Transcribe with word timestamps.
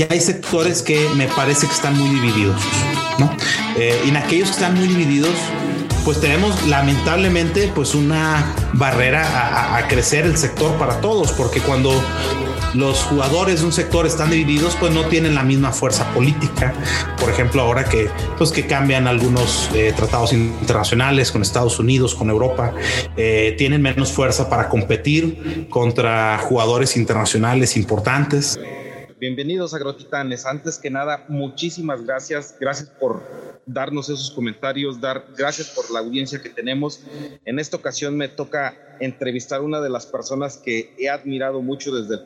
y 0.00 0.06
hay 0.10 0.18
sectores 0.18 0.80
que 0.80 1.10
me 1.14 1.26
parece 1.26 1.66
que 1.66 1.74
están 1.74 1.98
muy 1.98 2.08
divididos, 2.08 2.58
¿no? 3.18 3.30
Eh, 3.76 4.00
en 4.06 4.16
aquellos 4.16 4.48
que 4.48 4.54
están 4.54 4.74
muy 4.74 4.88
divididos, 4.88 5.34
pues 6.06 6.18
tenemos 6.18 6.66
lamentablemente 6.68 7.70
pues 7.74 7.94
una 7.94 8.54
barrera 8.72 9.76
a, 9.76 9.88
crecer 9.88 10.24
el 10.24 10.38
sector 10.38 10.72
para 10.78 11.02
todos, 11.02 11.32
porque 11.32 11.60
cuando 11.60 11.92
los 12.72 13.02
jugadores 13.02 13.60
de 13.60 13.66
un 13.66 13.72
sector 13.72 14.06
están 14.06 14.30
divididos, 14.30 14.74
pues 14.80 14.90
no 14.90 15.04
tienen 15.04 15.34
la 15.34 15.42
misma 15.42 15.70
fuerza 15.70 16.06
política. 16.14 16.72
Por 17.18 17.28
ejemplo, 17.28 17.60
ahora 17.60 17.84
que, 17.84 18.08
pues 18.38 18.52
que 18.52 18.66
cambian 18.66 19.06
algunos 19.06 19.68
eh, 19.74 19.92
tratados 19.94 20.32
internacionales 20.32 21.30
con 21.30 21.42
Estados 21.42 21.78
Unidos, 21.78 22.14
con 22.14 22.30
Europa, 22.30 22.72
eh, 23.18 23.54
tienen 23.58 23.82
menos 23.82 24.12
fuerza 24.12 24.48
para 24.48 24.70
competir 24.70 25.66
contra 25.68 26.38
jugadores 26.38 26.96
internacionales 26.96 27.76
importantes. 27.76 28.58
Bienvenidos 29.20 29.74
a 29.74 29.78
Grotitanes. 29.78 30.46
Antes 30.46 30.78
que 30.78 30.88
nada, 30.88 31.26
muchísimas 31.28 32.06
gracias. 32.06 32.56
Gracias 32.58 32.88
por 32.88 33.20
darnos 33.72 34.08
esos 34.08 34.30
comentarios, 34.30 35.00
dar 35.00 35.26
gracias 35.36 35.70
por 35.70 35.90
la 35.90 36.00
audiencia 36.00 36.40
que 36.42 36.50
tenemos. 36.50 37.02
En 37.44 37.58
esta 37.58 37.76
ocasión 37.76 38.16
me 38.16 38.28
toca 38.28 38.76
entrevistar 39.00 39.60
a 39.60 39.62
una 39.62 39.80
de 39.80 39.88
las 39.88 40.06
personas 40.06 40.58
que 40.58 40.94
he 40.98 41.08
admirado 41.08 41.62
mucho 41.62 41.94
desde, 41.94 42.24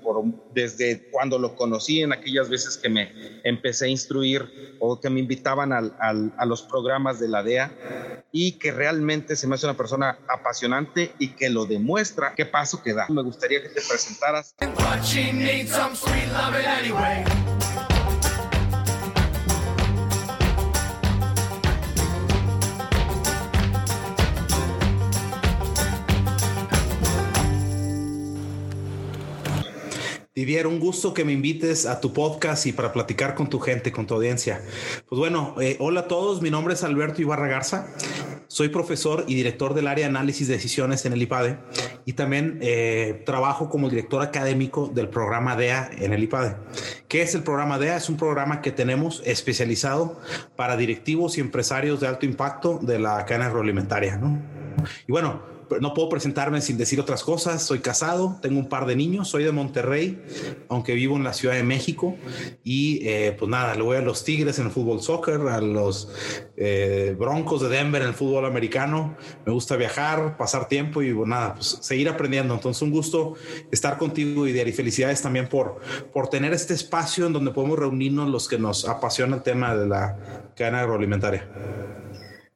desde 0.52 1.08
cuando 1.10 1.38
lo 1.38 1.54
conocí, 1.54 2.02
en 2.02 2.12
aquellas 2.12 2.48
veces 2.48 2.76
que 2.76 2.88
me 2.88 3.10
empecé 3.44 3.86
a 3.86 3.88
instruir 3.88 4.76
o 4.80 5.00
que 5.00 5.08
me 5.08 5.20
invitaban 5.20 5.72
al, 5.72 5.94
al, 6.00 6.32
a 6.36 6.44
los 6.44 6.62
programas 6.62 7.20
de 7.20 7.28
la 7.28 7.42
DEA 7.42 8.24
y 8.32 8.58
que 8.58 8.72
realmente 8.72 9.36
se 9.36 9.46
me 9.46 9.54
hace 9.54 9.66
una 9.66 9.76
persona 9.76 10.18
apasionante 10.28 11.14
y 11.18 11.28
que 11.28 11.48
lo 11.50 11.66
demuestra. 11.66 12.34
¿Qué 12.34 12.46
paso 12.46 12.82
que 12.82 12.92
da? 12.92 13.06
Me 13.08 13.22
gustaría 13.22 13.62
que 13.62 13.68
te 13.68 13.80
presentaras. 13.80 14.54
Didier, 30.36 30.66
un 30.66 30.80
gusto 30.80 31.14
que 31.14 31.24
me 31.24 31.30
invites 31.30 31.86
a 31.86 32.00
tu 32.00 32.12
podcast 32.12 32.66
y 32.66 32.72
para 32.72 32.92
platicar 32.92 33.36
con 33.36 33.48
tu 33.48 33.60
gente, 33.60 33.92
con 33.92 34.04
tu 34.04 34.14
audiencia. 34.14 34.62
Pues 35.08 35.16
bueno, 35.16 35.54
eh, 35.60 35.76
hola 35.78 36.00
a 36.00 36.08
todos, 36.08 36.42
mi 36.42 36.50
nombre 36.50 36.74
es 36.74 36.82
Alberto 36.82 37.22
Ibarra 37.22 37.46
Garza, 37.46 37.86
soy 38.48 38.68
profesor 38.68 39.26
y 39.28 39.36
director 39.36 39.74
del 39.74 39.86
área 39.86 40.06
de 40.06 40.10
análisis 40.10 40.48
de 40.48 40.54
decisiones 40.54 41.06
en 41.06 41.12
el 41.12 41.22
IPADE 41.22 41.58
y 42.04 42.14
también 42.14 42.58
eh, 42.62 43.22
trabajo 43.24 43.70
como 43.70 43.88
director 43.88 44.22
académico 44.22 44.90
del 44.92 45.08
programa 45.08 45.54
DEA 45.54 45.88
en 45.98 46.12
el 46.12 46.24
IPADE. 46.24 46.56
¿Qué 47.06 47.22
es 47.22 47.36
el 47.36 47.44
programa 47.44 47.78
DEA? 47.78 47.98
Es 47.98 48.08
un 48.08 48.16
programa 48.16 48.60
que 48.60 48.72
tenemos 48.72 49.22
especializado 49.24 50.20
para 50.56 50.76
directivos 50.76 51.38
y 51.38 51.42
empresarios 51.42 52.00
de 52.00 52.08
alto 52.08 52.26
impacto 52.26 52.80
de 52.82 52.98
la 52.98 53.24
cadena 53.24 53.46
agroalimentaria. 53.46 54.16
¿no? 54.16 54.42
Y 55.06 55.12
bueno, 55.12 55.53
no 55.80 55.94
puedo 55.94 56.08
presentarme 56.08 56.60
sin 56.60 56.76
decir 56.76 57.00
otras 57.00 57.22
cosas. 57.22 57.62
Soy 57.62 57.80
casado, 57.80 58.38
tengo 58.42 58.58
un 58.58 58.68
par 58.68 58.86
de 58.86 58.96
niños, 58.96 59.28
soy 59.28 59.44
de 59.44 59.52
Monterrey, 59.52 60.22
aunque 60.68 60.94
vivo 60.94 61.16
en 61.16 61.24
la 61.24 61.32
Ciudad 61.32 61.54
de 61.54 61.62
México. 61.62 62.16
Y 62.62 63.06
eh, 63.06 63.34
pues 63.38 63.50
nada, 63.50 63.74
le 63.74 63.82
voy 63.82 63.96
a 63.96 64.00
los 64.00 64.24
Tigres 64.24 64.58
en 64.58 64.66
el 64.66 64.72
fútbol 64.72 65.02
soccer, 65.02 65.40
a 65.48 65.60
los 65.60 66.08
eh, 66.56 67.16
Broncos 67.18 67.62
de 67.62 67.68
Denver 67.68 68.02
en 68.02 68.08
el 68.08 68.14
fútbol 68.14 68.46
americano. 68.46 69.16
Me 69.46 69.52
gusta 69.52 69.76
viajar, 69.76 70.36
pasar 70.36 70.68
tiempo 70.68 71.02
y 71.02 71.12
pues 71.12 71.28
nada, 71.28 71.54
pues 71.54 71.78
seguir 71.80 72.08
aprendiendo. 72.08 72.54
Entonces, 72.54 72.82
un 72.82 72.90
gusto 72.90 73.34
estar 73.70 73.98
contigo 73.98 74.46
y 74.46 74.72
felicidades 74.72 75.22
también 75.22 75.48
por, 75.48 75.80
por 76.12 76.28
tener 76.28 76.52
este 76.52 76.74
espacio 76.74 77.26
en 77.26 77.32
donde 77.32 77.50
podemos 77.50 77.78
reunirnos 77.78 78.28
los 78.28 78.48
que 78.48 78.58
nos 78.58 78.86
apasiona 78.88 79.36
el 79.36 79.42
tema 79.42 79.74
de 79.74 79.86
la 79.86 80.16
cadena 80.54 80.80
agroalimentaria. 80.80 82.03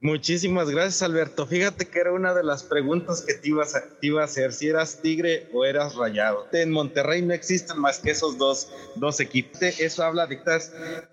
Muchísimas 0.01 0.71
gracias, 0.71 1.03
Alberto. 1.03 1.45
Fíjate 1.45 1.89
que 1.89 1.99
era 1.99 2.13
una 2.13 2.33
de 2.33 2.45
las 2.45 2.63
preguntas 2.63 3.21
que 3.21 3.35
te, 3.35 3.49
ibas 3.49 3.75
a, 3.75 3.83
iba 4.01 4.23
a 4.23 4.27
hacer, 4.27 4.53
si 4.53 4.69
eras 4.69 5.01
tigre 5.03 5.49
o 5.53 5.65
eras 5.65 5.97
rayado. 5.97 6.47
En 6.53 6.71
Monterrey 6.71 7.21
no 7.21 7.35
existen 7.35 7.81
más 7.81 7.99
que 7.99 8.13
esos 8.13 8.39
dos, 8.39 8.69
dos 8.95 9.19
equipos. 9.19 9.61
Eso 9.61 10.05
habla 10.05 10.29
de 10.29 10.39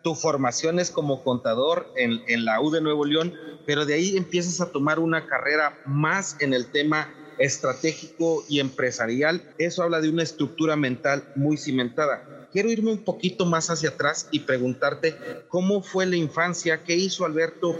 tu 0.03 0.13
formación 0.13 0.79
es 0.79 0.91
como 0.91 1.23
contador 1.23 1.87
en, 1.95 2.21
en 2.27 2.45
la 2.45 2.61
U 2.61 2.69
de 2.69 2.81
Nuevo 2.81 3.05
León, 3.05 3.33
pero 3.65 3.87
de 3.87 3.95
ahí 3.95 4.17
empiezas 4.17 4.61
a 4.61 4.71
tomar 4.71 4.99
una 4.99 5.25
carrera 5.25 5.79
más 5.87 6.35
en 6.39 6.53
el 6.53 6.67
tema 6.67 7.11
estratégico 7.39 8.43
y 8.47 8.59
empresarial. 8.59 9.41
Eso 9.57 9.81
habla 9.81 9.99
de 9.99 10.09
una 10.09 10.21
estructura 10.21 10.75
mental 10.75 11.23
muy 11.33 11.57
cimentada 11.57 12.34
quiero 12.55 12.71
irme 12.71 12.89
un 12.89 12.99
poquito 12.99 13.45
más 13.45 13.69
hacia 13.69 13.89
atrás 13.89 14.29
y 14.31 14.39
preguntarte 14.39 15.13
cómo 15.49 15.83
fue 15.83 16.05
la 16.05 16.15
infancia, 16.15 16.85
qué 16.85 16.95
hizo 16.95 17.25
Alberto. 17.25 17.77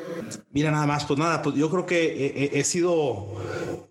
Mira, 0.52 0.70
nada 0.70 0.86
más, 0.86 1.06
pues 1.06 1.18
nada, 1.18 1.42
pues 1.42 1.56
yo 1.56 1.70
creo 1.70 1.86
que 1.86 2.52
he, 2.52 2.64
sido 2.66 3.26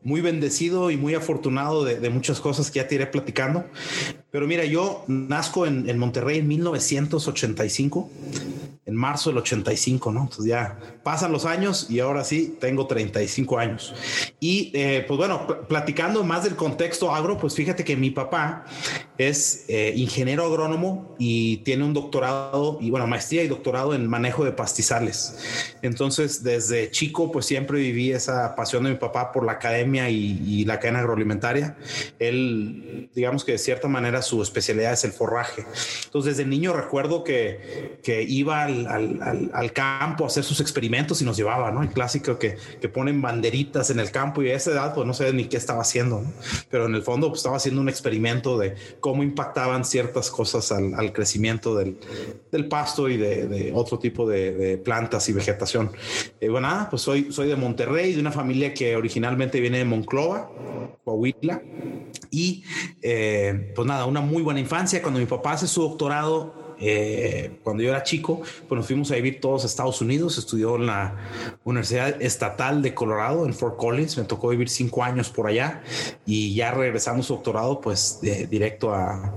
muy 0.02 0.20
bendecido 0.20 0.90
y 0.90 0.98
muy 0.98 1.14
afortunado 1.14 1.84
de, 1.84 2.10
muchas 2.10 2.38
cosas 2.38 2.70
que 2.70 2.80
ya 2.80 2.86
te 2.86 2.96
iré 2.96 3.06
platicando. 3.06 3.64
Pero 4.34 4.48
mira, 4.48 4.64
yo 4.64 5.04
nazco 5.06 5.64
en, 5.64 5.88
en 5.88 5.96
Monterrey 5.96 6.40
en 6.40 6.48
1985 6.48 8.10
en 8.86 8.94
marzo 8.94 9.30
del 9.30 9.38
85, 9.38 10.12
¿no? 10.12 10.22
Entonces 10.22 10.46
ya 10.46 10.78
pasan 11.02 11.32
los 11.32 11.46
años 11.46 11.86
y 11.88 12.00
ahora 12.00 12.22
sí 12.22 12.56
tengo 12.60 12.86
35 12.86 13.58
años. 13.58 13.94
Y 14.40 14.70
eh, 14.74 15.04
pues 15.08 15.16
bueno, 15.16 15.46
platicando 15.68 16.22
más 16.22 16.44
del 16.44 16.54
contexto 16.54 17.14
agro, 17.14 17.38
pues 17.38 17.54
fíjate 17.54 17.82
que 17.82 17.96
mi 17.96 18.10
papá 18.10 18.66
es 19.16 19.64
eh, 19.68 19.94
ingeniero 19.96 20.44
agrónomo 20.44 21.14
y 21.18 21.58
tiene 21.58 21.84
un 21.84 21.94
doctorado 21.94 22.78
y 22.80 22.90
bueno, 22.90 23.06
maestría 23.06 23.42
y 23.42 23.48
doctorado 23.48 23.94
en 23.94 24.06
manejo 24.06 24.44
de 24.44 24.52
pastizales. 24.52 25.76
Entonces, 25.80 26.42
desde 26.42 26.90
chico, 26.90 27.32
pues 27.32 27.46
siempre 27.46 27.78
viví 27.78 28.12
esa 28.12 28.54
pasión 28.54 28.84
de 28.84 28.90
mi 28.90 28.96
papá 28.96 29.32
por 29.32 29.46
la 29.46 29.52
academia 29.52 30.10
y, 30.10 30.64
la 30.64 30.78
cadena 30.78 31.00
agroalimentaria. 31.00 31.76
Él, 32.18 33.10
digamos 33.14 33.44
que 33.44 33.52
de 33.52 33.58
cierta 33.58 33.86
manera 33.86 34.22
su 34.24 34.42
especialidad 34.42 34.92
es 34.92 35.04
el 35.04 35.12
forraje. 35.12 35.64
Entonces, 36.04 36.36
desde 36.36 36.48
niño 36.48 36.72
recuerdo 36.72 37.22
que, 37.22 37.98
que 38.02 38.22
iba 38.22 38.64
al 38.64 38.84
al, 39.52 39.72
campo 39.72 40.24
a 40.24 40.26
hacer 40.26 40.44
sus 40.44 40.60
experimentos 40.60 41.20
y 41.22 41.24
nos 41.24 41.36
llevaba, 41.36 41.70
¿no? 41.70 41.82
El 41.82 41.88
clásico 41.88 42.38
que, 42.38 42.56
que, 42.80 42.88
ponen 42.88 43.20
banderitas 43.20 43.90
en 43.90 43.98
el 43.98 44.10
campo 44.10 44.42
y 44.42 44.50
a 44.50 44.54
esa 44.54 44.70
edad 44.70 44.94
pues 44.94 45.06
no 45.06 45.14
sé 45.14 45.32
ni 45.32 45.46
qué 45.46 45.56
estaba 45.56 45.82
haciendo, 45.82 46.20
¿no? 46.20 46.32
Pero 46.70 46.86
en 46.86 46.94
el 46.94 47.02
fondo 47.02 47.28
pues, 47.28 47.40
estaba 47.40 47.56
haciendo 47.56 47.80
un 47.80 47.88
experimento 47.88 48.58
de 48.58 48.74
cómo 49.00 49.22
impactaban 49.22 49.84
ciertas 49.84 50.30
cosas 50.30 50.70
al, 50.72 51.12
crecimiento 51.12 51.76
del, 51.76 51.98
del, 52.50 52.68
pasto 52.68 53.08
y 53.08 53.16
de, 53.16 53.72
otro 53.74 53.98
tipo 53.98 54.28
de, 54.28 54.80
plantas 54.84 55.28
y 55.28 55.32
vegetación. 55.32 55.90
Eh, 56.40 56.48
bueno, 56.48 56.68
nada, 56.68 56.90
pues 56.90 57.02
soy, 57.02 57.32
soy 57.32 57.48
de 57.48 57.56
Monterrey, 57.56 58.14
de 58.14 58.20
una 58.20 58.32
familia 58.32 58.72
que 58.74 58.96
originalmente 58.96 59.60
viene 59.60 59.78
de 59.78 59.84
Monclova, 59.84 60.50
Coahuila. 61.04 61.62
Y 62.30 62.64
eh, 63.02 63.72
pues 63.74 63.86
nada, 63.86 64.06
una 64.14 64.20
muy 64.20 64.42
buena 64.42 64.60
infancia. 64.60 65.02
Cuando 65.02 65.18
mi 65.18 65.26
papá 65.26 65.52
hace 65.52 65.66
su 65.66 65.82
doctorado 65.82 66.63
eh, 66.80 67.58
cuando 67.62 67.82
yo 67.82 67.90
era 67.90 68.02
chico, 68.02 68.42
pues 68.68 68.76
nos 68.78 68.86
fuimos 68.86 69.10
a 69.10 69.16
vivir 69.16 69.40
todos 69.40 69.64
a 69.64 69.66
Estados 69.66 70.00
Unidos, 70.00 70.38
estudió 70.38 70.76
en 70.76 70.86
la 70.86 71.16
Universidad 71.64 72.20
Estatal 72.20 72.82
de 72.82 72.94
Colorado, 72.94 73.46
en 73.46 73.54
Fort 73.54 73.76
Collins, 73.76 74.16
me 74.18 74.24
tocó 74.24 74.48
vivir 74.48 74.68
cinco 74.68 75.02
años 75.02 75.30
por 75.30 75.46
allá 75.46 75.82
y 76.26 76.54
ya 76.54 76.70
regresamos 76.70 77.26
su 77.26 77.34
doctorado, 77.34 77.80
pues 77.80 78.20
directo 78.50 78.94
a, 78.94 79.32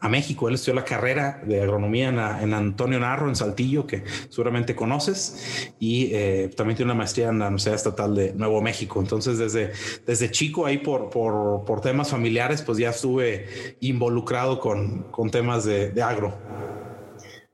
a, 0.00 0.08
México. 0.08 0.48
Él 0.48 0.54
estudió 0.54 0.74
la 0.74 0.84
carrera 0.84 1.42
de 1.44 1.62
agronomía 1.62 2.08
en, 2.08 2.54
Antonio 2.54 2.98
Narro, 2.98 3.28
en 3.28 3.36
Saltillo, 3.36 3.86
que 3.86 4.04
seguramente 4.28 4.74
conoces, 4.74 5.72
y 5.78 6.10
eh, 6.12 6.50
también 6.56 6.76
tiene 6.76 6.92
una 6.92 6.98
maestría 6.98 7.28
en 7.28 7.38
la 7.38 7.46
Universidad 7.46 7.74
Estatal 7.76 8.14
de 8.14 8.32
Nuevo 8.32 8.60
México. 8.60 9.00
Entonces, 9.00 9.38
desde, 9.38 9.72
desde 10.06 10.30
chico, 10.30 10.66
ahí 10.66 10.78
por, 10.78 11.10
por, 11.10 11.64
por 11.64 11.80
temas 11.80 12.10
familiares, 12.10 12.62
pues 12.62 12.78
ya 12.78 12.90
estuve 12.90 13.76
involucrado 13.80 14.60
con, 14.60 15.04
con 15.10 15.30
temas 15.30 15.64
de, 15.64 15.90
de 15.90 16.02
agro. 16.02 16.34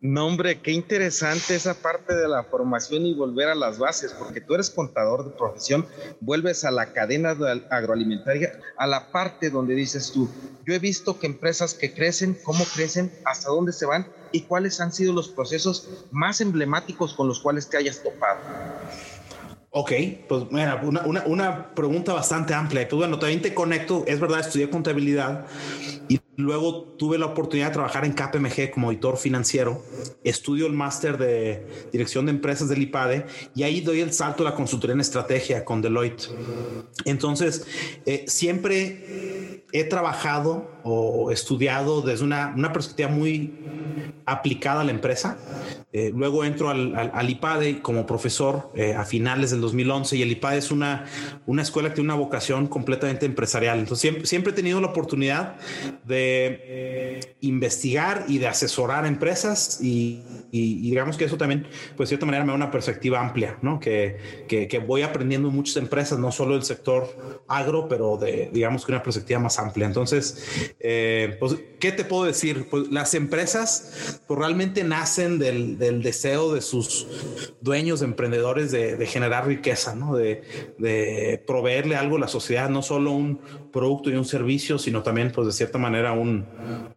No, 0.00 0.26
hombre, 0.26 0.60
qué 0.60 0.72
interesante 0.72 1.54
esa 1.54 1.72
parte 1.72 2.14
de 2.14 2.28
la 2.28 2.44
formación 2.44 3.06
y 3.06 3.14
volver 3.14 3.48
a 3.48 3.54
las 3.54 3.78
bases, 3.78 4.12
porque 4.12 4.43
tú 4.43 4.54
eres 4.54 4.69
contador 4.69 5.25
de 5.25 5.31
profesión, 5.31 5.87
vuelves 6.20 6.66
a 6.66 6.70
la 6.70 6.93
cadena 6.93 7.31
agroalimentaria, 7.70 8.60
a 8.76 8.87
la 8.87 9.10
parte 9.10 9.48
donde 9.48 9.75
dices 9.75 10.12
tú, 10.12 10.31
yo 10.66 10.75
he 10.75 10.78
visto 10.78 11.19
que 11.19 11.26
empresas 11.26 11.72
que 11.72 11.94
crecen, 11.94 12.38
cómo 12.44 12.64
crecen, 12.75 13.10
hasta 13.25 13.48
dónde 13.48 13.72
se 13.72 13.87
van 13.87 14.06
y 14.32 14.43
cuáles 14.43 14.81
han 14.82 14.93
sido 14.93 15.14
los 15.14 15.28
procesos 15.28 15.88
más 16.10 16.42
emblemáticos 16.42 17.14
con 17.14 17.26
los 17.26 17.40
cuales 17.40 17.70
te 17.70 17.78
hayas 17.78 18.02
topado. 18.02 18.40
Ok, 19.70 19.92
pues 20.28 20.44
mira, 20.50 20.81
una, 20.82 21.02
una, 21.06 21.25
una, 21.26 21.75
pregunta 21.75 22.12
bastante 22.12 22.54
amplia. 22.54 22.88
Pues 22.88 22.99
bueno, 22.99 23.19
también 23.19 23.42
te 23.42 23.54
conecto, 23.54 24.04
es 24.06 24.20
verdad, 24.20 24.40
estudié 24.40 24.70
contabilidad 24.70 25.46
y 26.08 26.19
luego 26.37 26.83
tuve 26.99 27.19
la 27.19 27.27
oportunidad 27.27 27.69
de 27.69 27.73
trabajar 27.75 28.05
en 28.05 28.12
KPMG 28.12 28.71
como 28.71 28.88
auditor 28.88 29.17
financiero. 29.17 29.83
Estudio 30.23 30.67
el 30.67 30.73
máster 30.73 31.19
de 31.19 31.67
dirección 31.93 32.27
de 32.27 32.33
empresas 32.33 32.69
del 32.69 32.83
IPADE 32.83 33.27
y 33.55 33.62
ahí 33.62 33.81
doy 33.81 34.00
el 34.00 34.12
salto 34.12 34.43
a 34.43 34.50
la 34.50 34.55
consultoría 34.55 34.94
en 34.94 35.00
estrategia 35.00 35.65
con 35.65 35.83
Deloitte. 35.83 36.29
Entonces, 37.05 37.67
eh, 38.05 38.25
siempre 38.27 39.65
he 39.73 39.85
trabajado 39.85 40.71
o 40.85 41.31
estudiado 41.33 42.00
desde 42.00 42.25
una, 42.25 42.55
una 42.56 42.73
perspectiva 42.73 43.09
muy 43.09 43.53
aplicada 44.25 44.81
a 44.81 44.85
la 44.85 44.91
empresa. 44.91 45.38
Eh, 45.93 46.12
luego 46.15 46.44
entro 46.44 46.69
al, 46.69 46.94
al, 46.94 47.31
IPADE 47.31 47.81
como 47.81 48.06
profesor 48.06 48.71
eh, 48.75 48.94
a 48.94 49.05
finales 49.05 49.50
del 49.50 49.61
2011 49.61 50.17
y 50.17 50.23
el 50.23 50.33
IPADE 50.33 50.59
es 50.59 50.71
una, 50.71 51.06
una 51.47 51.62
escuela 51.62 51.88
que 51.88 51.97
tiene 51.97 52.12
una 52.12 52.21
vocación 52.21 52.67
completamente 52.67 53.25
empresarial. 53.27 53.79
Entonces 53.79 54.03
siempre, 54.03 54.27
siempre 54.27 54.53
he 54.53 54.55
tenido 54.55 54.81
la 54.81 54.88
oportunidad 54.88 55.56
de 56.05 56.25
investigar 57.40 58.25
y 58.28 58.38
de 58.38 58.49
asesorar 58.49 59.06
empresas 59.06 59.78
y, 59.81 60.23
digamos 60.50 61.17
que 61.17 61.25
eso 61.25 61.37
también, 61.37 61.67
pues 61.96 62.08
de 62.08 62.12
cierta 62.12 62.26
manera 62.26 62.44
me 62.44 62.52
da 62.52 62.56
una 62.56 62.70
perspectiva 62.70 63.20
amplia, 63.20 63.58
¿no? 63.62 63.78
Que, 63.78 64.46
que, 64.49 64.78
voy 64.78 65.02
aprendiendo 65.02 65.49
en 65.49 65.55
muchas 65.55 65.76
empresas, 65.76 66.19
no 66.19 66.32
solo 66.32 66.55
del 66.55 66.62
sector 66.62 67.44
agro, 67.49 67.88
pero 67.88 68.17
de, 68.17 68.50
digamos 68.52 68.84
que 68.84 68.93
una 68.93 69.02
perspectiva 69.02 69.40
más 69.40 69.58
amplia. 69.58 69.87
Entonces, 69.87 70.75
eh, 70.81 71.37
pues, 71.38 71.56
¿qué 71.78 71.93
te 71.93 72.05
puedo 72.05 72.25
decir? 72.25 72.69
Pues 72.70 72.90
las 72.90 73.14
empresas 73.14 74.23
pues, 74.26 74.38
realmente 74.38 74.84
nacen 74.84 75.38
del, 75.38 75.78
deseo 76.02 76.55
de 76.55 76.61
sus 76.61 77.06
dueños, 77.61 78.02
emprendedores, 78.02 78.70
de, 78.70 78.96
de 78.96 79.06
generar 79.06 79.46
riqueza, 79.46 79.94
¿no? 79.94 80.17
De, 80.17 80.43
de, 80.78 81.43
proveerle 81.46 81.96
algo 81.96 82.17
a 82.17 82.20
la 82.20 82.28
sociedad, 82.28 82.69
no 82.69 82.82
solo 82.82 83.12
un 83.12 83.40
producto 83.73 84.11
y 84.11 84.14
un 84.14 84.25
servicio, 84.25 84.78
sino 84.78 85.02
también, 85.02 85.32
pues 85.32 85.46
de 85.46 85.52
cierta 85.52 85.78
manera, 85.78 86.12
un, 86.16 86.46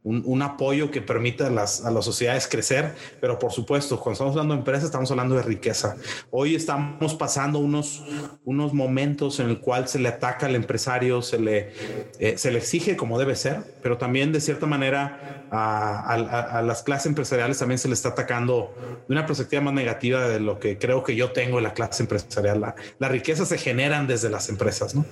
un, 0.04 0.24
un 0.25 0.42
apoyo 0.42 0.92
que 0.92 1.01
permita 1.01 1.48
a 1.48 1.50
las, 1.50 1.86
a 1.86 1.92
las 1.92 2.06
sociedades 2.06 2.48
crecer. 2.48 2.95
Pero 3.21 3.38
por 3.39 3.51
supuesto, 3.51 4.00
cuando 4.00 4.13
estamos 4.13 4.31
hablando 4.31 4.54
de 4.54 4.60
empresas, 4.60 4.86
estamos 4.86 5.12
hablando 5.12 5.36
de 5.36 5.44
riqueza. 5.44 5.95
Hoy 6.31 6.56
estamos 6.56 7.16
pasando 7.16 7.60
unos, 7.60 8.04
unos 8.45 8.74
momentos 8.74 9.39
en 9.39 9.50
el 9.50 9.60
cual 9.60 9.88
se 9.88 10.00
le 10.00 10.10
ataca 10.10 10.45
al 10.45 10.56
empresario, 10.56 11.21
se 11.21 11.39
le, 11.39 11.74
eh, 12.19 12.38
se 12.38 12.51
le 12.51 12.60
exige 12.60 12.95
como 12.95 13.19
debe 13.19 13.36
ser, 13.36 13.62
pero 13.81 13.98
también 13.98 14.31
de 14.31 14.42
cierta 14.42 14.66
manera 14.66 15.45
a, 15.51 16.13
a, 16.13 16.60
a, 16.60 16.62
las 16.62 16.83
clases 16.83 17.07
empresariales 17.07 17.57
también 17.57 17.80
se 17.80 17.88
le 17.88 17.94
está 17.94 18.10
atacando 18.10 18.74
de 19.07 19.13
una 19.13 19.25
perspectiva 19.25 19.62
más 19.62 19.74
negativa 19.74 20.27
de 20.27 20.39
lo 20.39 20.60
que 20.60 20.77
creo 20.77 21.04
que 21.04 21.16
yo 21.16 21.31
tengo 21.31 21.57
en 21.57 21.63
la 21.63 21.74
clase 21.74 22.04
empresarial. 22.04 22.62
La, 22.62 22.75
la 23.00 23.10
riqueza 23.10 23.45
se 23.45 23.57
generan 23.57 24.07
desde 24.07 24.30
las 24.30 24.50
empresas, 24.50 24.95
¿no? 24.95 25.06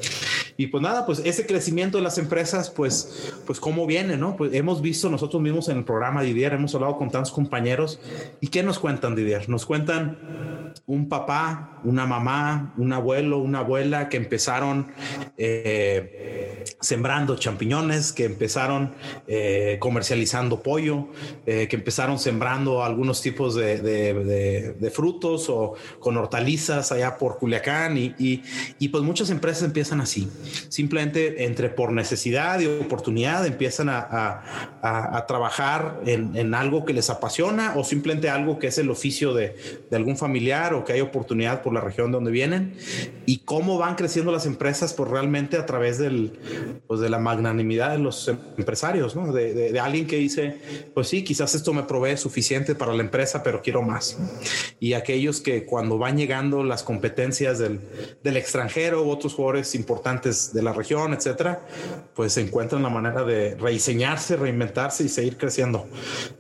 Y 0.58 0.68
pues 0.68 0.82
nada, 0.82 1.06
pues 1.06 1.22
ese 1.24 1.46
crecimiento 1.46 1.98
de 1.98 2.04
las 2.04 2.18
empresas, 2.18 2.70
pues, 2.70 3.34
pues 3.46 3.60
cómo 3.60 3.86
viene, 3.86 3.97
¿no? 4.04 4.36
Pues 4.36 4.54
hemos 4.54 4.82
visto 4.82 5.10
nosotros 5.10 5.42
mismos 5.42 5.70
en 5.70 5.78
el 5.78 5.84
programa 5.84 6.22
Didier, 6.22 6.54
hemos 6.54 6.76
hablado 6.76 6.98
con 6.98 7.10
tantos 7.10 7.32
compañeros 7.32 8.00
y 8.42 8.48
¿qué 8.48 8.62
nos 8.62 8.80
cuentan 8.80 9.16
Didier? 9.16 9.50
Nos 9.50 9.66
cuentan 9.66 10.18
un 10.86 11.10
papá, 11.10 11.82
una 11.84 12.06
mamá, 12.06 12.74
un 12.78 12.94
abuelo, 12.94 13.40
una 13.40 13.60
abuela 13.60 14.10
que 14.10 14.18
empezaron 14.18 14.88
eh, 15.38 16.64
sembrando 16.80 17.36
champiñones, 17.36 18.14
que 18.14 18.26
empezaron 18.26 18.94
eh, 19.28 19.78
comercializando 19.80 20.62
pollo, 20.62 21.08
eh, 21.46 21.68
que 21.68 21.76
empezaron 21.76 22.20
sembrando 22.20 22.84
algunos 22.84 23.22
tipos 23.22 23.56
de, 23.56 23.80
de, 23.80 24.14
de, 24.14 24.74
de, 24.74 24.92
frutos 24.92 25.50
o 25.50 25.74
con 26.00 26.18
hortalizas 26.18 26.92
allá 26.92 27.18
por 27.18 27.38
Culiacán 27.38 27.98
y, 27.98 28.16
y, 28.20 28.44
y, 28.80 28.90
pues 28.90 29.04
muchas 29.04 29.30
empresas 29.30 29.64
empiezan 29.64 30.02
así, 30.02 30.30
simplemente 30.70 31.46
entre 31.46 31.70
por 31.70 31.92
necesidad 31.92 32.60
y 32.60 32.68
oportunidad 32.68 33.46
empiezan 33.46 33.87
a, 33.90 34.00
a, 34.00 34.44
a, 34.82 35.18
a 35.18 35.28
trabajar 35.28 36.02
en, 36.06 36.36
en, 36.36 36.54
algo 36.54 36.86
que 36.86 36.94
les 36.94 37.10
apasiona 37.10 37.74
o 37.76 37.84
simplemente 37.84 38.30
algo 38.30 38.60
que 38.60 38.68
es 38.68 38.78
el 38.78 38.90
oficio 38.90 39.34
de, 39.34 39.56
algún 39.92 40.18
familiar 40.18 40.74
o 40.74 40.84
que 40.84 40.94
hay 40.94 41.02
oportunidad 41.02 41.62
por 41.62 41.74
la 41.74 41.82
región 41.82 42.12
donde 42.12 42.32
vienen 42.32 42.76
y 43.26 43.40
cómo 43.40 43.78
van 43.78 43.96
creciendo 43.96 44.32
las 44.32 44.46
empresas 44.46 44.94
pues 44.94 45.10
realmente 45.10 45.58
a 45.58 45.66
través 45.66 45.98
del, 45.98 46.40
pues 46.88 47.00
de 47.00 47.10
la 47.10 47.20
magnanimidad 47.20 47.92
de 47.92 48.00
los 48.00 48.28
empresarios, 48.28 49.16
¿no? 49.16 49.32
De, 49.32 49.54
de, 49.54 49.72
de, 49.72 49.80
alguien 49.80 50.08
que 50.08 50.18
dice, 50.18 50.60
pues 50.94 51.08
sí, 51.08 51.24
quizás 51.24 51.56
esto 51.56 51.74
me 51.74 51.84
provee 51.84 52.18
suficiente 52.18 52.76
para 52.76 52.94
la 52.94 53.02
empresa, 53.02 53.44
pero 53.44 53.62
quiero 53.62 53.82
más. 53.82 54.18
Y 54.80 54.94
aquellos 54.94 55.42
que 55.42 55.66
cuando 55.66 55.98
van 55.98 56.18
llegando 56.18 56.64
las 56.64 56.84
competencias 56.84 57.60
del, 57.60 57.80
del 58.24 58.38
extranjero 58.38 59.04
u 59.04 59.10
otros 59.10 59.34
jugadores 59.34 59.76
importantes 59.76 60.54
de 60.54 60.62
la 60.62 60.74
región, 60.74 61.14
etcétera, 61.14 61.62
pues 62.16 62.38
encuentran 62.38 62.84
la 62.84 62.90
manera 62.90 63.24
de 63.24 63.56
rediseñarse, 63.78 64.36
reinventarse 64.36 65.04
y 65.04 65.10
seguir 65.10 65.38
creciendo. 65.38 65.88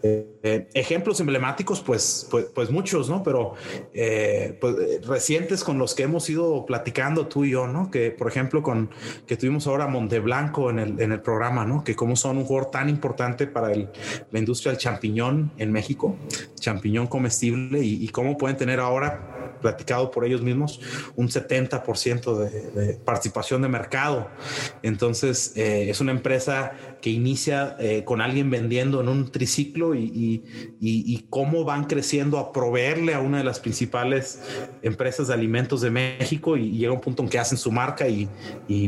Eh, 0.02 0.40
eh, 0.42 0.68
ejemplos 0.74 1.20
emblemáticos, 1.20 1.82
pues, 1.82 2.28
pues, 2.32 2.46
pues, 2.46 2.72
muchos, 2.72 3.10
¿no? 3.10 3.22
Pero 3.22 3.54
eh, 3.94 4.58
pues, 4.60 5.06
recientes 5.06 5.64
con 5.64 5.78
los 5.78 5.94
que 5.94 6.04
hemos 6.04 6.28
ido 6.30 6.66
platicando 6.66 7.28
tú 7.28 7.46
y 7.46 7.52
yo, 7.52 7.68
¿no? 7.68 7.92
Que, 7.92 8.10
por 8.12 8.28
ejemplo, 8.28 8.64
con 8.64 8.90
que 9.28 9.38
tuvimos 9.38 9.68
ahora 9.68 9.88
Monteblanco 9.88 10.72
en 10.72 10.80
el, 10.80 11.00
en 11.00 11.12
el 11.12 11.22
programa, 11.22 11.64
¿no? 11.64 11.84
Que 11.84 11.96
como 11.96 12.16
son 12.16 12.38
un 12.38 12.46
jugador 12.46 12.72
tan 12.72 12.90
importante 12.90 13.46
para 13.46 13.72
el, 13.72 13.90
la 14.32 14.40
industria 14.40 14.72
del 14.72 14.80
champiñón 14.80 15.52
en 15.58 15.72
México, 15.72 16.16
champiñón 16.60 17.08
comestible, 17.08 17.80
y 17.84 18.08
cómo 18.10 18.38
pueden 18.38 18.58
tener 18.58 18.80
ahora 18.80 19.37
platicado 19.62 20.12
por 20.12 20.26
ellos 20.26 20.42
mismos, 20.42 20.80
un 21.16 21.30
70% 21.30 22.38
de, 22.38 22.72
de, 22.72 22.94
participación 22.96 23.62
de 23.62 23.68
mercado. 23.68 24.30
Entonces, 24.84 25.54
eh, 25.56 25.90
es 25.90 26.02
una 26.02 26.12
empresa 26.12 26.74
que 27.02 27.10
inicia 27.10 27.76
eh, 27.80 28.04
con 28.04 28.22
alguien 28.22 28.50
vendiendo 28.50 29.02
en 29.02 29.08
un 29.08 29.32
triciclo 29.32 29.96
y, 29.96 30.44
y, 30.80 31.26
cómo 31.30 31.64
van 31.64 31.86
creciendo 31.86 32.38
a 32.40 32.52
proveerle 32.52 33.14
a 33.14 33.20
una 33.20 33.40
de 33.40 33.44
las 33.44 33.60
principales 33.60 34.42
empresas 34.82 35.28
de 35.28 35.34
alimentos 35.34 35.82
de 35.82 35.92
México 35.92 36.58
y, 36.58 36.72
llega 36.72 36.94
un 36.94 37.02
punto 37.02 37.24
en 37.24 37.30
que 37.30 37.40
hacen 37.40 37.58
su 37.58 37.72
marca 37.72 38.08
y, 38.08 38.28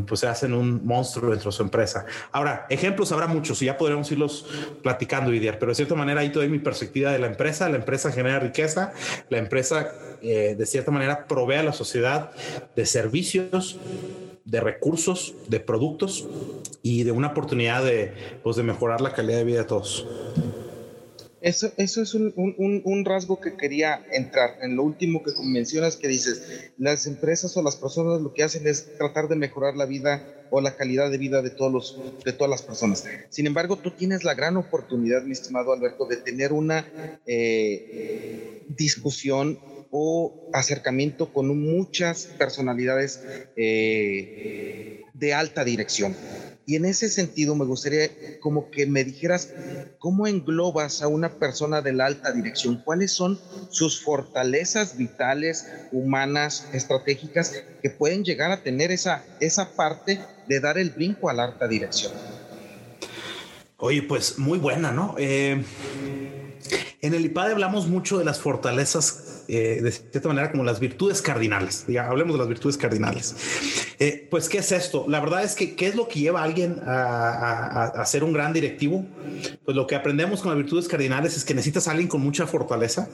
pues 0.08 0.22
se 0.22 0.28
hacen 0.28 0.54
un 0.54 0.86
monstruo 0.86 1.32
dentro 1.32 1.52
de 1.52 1.58
su 1.58 1.64
empresa. 1.64 2.06
Ahora, 2.32 2.66
ejemplos 2.70 3.12
habrá 3.12 3.28
muchos 3.28 3.62
y 3.62 3.66
ya 3.66 3.78
podremos 3.78 4.12
irlos 4.12 4.46
platicando, 4.82 5.32
Didier, 5.32 5.60
pero 5.60 5.72
de 5.72 5.76
cierta 5.76 5.96
manera 5.96 6.22
ahí 6.22 6.30
te 6.30 6.40
doy 6.40 6.50
mi 6.50 6.60
perspectiva 6.60 7.12
de 7.12 7.20
la 7.20 7.28
empresa. 7.28 7.70
La 7.70 7.78
empresa 7.78 8.12
genera 8.12 8.40
riqueza, 8.40 8.94
la 9.30 9.38
empresa 9.38 9.92
eh, 10.22 10.56
de 10.58 10.66
cierta 10.66 10.92
manera 10.92 11.28
provee 11.28 11.56
a 11.56 11.64
la 11.64 11.74
sociedad 11.74 12.32
de 12.76 12.86
servicios, 12.86 13.78
de 14.46 14.62
recursos, 14.62 15.36
de 15.48 15.60
productos 15.60 16.28
y 16.82 17.04
de 17.04 17.12
una 17.12 17.28
oportunidad 17.28 17.84
de, 17.84 18.14
pues, 18.44 18.56
de 18.56 18.64
mejorar 18.64 19.02
la 19.02 19.14
calidad 19.14 19.38
de 19.38 19.44
vida 19.44 19.60
de 19.60 19.66
todos. 19.66 20.08
Eso, 21.42 21.72
eso 21.78 22.02
es 22.02 22.14
un, 22.14 22.34
un, 22.36 23.06
rasgo 23.06 23.40
que 23.40 23.56
quería 23.56 24.06
entrar. 24.12 24.58
En 24.62 24.76
lo 24.76 24.84
último 24.84 25.24
que 25.24 25.32
mencionas, 25.42 25.96
que 25.96 26.10
dices, 26.10 26.72
las 26.78 27.08
empresas 27.08 27.56
o 27.56 27.64
las 27.64 27.78
personas 27.78 28.22
lo 28.22 28.34
que 28.34 28.44
hacen 28.44 28.68
es 28.68 28.98
tratar 28.98 29.30
de 29.30 29.38
mejorar 29.38 29.78
la 29.78 29.86
vida 29.86 30.22
o 30.50 30.60
la 30.60 30.76
calidad 30.76 31.10
de 31.10 31.18
vida 31.18 31.42
de, 31.42 31.50
todos 31.50 31.72
los, 31.72 32.24
de 32.26 32.34
todas 32.34 32.50
las 32.50 32.62
personas. 32.62 33.06
Sin 33.30 33.48
embargo, 33.48 33.78
tú 33.78 33.92
tienes 33.92 34.26
la 34.26 34.34
gran 34.34 34.58
oportunidad, 34.58 35.24
mi 35.24 35.32
estimado 35.32 35.72
Alberto, 35.72 36.06
de 36.06 36.18
tener 36.18 36.52
una 36.52 36.86
eh, 37.26 38.66
discusión 38.68 39.60
o 39.92 40.50
acercamiento 40.54 41.34
con 41.34 41.48
muchas 41.60 42.26
personalidades 42.26 43.24
eh, 43.56 45.04
de 45.14 45.34
alta 45.34 45.64
dirección. 45.64 46.16
Y 46.66 46.76
en 46.76 46.86
ese 46.86 47.10
sentido 47.10 47.56
me 47.56 47.66
gustaría 47.66 48.10
como 48.40 48.70
que 48.70 48.86
me 48.86 49.04
dijeras 49.04 49.52
cómo 49.98 50.28
englobas 50.28 51.02
a 51.02 51.08
una 51.08 51.40
persona 51.40 51.82
de 51.82 51.94
la 51.94 52.06
alta 52.06 52.32
dirección, 52.32 52.84
cuáles 52.86 53.12
son 53.12 53.40
sus 53.70 54.04
fortalezas 54.04 54.96
vitales, 54.96 55.66
humanas, 55.92 56.68
estratégicas 56.74 57.64
que 57.82 57.90
pueden 57.90 58.24
llegar 58.24 58.52
a 58.52 58.62
tener 58.62 58.92
esa, 58.92 59.26
esa 59.40 59.76
parte 59.76 60.20
de 60.48 60.60
dar 60.60 60.78
el 60.78 60.92
brinco 60.92 61.32
a 61.32 61.34
la 61.34 61.46
alta 61.46 61.68
dirección. 61.68 62.14
Oye, 63.78 64.04
pues 64.04 64.38
muy 64.38 64.60
buena, 64.60 64.92
¿no? 64.92 65.16
Eh, 65.18 65.64
en 67.02 67.14
el 67.14 67.26
IPAD 67.26 67.52
hablamos 67.52 67.88
mucho 67.88 68.20
de 68.20 68.26
las 68.26 68.40
fortalezas, 68.40 69.29
eh, 69.52 69.82
de 69.82 69.92
cierta 69.92 70.28
manera, 70.28 70.52
como 70.52 70.64
las 70.64 70.80
virtudes 70.80 71.24
cardinales. 71.24 71.86
Ya 71.88 72.06
hablemos 72.06 72.34
de 72.36 72.38
las 72.38 72.48
virtudes 72.48 72.78
cardinales. 72.78 73.36
Eh, 73.98 74.28
pues, 74.30 74.48
¿qué 74.48 74.60
es 74.60 74.72
esto? 74.72 75.06
La 75.08 75.20
verdad 75.20 75.44
es 75.44 75.56
que, 75.56 75.76
¿qué 75.76 75.88
es 75.88 75.96
lo 75.96 76.08
que 76.08 76.20
lleva 76.20 76.42
a 76.42 76.44
alguien 76.44 76.80
a, 76.86 77.86
a, 77.86 78.06
ser 78.06 78.24
un 78.24 78.32
gran 78.32 78.54
directivo? 78.54 79.08
Pues 79.66 79.76
lo 79.76 79.88
que 79.88 79.96
aprendemos 79.96 80.42
con 80.42 80.52
las 80.52 80.58
virtudes 80.58 80.88
cardinales 80.88 81.36
es 81.36 81.44
que 81.44 81.56
necesitas 81.56 81.88
a 81.88 81.92
alguien 81.92 82.08
con 82.08 82.22
mucha 82.22 82.46
fortaleza, 82.46 83.10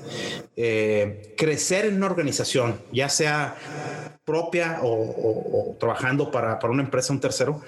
eh, 0.58 1.34
crecer 1.38 1.86
en 1.86 1.96
una 1.96 2.08
organización, 2.08 2.82
ya 2.92 3.08
sea 3.08 3.56
propia 4.26 4.80
o, 4.82 5.78
trabajando 5.80 6.32
para, 6.32 6.60
para, 6.60 6.74
una 6.74 6.84
empresa, 6.84 7.14
un 7.14 7.22
tercero, 7.22 7.62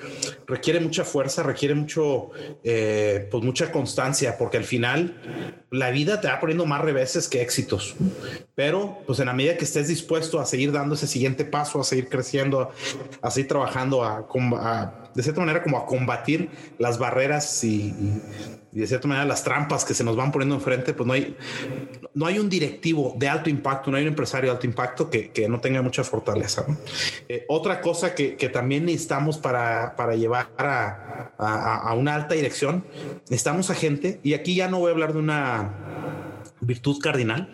requiere 0.45 0.81
mucha 0.81 1.05
fuerza, 1.05 1.43
requiere 1.43 1.75
mucho, 1.75 2.31
pues 2.63 3.43
mucha 3.43 3.71
constancia, 3.71 4.37
porque 4.37 4.57
al 4.57 4.63
final 4.63 5.21
la 5.69 5.91
vida 5.91 6.19
te 6.19 6.27
va 6.27 6.39
poniendo 6.39 6.65
más 6.65 6.81
reveses 6.81 7.27
que 7.27 7.41
éxitos. 7.41 7.95
Pero, 8.57 8.97
pues 9.05 9.19
en 9.19 9.27
la 9.27 9.33
medida 9.33 9.55
que 9.55 9.65
estés 9.65 9.87
dispuesto 9.87 10.39
a 10.39 10.45
seguir 10.47 10.71
dando 10.71 10.95
ese 10.95 11.05
siguiente 11.05 11.45
paso, 11.45 11.79
a 11.79 11.83
seguir 11.83 12.09
creciendo, 12.09 12.71
a, 13.21 13.29
seguir 13.29 13.47
trabajando, 13.47 14.03
a, 14.03 14.25
de 15.13 15.21
cierta 15.21 15.41
manera 15.41 15.61
como 15.61 15.77
a 15.77 15.85
combatir 15.85 16.49
las 16.79 16.97
barreras 16.97 17.63
y, 17.63 17.93
de 18.71 18.87
cierta 18.87 19.07
manera 19.07 19.27
las 19.27 19.43
trampas 19.43 19.85
que 19.85 19.93
se 19.93 20.03
nos 20.03 20.15
van 20.15 20.31
poniendo 20.31 20.55
enfrente, 20.55 20.95
pues 20.95 21.05
no 21.05 21.13
hay, 21.13 21.37
no 22.15 22.25
hay 22.25 22.39
un 22.39 22.49
directivo 22.49 23.13
de 23.15 23.29
alto 23.29 23.47
impacto, 23.51 23.91
no 23.91 23.97
hay 23.97 24.03
un 24.03 24.09
empresario 24.09 24.49
de 24.49 24.55
alto 24.55 24.65
impacto 24.65 25.07
que, 25.11 25.47
no 25.47 25.59
tenga 25.59 25.83
mucha 25.83 26.03
fortaleza. 26.03 26.65
Eh, 27.29 27.45
otra 27.49 27.79
cosa 27.79 28.15
que, 28.15 28.49
también 28.51 28.85
necesitamos 28.85 29.37
para, 29.37 29.95
para 29.95 30.15
llevar 30.15 30.49
a, 30.57 31.29
a, 31.37 31.93
una 31.93 32.15
alta 32.15 32.33
dirección, 32.33 32.85
necesitamos 33.29 33.69
a 33.69 33.75
gente, 33.75 34.19
y 34.23 34.33
aquí 34.33 34.55
ya 34.55 34.67
no 34.67 34.79
voy 34.79 34.89
a 34.89 34.93
hablar 34.93 35.13
de 35.13 35.19
una 35.19 36.06
virtud 36.61 36.99
cardinal, 37.01 37.49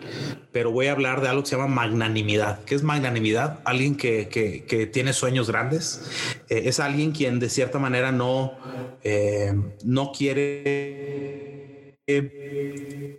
pero 0.52 0.70
voy 0.70 0.86
a 0.86 0.92
hablar 0.92 1.20
de 1.20 1.28
algo 1.28 1.42
que 1.42 1.50
se 1.50 1.56
llama 1.56 1.68
magnanimidad. 1.68 2.64
¿Qué 2.64 2.74
es 2.74 2.82
magnanimidad? 2.82 3.60
Alguien 3.64 3.96
que, 3.96 4.90
tiene 4.92 5.12
sueños 5.12 5.48
grandes. 5.48 6.40
Eh, 6.48 6.62
es 6.66 6.80
alguien 6.80 7.12
quien 7.12 7.38
de 7.38 7.48
cierta 7.48 7.78
manera 7.78 8.12
no, 8.12 8.52
eh, 9.02 9.54
no 9.84 10.12
quiere 10.12 11.63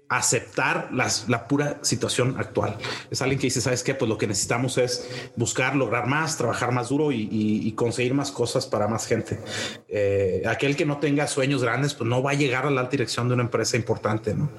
aceptar 0.10 0.90
la 0.92 1.48
pura 1.48 1.80
situación 1.82 2.36
actual. 2.38 2.78
Es 3.10 3.22
alguien 3.22 3.40
que 3.40 3.48
dice, 3.48 3.60
¿sabes 3.60 3.84
qué? 3.84 3.96
Pues 3.96 4.08
lo 4.08 4.18
que 4.18 4.28
necesitamos 4.28 4.78
es 4.78 5.10
buscar, 5.36 5.76
lograr 5.76 6.06
más, 6.08 6.38
trabajar 6.38 6.72
más 6.72 6.90
duro 6.90 7.12
y, 7.12 7.72
conseguir 7.76 8.14
más 8.14 8.32
cosas 8.32 8.68
para 8.68 8.88
más 8.88 9.08
gente. 9.08 9.40
Eh, 9.88 10.44
aquel 10.48 10.76
que 10.76 10.86
no 10.86 11.00
tenga 11.00 11.28
sueños 11.28 11.64
grandes, 11.64 11.94
pues 11.94 12.10
no 12.10 12.22
va 12.22 12.32
a 12.32 12.34
llegar 12.36 12.66
a 12.66 12.70
la 12.70 12.82
alta 12.82 12.92
dirección 12.92 13.28
de 13.28 13.34
una 13.34 13.44
empresa 13.44 13.76
importante, 13.76 14.34
¿no? 14.34 14.52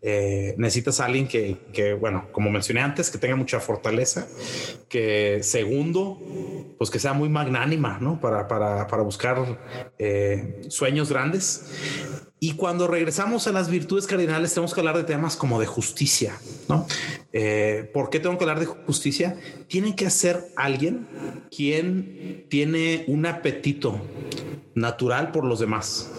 Eh, 0.00 0.54
necesitas 0.56 1.00
a 1.00 1.06
alguien 1.06 1.26
que, 1.26 1.96
bueno, 2.00 2.28
como 2.32 2.50
mencioné 2.50 2.80
antes, 2.80 3.10
que 3.10 3.18
tenga 3.18 3.36
mucha 3.36 3.60
fortaleza, 3.60 4.26
que 4.88 5.40
segundo, 5.42 6.18
pues 6.78 6.88
que 6.90 6.98
sea 6.98 7.12
muy 7.12 7.28
magnánima, 7.28 7.98
¿no? 8.00 8.20
Para, 8.20 9.02
buscar 9.02 9.58
eh, 9.98 10.62
sueños 10.68 11.10
grandes 11.10 12.31
y 12.44 12.54
cuando 12.54 12.88
regresamos 12.88 13.46
a 13.46 13.52
las 13.52 13.70
virtudes 13.70 14.08
cardinales, 14.08 14.52
tenemos 14.52 14.74
que 14.74 14.80
hablar 14.80 14.96
de 14.96 15.04
temas 15.04 15.36
como 15.36 15.60
de 15.60 15.66
justicia, 15.66 16.40
¿no? 16.68 16.88
Eh, 17.32 17.88
¿Por 17.94 18.10
qué 18.10 18.18
tengo 18.18 18.36
que 18.36 18.42
hablar 18.42 18.58
de 18.58 18.66
justicia? 18.66 19.36
Tiene 19.68 19.94
que 19.94 20.10
ser 20.10 20.46
alguien 20.56 21.06
quien 21.56 22.46
tiene 22.50 23.04
un 23.06 23.26
apetito 23.26 24.00
natural 24.74 25.30
por 25.30 25.44
los 25.44 25.60
demás. 25.60 26.10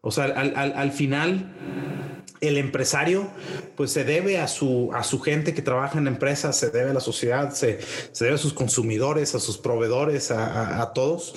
O 0.00 0.10
sea, 0.10 0.24
al, 0.24 0.56
al 0.56 0.90
final 0.90 1.54
el 2.42 2.58
empresario 2.58 3.30
pues 3.76 3.92
se 3.92 4.02
debe 4.02 4.38
a 4.38 4.48
su, 4.48 4.90
a 4.92 5.04
su 5.04 5.20
gente 5.20 5.54
que 5.54 5.62
trabaja 5.62 5.96
en 5.96 6.04
la 6.04 6.10
empresa, 6.10 6.52
se 6.52 6.70
debe 6.70 6.90
a 6.90 6.94
la 6.94 7.00
sociedad, 7.00 7.52
se, 7.52 7.78
se 8.10 8.24
debe 8.24 8.34
a 8.34 8.38
sus 8.38 8.52
consumidores, 8.52 9.36
a 9.36 9.40
sus 9.40 9.58
proveedores, 9.58 10.32
a, 10.32 10.92
todos. 10.92 11.34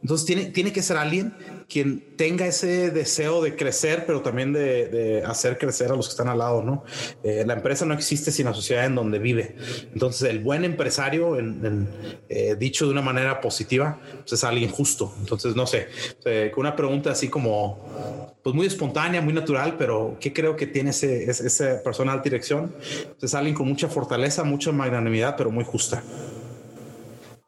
Entonces 0.00 0.24
tiene, 0.24 0.46
tiene 0.46 0.72
que 0.72 0.82
ser 0.82 0.96
alguien 0.98 1.34
quien 1.68 2.16
tenga 2.16 2.46
ese 2.46 2.90
deseo 2.90 3.42
de 3.42 3.56
crecer, 3.56 4.04
pero 4.06 4.22
también 4.22 4.52
de, 4.52 5.22
hacer 5.26 5.58
crecer 5.58 5.90
a 5.90 5.96
los 5.96 6.06
que 6.06 6.10
están 6.12 6.28
al 6.28 6.38
lado, 6.38 6.62
¿no? 6.62 6.84
Eh, 7.22 7.44
la 7.46 7.54
empresa 7.54 7.84
no 7.84 7.94
existe 7.94 8.30
sin 8.30 8.46
la 8.46 8.54
sociedad 8.54 8.86
en 8.86 8.94
donde 8.94 9.18
vive. 9.18 9.56
Entonces 9.92 10.30
el 10.30 10.40
buen 10.40 10.64
empresario, 10.64 11.38
en, 11.38 11.88
eh, 12.28 12.56
dicho 12.58 12.86
de 12.86 12.92
una 12.92 13.02
manera 13.02 13.40
positiva, 13.40 14.00
pues 14.20 14.32
es 14.32 14.44
alguien 14.44 14.70
justo. 14.70 15.12
Entonces, 15.20 15.56
no 15.56 15.66
sé, 15.66 15.88
una 16.56 16.76
pregunta 16.76 17.10
así 17.10 17.28
como, 17.28 18.36
pues 18.42 18.54
muy 18.54 18.66
espontánea, 18.66 19.20
muy 19.20 19.32
natural, 19.32 19.76
pero 19.76 20.16
¿qué 20.20 20.32
creo 20.32 20.56
que 20.56 20.66
tiene 20.66 20.90
ese, 20.90 21.24
esa 21.30 21.82
persona 21.82 22.12
de 22.12 22.18
alta 22.18 22.24
dirección. 22.24 22.74
Es 23.20 23.34
alguien 23.34 23.54
con 23.54 23.68
mucha 23.68 23.88
fortaleza, 23.88 24.44
mucha 24.44 24.72
magnanimidad, 24.72 25.36
pero 25.36 25.50
muy 25.50 25.64
justa. 25.64 26.02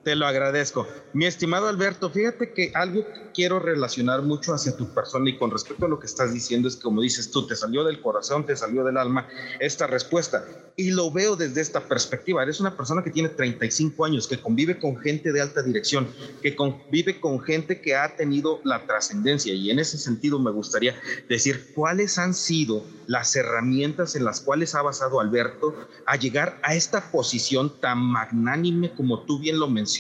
Te 0.09 0.17
lo 0.17 0.27
agradezco. 0.27 0.89
Mi 1.13 1.27
estimado 1.27 1.69
Alberto, 1.69 2.09
fíjate 2.09 2.55
que 2.55 2.73
algo 2.75 3.05
que 3.05 3.31
quiero 3.35 3.59
relacionar 3.59 4.23
mucho 4.23 4.55
hacia 4.55 4.75
tu 4.75 4.89
persona 4.95 5.29
y 5.29 5.37
con 5.37 5.51
respecto 5.51 5.85
a 5.85 5.89
lo 5.91 6.01
que 6.01 6.07
estás 6.07 6.33
diciendo 6.33 6.67
es 6.67 6.77
como 6.77 7.03
dices 7.03 7.31
tú, 7.31 7.47
te 7.47 7.55
salió 7.55 7.85
del 7.85 8.01
corazón, 8.01 8.47
te 8.47 8.57
salió 8.57 8.85
del 8.85 8.97
alma 8.97 9.29
esta 9.61 9.87
respuesta. 9.87 10.47
Y 10.77 10.93
lo 10.93 11.11
veo 11.11 11.37
desde 11.37 11.61
esta 11.61 11.81
perspectiva. 11.81 12.43
Eres 12.43 12.59
una 12.59 12.75
persona 12.75 13.03
que 13.03 13.11
tiene 13.11 13.29
35 13.29 14.03
años, 14.07 14.27
que 14.27 14.41
convive 14.41 14.79
con 14.79 14.97
gente 14.97 15.31
de 15.31 15.43
alta 15.43 15.61
dirección, 15.61 16.09
que 16.41 16.57
convive 16.57 17.21
con 17.21 17.41
gente 17.41 17.83
que 17.83 17.95
ha 17.95 18.17
tenido 18.17 18.61
la 18.65 18.87
trascendencia. 18.87 19.53
Y 19.53 19.71
en 19.71 19.79
ese 19.79 19.99
sentido 19.99 20.39
me 20.39 20.53
gustaría 20.53 20.95
decir 21.29 21.73
cuáles 21.75 22.17
han 22.17 22.33
sido 22.33 22.83
las 23.09 23.35
herramientas 23.37 24.15
en 24.15 24.25
las 24.25 24.41
cuales 24.41 24.75
ha 24.75 24.83
basado 24.83 25.21
Alberto 25.21 25.75
a 26.07 26.17
llegar 26.17 26.61
a 26.63 26.75
esta 26.75 27.11
posición 27.11 27.79
tan 27.81 27.99
magnánime 27.99 28.95
como 28.95 29.25
tú 29.25 29.39
bien 29.39 29.59
lo 29.59 29.69
mencionas 29.69 29.98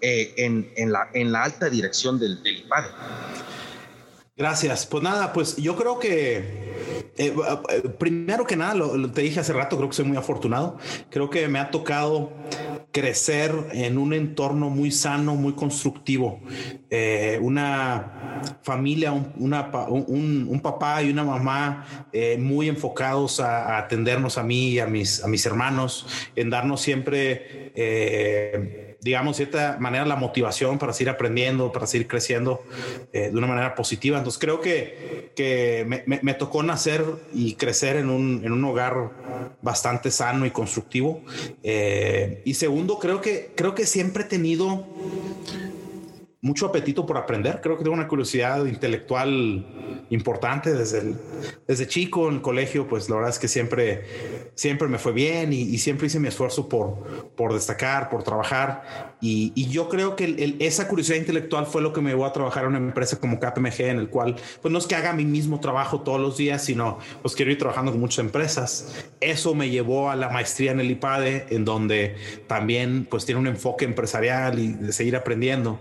eh, 0.00 0.34
en, 0.36 0.92
la, 0.92 1.42
alta 1.42 1.68
dirección 1.70 2.18
del, 2.18 2.42
del. 2.42 2.64
Gracias. 4.36 4.86
Pues 4.86 5.02
nada, 5.02 5.32
pues 5.32 5.56
yo 5.56 5.76
creo 5.76 5.98
que 5.98 6.72
eh, 7.18 7.34
eh, 7.68 7.88
primero 7.98 8.46
que 8.46 8.56
nada, 8.56 8.74
lo, 8.74 9.10
te 9.12 9.22
dije 9.22 9.40
hace 9.40 9.52
rato, 9.52 9.76
creo 9.76 9.88
que 9.88 9.94
soy 9.94 10.06
muy 10.06 10.16
afortunado. 10.16 10.78
Creo 11.10 11.28
que 11.28 11.46
me 11.48 11.58
ha 11.58 11.70
tocado 11.70 12.32
crecer 12.92 13.52
en 13.72 13.98
un 13.98 14.12
entorno 14.12 14.70
muy 14.70 14.90
sano, 14.90 15.34
muy 15.34 15.54
constructivo. 15.54 16.40
una 17.40 18.58
familia, 18.62 19.12
un, 19.12 20.46
un, 20.48 20.60
papá 20.60 21.02
y 21.02 21.10
una 21.10 21.24
mamá 21.24 21.86
muy 22.38 22.68
enfocados 22.68 23.40
a, 23.40 23.78
atendernos 23.78 24.36
a 24.38 24.42
mí 24.42 24.70
y 24.70 24.78
a 24.78 24.86
mis, 24.86 25.24
a 25.24 25.28
mis 25.28 25.44
hermanos, 25.46 26.06
en 26.36 26.50
darnos 26.50 26.80
siempre 26.82 27.72
digamos, 29.02 29.36
de 29.36 29.44
cierta 29.44 29.78
manera 29.80 30.06
la 30.06 30.14
motivación 30.14 30.78
para 30.78 30.92
seguir 30.92 31.10
aprendiendo, 31.10 31.72
para 31.72 31.86
seguir 31.86 32.06
creciendo 32.06 32.62
eh, 33.12 33.30
de 33.30 33.36
una 33.36 33.48
manera 33.48 33.74
positiva. 33.74 34.16
Entonces 34.16 34.40
creo 34.40 34.60
que, 34.60 35.32
que 35.34 35.84
me, 36.06 36.34
tocó 36.34 36.62
nacer 36.62 37.04
y 37.34 37.54
crecer 37.54 37.96
en 37.96 38.08
un, 38.08 38.42
en 38.44 38.52
un 38.52 38.64
hogar 38.64 39.10
bastante 39.60 40.10
sano 40.12 40.46
y 40.46 40.52
constructivo. 40.52 41.22
Eh, 41.64 42.42
y 42.44 42.54
segundo, 42.54 42.81
creo 42.98 43.20
que, 43.20 43.52
creo 43.56 43.74
que 43.74 43.86
siempre 43.86 44.24
he 44.24 44.26
tenido 44.26 44.86
mucho 46.42 46.66
apetito 46.66 47.06
por 47.06 47.16
aprender. 47.16 47.60
Creo 47.62 47.78
que 47.78 47.84
tengo 47.84 47.94
una 47.94 48.08
curiosidad 48.08 48.66
intelectual 48.66 50.04
importante 50.10 50.74
desde, 50.74 51.14
desde 51.66 51.86
chico 51.86 52.28
en 52.28 52.36
el 52.36 52.42
colegio. 52.42 52.88
Pues 52.88 53.08
la 53.08 53.16
verdad 53.16 53.30
es 53.30 53.38
que 53.38 53.48
siempre, 53.48 54.50
siempre 54.54 54.88
me 54.88 54.98
fue 54.98 55.12
bien 55.12 55.52
y, 55.52 55.78
siempre 55.78 56.08
hice 56.08 56.18
mi 56.18 56.28
esfuerzo 56.28 56.68
por, 56.68 57.32
por 57.36 57.54
destacar, 57.54 58.10
por 58.10 58.24
trabajar. 58.24 59.11
Y, 59.24 59.52
yo 59.70 59.88
creo 59.88 60.16
que 60.16 60.56
esa 60.58 60.88
curiosidad 60.88 61.16
intelectual 61.16 61.66
fue 61.66 61.80
lo 61.80 61.92
que 61.92 62.00
me 62.00 62.10
llevó 62.10 62.26
a 62.26 62.32
trabajar 62.32 62.64
en 62.64 62.70
una 62.70 62.78
empresa 62.78 63.20
como 63.20 63.38
KPMG, 63.38 63.82
en 63.82 63.98
el 63.98 64.08
cual, 64.08 64.34
pues 64.60 64.72
no 64.72 64.78
es 64.78 64.86
que 64.88 64.96
haga 64.96 65.12
mi 65.12 65.24
mismo 65.24 65.60
trabajo 65.60 66.00
todos 66.00 66.20
los 66.20 66.36
días, 66.36 66.64
sino 66.64 66.98
pues 67.22 67.36
quiero 67.36 67.52
ir 67.52 67.58
trabajando 67.58 67.92
con 67.92 68.00
muchas 68.00 68.18
empresas. 68.18 69.06
Eso 69.20 69.54
me 69.54 69.70
llevó 69.70 70.10
a 70.10 70.16
la 70.16 70.28
maestría 70.28 70.72
en 70.72 70.80
el 70.80 70.90
IPADE, 70.90 71.46
en 71.50 71.64
donde 71.64 72.16
también 72.48 73.06
pues 73.08 73.24
tiene 73.24 73.40
un 73.40 73.46
enfoque 73.46 73.84
empresarial 73.84 74.58
y 74.58 74.72
de 74.72 74.92
seguir 74.92 75.14
aprendiendo. 75.14 75.78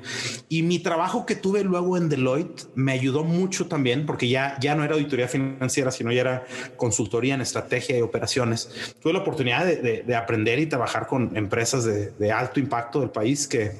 Y 0.47 0.61
mi 0.61 0.77
trabajo 0.77 1.25
que 1.25 1.33
tuve 1.33 1.63
luego 1.63 1.97
en 1.97 2.09
Deloitte 2.09 2.67
me 2.75 2.91
ayudó 2.91 3.23
mucho 3.23 3.67
también, 3.67 4.05
porque 4.05 4.29
ya, 4.29 4.55
ya 4.61 4.75
no 4.75 4.83
era 4.83 4.93
auditoría 4.93 5.27
financiera, 5.27 5.89
sino 5.89 6.11
ya 6.11 6.21
era 6.21 6.45
consultoría 6.77 7.33
en 7.33 7.41
estrategia 7.41 7.97
y 7.97 8.01
operaciones. 8.01 8.95
Tuve 9.01 9.13
la 9.13 9.19
oportunidad 9.19 9.65
de, 9.65 10.15
aprender 10.15 10.59
y 10.59 10.67
trabajar 10.67 11.07
con 11.07 11.35
empresas 11.35 11.85
de, 11.85 12.11
de 12.11 12.31
alto 12.31 12.59
impacto 12.59 12.99
del 12.99 13.09
país 13.09 13.30
que 13.47 13.71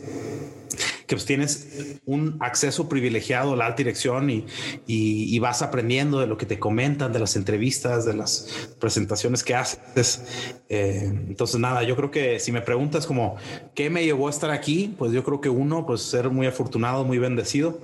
que 1.11 1.17
pues 1.17 1.25
tienes 1.25 1.99
un 2.05 2.37
acceso 2.39 2.87
privilegiado 2.87 3.51
a 3.51 3.55
la 3.57 3.65
alta 3.65 3.79
dirección 3.79 4.29
y, 4.29 4.45
y, 4.87 5.37
vas 5.39 5.61
aprendiendo 5.61 6.21
de 6.21 6.25
lo 6.25 6.37
que 6.37 6.45
te 6.45 6.57
comentan, 6.57 7.11
de 7.11 7.19
las 7.19 7.35
entrevistas, 7.35 8.05
de 8.05 8.13
las 8.13 8.71
presentaciones 8.79 9.43
que 9.43 9.53
haces. 9.53 10.61
Eh, 10.69 11.11
entonces, 11.27 11.59
nada, 11.59 11.83
yo 11.83 11.97
creo 11.97 12.11
que 12.11 12.39
si 12.39 12.53
me 12.53 12.61
preguntas 12.61 13.05
como 13.05 13.35
qué 13.75 13.89
me 13.89 14.05
llevó 14.05 14.27
a 14.27 14.29
estar 14.29 14.51
aquí, 14.51 14.95
pues 14.97 15.11
yo 15.11 15.21
creo 15.25 15.41
que 15.41 15.49
uno, 15.49 15.85
pues 15.85 16.01
ser 16.01 16.29
muy 16.29 16.47
afortunado, 16.47 17.03
muy 17.03 17.17
bendecido. 17.17 17.81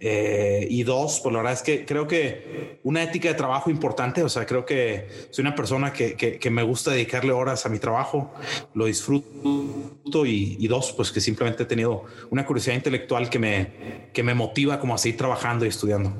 Eh, 0.00 0.66
y 0.68 0.82
dos, 0.82 1.20
pues 1.22 1.32
la 1.32 1.38
verdad 1.38 1.52
es 1.52 1.62
que 1.62 1.86
creo 1.86 2.08
que 2.08 2.80
una 2.82 3.04
ética 3.04 3.28
de 3.28 3.34
trabajo 3.34 3.70
importante, 3.70 4.24
o 4.24 4.28
sea, 4.28 4.46
creo 4.46 4.66
que 4.66 5.06
soy 5.30 5.42
una 5.42 5.54
persona 5.54 5.92
que, 5.92 6.16
que, 6.16 6.50
me 6.50 6.64
gusta 6.64 6.90
dedicarle 6.90 7.30
horas 7.30 7.66
a 7.66 7.68
mi 7.68 7.78
trabajo, 7.78 8.34
lo 8.74 8.86
disfruto 8.86 10.26
y, 10.26 10.56
y 10.58 10.66
dos, 10.66 10.92
pues 10.92 11.12
que 11.12 11.20
simplemente 11.20 11.62
he 11.62 11.66
tenido 11.66 12.02
una 12.30 12.44
curiosidad 12.44 12.63
intelectual 12.72 13.28
que 13.28 13.38
me, 13.38 14.08
que 14.12 14.22
me 14.22 14.34
motiva 14.34 14.80
como 14.80 14.94
a 14.94 14.98
seguir 14.98 15.18
trabajando 15.18 15.64
y 15.64 15.68
estudiando. 15.68 16.14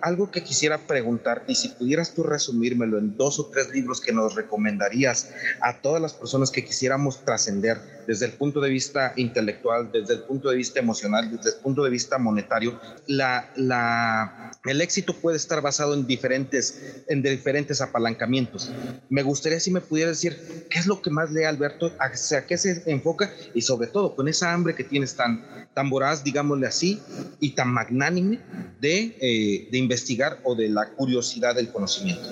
Algo 0.00 0.30
que 0.30 0.44
quisiera 0.44 0.78
preguntar, 0.78 1.42
y 1.48 1.56
si 1.56 1.70
pudieras 1.70 2.14
tú 2.14 2.22
resumírmelo 2.22 2.98
en 2.98 3.16
dos 3.16 3.40
o 3.40 3.46
tres 3.46 3.70
libros 3.70 4.00
que 4.00 4.12
nos 4.12 4.36
recomendarías 4.36 5.32
a 5.60 5.80
todas 5.80 6.00
las 6.00 6.12
personas 6.12 6.52
que 6.52 6.64
quisiéramos 6.64 7.24
trascender 7.24 7.97
desde 8.08 8.24
el 8.24 8.32
punto 8.32 8.58
de 8.62 8.70
vista 8.70 9.12
intelectual, 9.16 9.92
desde 9.92 10.14
el 10.14 10.20
punto 10.20 10.48
de 10.48 10.56
vista 10.56 10.80
emocional, 10.80 11.30
desde 11.30 11.50
el 11.50 11.62
punto 11.62 11.84
de 11.84 11.90
vista 11.90 12.16
monetario, 12.16 12.80
la, 13.06 13.50
la, 13.54 14.50
el 14.64 14.80
éxito 14.80 15.12
puede 15.12 15.36
estar 15.36 15.60
basado 15.60 15.92
en 15.92 16.06
diferentes, 16.06 17.04
en 17.06 17.20
diferentes 17.20 17.82
apalancamientos. 17.82 18.72
Me 19.10 19.22
gustaría 19.22 19.60
si 19.60 19.70
me 19.70 19.82
pudieras 19.82 20.16
decir 20.16 20.66
qué 20.70 20.78
es 20.78 20.86
lo 20.86 21.02
que 21.02 21.10
más 21.10 21.30
lee 21.32 21.44
Alberto, 21.44 21.92
hacia 22.00 22.46
qué 22.46 22.56
se 22.56 22.82
enfoca 22.86 23.30
y 23.52 23.60
sobre 23.60 23.88
todo 23.88 24.16
con 24.16 24.26
esa 24.26 24.54
hambre 24.54 24.74
que 24.74 24.84
tienes 24.84 25.14
tan, 25.14 25.68
tan 25.74 25.90
voraz, 25.90 26.24
digámosle 26.24 26.66
así, 26.66 27.02
y 27.40 27.50
tan 27.50 27.68
magnánime 27.68 28.40
de, 28.80 29.18
eh, 29.20 29.68
de 29.70 29.76
investigar 29.76 30.40
o 30.44 30.54
de 30.54 30.70
la 30.70 30.88
curiosidad 30.94 31.54
del 31.54 31.70
conocimiento. 31.70 32.26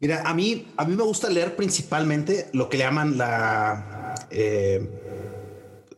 Mira, 0.00 0.22
a 0.24 0.32
mí, 0.32 0.72
a 0.78 0.86
mí 0.86 0.96
me 0.96 1.02
gusta 1.02 1.28
leer 1.28 1.54
principalmente 1.54 2.48
lo 2.54 2.70
que 2.70 2.78
le 2.78 2.84
llaman 2.84 3.18
la... 3.18 4.07
Eh, 4.30 4.86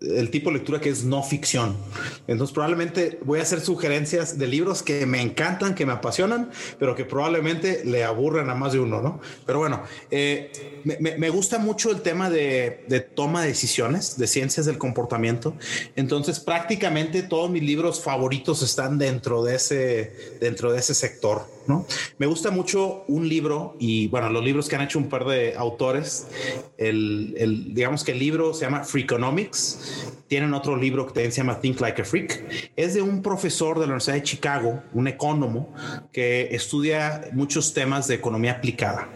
el 0.00 0.30
tipo 0.30 0.50
de 0.50 0.56
lectura 0.56 0.80
que 0.80 0.88
es 0.88 1.04
no 1.04 1.22
ficción. 1.22 1.76
Entonces 2.26 2.54
probablemente 2.54 3.18
voy 3.22 3.38
a 3.38 3.42
hacer 3.42 3.60
sugerencias 3.60 4.38
de 4.38 4.46
libros 4.46 4.82
que 4.82 5.04
me 5.04 5.20
encantan, 5.20 5.74
que 5.74 5.84
me 5.84 5.92
apasionan, 5.92 6.50
pero 6.78 6.94
que 6.94 7.04
probablemente 7.04 7.84
le 7.84 8.04
aburren 8.04 8.48
a 8.48 8.54
más 8.54 8.72
de 8.72 8.80
uno, 8.80 9.02
¿no? 9.02 9.20
Pero 9.44 9.58
bueno, 9.58 9.82
eh, 10.10 10.80
me, 10.84 11.30
gusta 11.30 11.58
mucho 11.58 11.90
el 11.90 12.00
tema 12.00 12.30
de, 12.30 12.84
de, 12.88 13.00
toma 13.00 13.42
de 13.42 13.48
decisiones, 13.48 14.16
de 14.16 14.26
ciencias 14.26 14.64
del 14.64 14.78
comportamiento. 14.78 15.54
Entonces 15.96 16.40
prácticamente 16.40 17.22
todos 17.22 17.50
mis 17.50 17.62
libros 17.62 18.00
favoritos 18.00 18.62
están 18.62 18.96
dentro 18.96 19.44
de 19.44 19.56
ese, 19.56 20.38
dentro 20.40 20.72
de 20.72 20.78
ese 20.78 20.94
sector. 20.94 21.46
¿No? 21.70 21.86
Me 22.18 22.26
gusta 22.26 22.50
mucho 22.50 23.04
un 23.08 23.28
libro 23.28 23.76
y 23.78 24.08
bueno, 24.08 24.28
los 24.28 24.44
libros 24.44 24.68
que 24.68 24.76
han 24.76 24.82
hecho 24.82 24.98
un 24.98 25.08
par 25.08 25.24
de 25.24 25.54
autores, 25.56 26.26
el, 26.76 27.34
el 27.38 27.72
digamos 27.74 28.04
que 28.04 28.12
el 28.12 28.18
libro 28.18 28.52
se 28.52 28.66
llama 28.66 28.84
Freakonomics 28.84 30.10
tienen 30.30 30.54
otro 30.54 30.76
libro 30.76 31.08
que 31.08 31.12
también 31.12 31.32
se 31.32 31.38
llama 31.38 31.60
Think 31.60 31.80
Like 31.80 32.02
a 32.02 32.04
Freak. 32.04 32.70
Es 32.76 32.94
de 32.94 33.02
un 33.02 33.20
profesor 33.20 33.80
de 33.80 33.80
la 33.80 33.94
Universidad 33.94 34.14
de 34.14 34.22
Chicago, 34.22 34.80
un 34.92 35.08
ecónomo, 35.08 35.74
que 36.12 36.54
estudia 36.54 37.28
muchos 37.32 37.74
temas 37.74 38.06
de 38.06 38.14
economía 38.14 38.52
aplicada. 38.52 39.08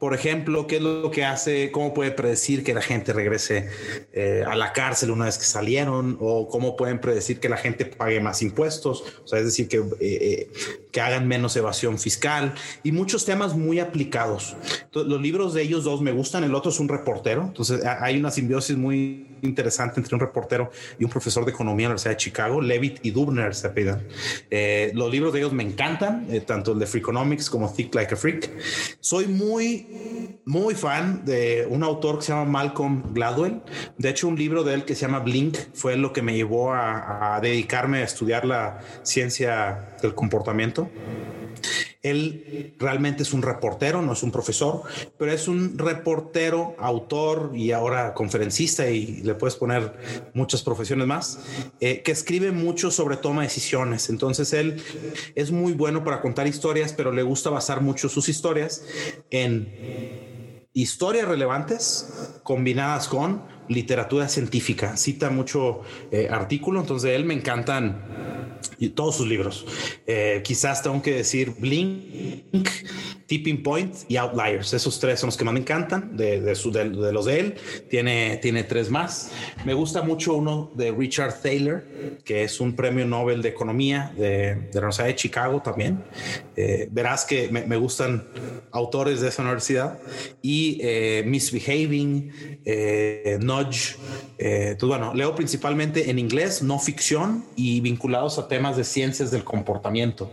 Por 0.00 0.14
ejemplo, 0.14 0.66
qué 0.66 0.78
es 0.78 0.82
lo 0.82 1.12
que 1.12 1.24
hace, 1.24 1.70
cómo 1.70 1.94
puede 1.94 2.10
predecir 2.10 2.64
que 2.64 2.74
la 2.74 2.82
gente 2.82 3.12
regrese 3.12 3.68
eh, 4.12 4.42
a 4.44 4.56
la 4.56 4.72
cárcel 4.72 5.12
una 5.12 5.26
vez 5.26 5.38
que 5.38 5.44
salieron, 5.44 6.18
o 6.20 6.48
cómo 6.48 6.76
pueden 6.76 7.00
predecir 7.00 7.38
que 7.38 7.48
la 7.48 7.56
gente 7.56 7.84
pague 7.84 8.18
más 8.18 8.42
impuestos, 8.42 9.04
o 9.24 9.28
sea, 9.28 9.38
es 9.38 9.44
decir, 9.44 9.68
que, 9.68 9.76
eh, 9.76 9.84
eh, 10.00 10.52
que 10.90 11.00
hagan 11.00 11.28
menos 11.28 11.54
evasión 11.54 11.87
fiscal 11.96 12.54
y 12.82 12.90
muchos 12.90 13.24
temas 13.24 13.56
muy 13.56 13.78
aplicados. 13.78 14.56
los 14.92 15.20
libros 15.20 15.54
de 15.54 15.62
ellos 15.62 15.84
dos 15.84 16.02
me 16.02 16.10
gustan, 16.10 16.42
el 16.42 16.54
otro 16.54 16.72
es 16.72 16.80
un 16.80 16.88
reportero, 16.88 17.44
entonces 17.44 17.84
hay 17.84 18.18
una 18.18 18.32
simbiosis 18.32 18.76
muy 18.76 19.28
interesante 19.42 20.00
entre 20.00 20.14
un 20.14 20.20
reportero 20.20 20.70
y 20.98 21.04
un 21.04 21.10
profesor 21.10 21.44
de 21.44 21.52
economía 21.52 21.86
en 21.86 21.90
la 21.90 21.92
Universidad 21.92 22.12
de 22.12 22.16
Chicago, 22.16 22.60
Levitt 22.60 22.98
y 23.04 23.10
Dubner 23.10 23.54
se 23.54 23.70
piden. 23.70 24.06
Eh, 24.50 24.90
los 24.94 25.10
libros 25.10 25.32
de 25.32 25.40
ellos 25.40 25.52
me 25.52 25.62
encantan, 25.62 26.26
eh, 26.30 26.40
tanto 26.40 26.72
el 26.72 26.78
de 26.78 26.86
Freakonomics 26.86 27.48
como 27.50 27.72
Think 27.72 27.94
Like 27.94 28.14
a 28.14 28.16
Freak. 28.16 28.50
Soy 29.00 29.26
muy, 29.26 30.40
muy 30.44 30.74
fan 30.74 31.24
de 31.24 31.66
un 31.68 31.82
autor 31.82 32.18
que 32.18 32.26
se 32.26 32.32
llama 32.32 32.50
Malcolm 32.50 33.14
Gladwell. 33.14 33.60
De 33.96 34.08
hecho, 34.08 34.28
un 34.28 34.36
libro 34.36 34.64
de 34.64 34.74
él 34.74 34.84
que 34.84 34.94
se 34.94 35.02
llama 35.02 35.20
Blink 35.20 35.56
fue 35.74 35.96
lo 35.96 36.12
que 36.12 36.22
me 36.22 36.34
llevó 36.34 36.72
a 36.72 37.38
dedicarme 37.40 37.98
a 37.98 38.04
estudiar 38.04 38.44
la 38.44 38.80
ciencia 39.02 39.96
del 40.02 40.14
comportamiento. 40.14 40.88
Él 42.02 42.74
realmente 42.78 43.22
es 43.24 43.32
un 43.32 43.42
reportero, 43.42 44.02
no 44.02 44.12
es 44.12 44.22
un 44.22 44.30
profesor, 44.30 44.82
pero 45.18 45.32
es 45.32 45.48
un 45.48 45.76
reportero, 45.76 46.76
autor 46.78 47.52
y 47.54 47.72
ahora 47.72 48.14
conferencista 48.14 48.88
y 48.88 49.22
le 49.22 49.34
puedes 49.34 49.56
poner 49.56 50.30
muchas 50.34 50.62
profesiones 50.62 51.06
más, 51.06 51.40
eh, 51.80 52.02
que 52.02 52.12
escribe 52.12 52.52
mucho 52.52 52.90
sobre 52.90 53.16
toma 53.16 53.42
de 53.42 53.48
decisiones. 53.48 54.10
Entonces 54.10 54.52
él 54.52 54.82
es 55.34 55.50
muy 55.50 55.72
bueno 55.72 56.04
para 56.04 56.20
contar 56.20 56.46
historias, 56.46 56.92
pero 56.92 57.12
le 57.12 57.22
gusta 57.22 57.50
basar 57.50 57.80
mucho 57.80 58.08
sus 58.08 58.28
historias 58.28 58.84
en 59.30 60.27
historias 60.82 61.28
relevantes 61.28 62.40
combinadas 62.42 63.08
con 63.08 63.42
literatura 63.68 64.28
científica. 64.28 64.96
Cita 64.96 65.30
mucho 65.30 65.82
eh, 66.10 66.28
artículo, 66.30 66.80
entonces 66.80 67.10
él 67.10 67.24
me 67.24 67.34
encantan 67.34 68.58
todos 68.94 69.16
sus 69.16 69.28
libros. 69.28 69.66
Eh, 70.06 70.40
quizás 70.44 70.82
tengo 70.82 71.02
que 71.02 71.12
decir 71.12 71.54
Blink, 71.58 72.68
Tipping 73.28 73.62
Point 73.62 73.94
y 74.08 74.16
Outliers. 74.16 74.72
Esos 74.72 74.98
tres 74.98 75.20
son 75.20 75.28
los 75.28 75.36
que 75.36 75.44
más 75.44 75.52
me 75.52 75.60
encantan 75.60 76.16
de, 76.16 76.40
de, 76.40 76.54
su, 76.54 76.72
de, 76.72 76.86
los 76.86 77.26
de 77.26 77.38
él. 77.38 77.54
Tiene, 77.90 78.38
tiene 78.38 78.64
tres 78.64 78.90
más. 78.90 79.30
Me 79.66 79.74
gusta 79.74 80.00
mucho 80.02 80.34
uno 80.34 80.72
de 80.74 80.90
Richard 80.90 81.42
Thaler, 81.42 82.18
que 82.24 82.44
es 82.44 82.58
un 82.58 82.74
premio 82.74 83.04
Nobel 83.04 83.42
de 83.42 83.50
Economía 83.50 84.12
de, 84.16 84.54
de 84.54 84.70
la 84.72 84.80
Universidad 84.80 85.06
de 85.08 85.14
Chicago 85.14 85.60
también. 85.62 86.02
Eh, 86.56 86.88
verás 86.90 87.26
que 87.26 87.50
me, 87.50 87.66
me, 87.66 87.76
gustan 87.76 88.24
autores 88.72 89.20
de 89.20 89.28
esa 89.28 89.42
universidad. 89.42 89.98
Y 90.40 90.78
eh, 90.80 91.22
Misbehaving, 91.26 92.32
eh, 92.64 93.38
Nudge. 93.42 93.96
entonces, 94.38 94.88
bueno, 94.88 95.12
leo 95.14 95.34
principalmente 95.34 96.08
en 96.10 96.18
inglés, 96.18 96.62
no 96.62 96.78
ficción 96.78 97.44
y 97.56 97.80
vinculados 97.82 98.38
a 98.38 98.48
temas 98.48 98.78
de 98.78 98.84
ciencias 98.84 99.30
del 99.30 99.44
comportamiento. 99.44 100.32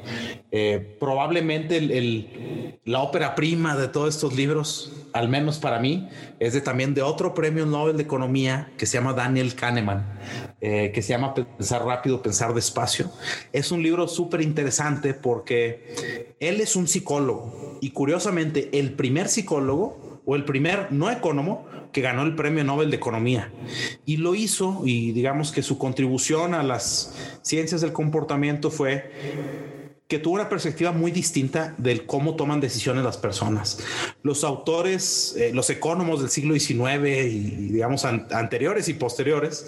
probablemente 0.97 1.75
el, 1.75 1.91
el 1.91 2.84
la 2.85 3.01
ópera 3.01 3.33
prima 3.33 3.75
de 3.75 3.87
todos 3.87 4.13
estos 4.13 4.35
libros, 4.35 4.93
al 5.11 5.27
menos 5.27 5.57
para 5.57 5.79
mí, 5.79 6.07
es 6.39 6.53
de 6.53 6.61
también 6.61 6.93
de 6.93 7.01
otro 7.01 7.33
premio 7.33 7.65
Nobel 7.65 7.97
de 7.97 8.03
Economía 8.03 8.71
que 8.77 8.85
se 8.85 8.99
llama 8.99 9.13
Daniel 9.13 9.55
Kahneman, 9.55 10.05
eh, 10.61 10.91
que 10.93 11.01
se 11.01 11.09
llama 11.09 11.33
Pensar 11.33 11.83
rápido, 11.83 12.21
pensar 12.21 12.53
despacio. 12.53 13.09
Es 13.51 13.71
un 13.71 13.81
libro 13.81 14.07
súper 14.07 14.41
interesante 14.41 15.15
porque 15.15 16.35
él 16.39 16.61
es 16.61 16.75
un 16.75 16.87
psicólogo 16.87 17.79
y 17.81 17.89
curiosamente 17.89 18.69
el 18.77 18.93
primer 18.93 19.29
psicólogo 19.29 20.21
o 20.23 20.35
el 20.35 20.45
primer 20.45 20.91
no 20.91 21.09
ecónomo 21.09 21.65
que 21.91 22.01
ganó 22.01 22.21
el 22.21 22.35
premio 22.35 22.63
Nobel 22.63 22.91
de 22.91 22.97
Economía. 22.97 23.51
Y 24.05 24.17
lo 24.17 24.35
hizo 24.35 24.83
y 24.85 25.11
digamos 25.11 25.51
que 25.51 25.63
su 25.63 25.79
contribución 25.79 26.53
a 26.53 26.61
las 26.61 27.39
ciencias 27.41 27.81
del 27.81 27.93
comportamiento 27.93 28.69
fue 28.69 29.73
que 30.07 30.19
tuvo 30.19 30.35
una 30.35 30.49
perspectiva 30.49 30.91
muy 30.91 31.11
distinta 31.11 31.73
del 31.77 32.05
cómo 32.05 32.35
toman 32.35 32.61
decisiones 32.61 33.03
las 33.03 33.17
personas. 33.17 33.79
Los 34.21 34.43
autores, 34.43 35.35
eh, 35.35 35.51
los 35.51 35.69
ecónomos 35.71 36.21
del 36.21 36.29
siglo 36.29 36.53
XIX 36.53 37.25
y, 37.25 37.69
digamos 37.71 38.05
anteriores 38.05 38.87
y 38.87 38.93
posteriores, 38.93 39.65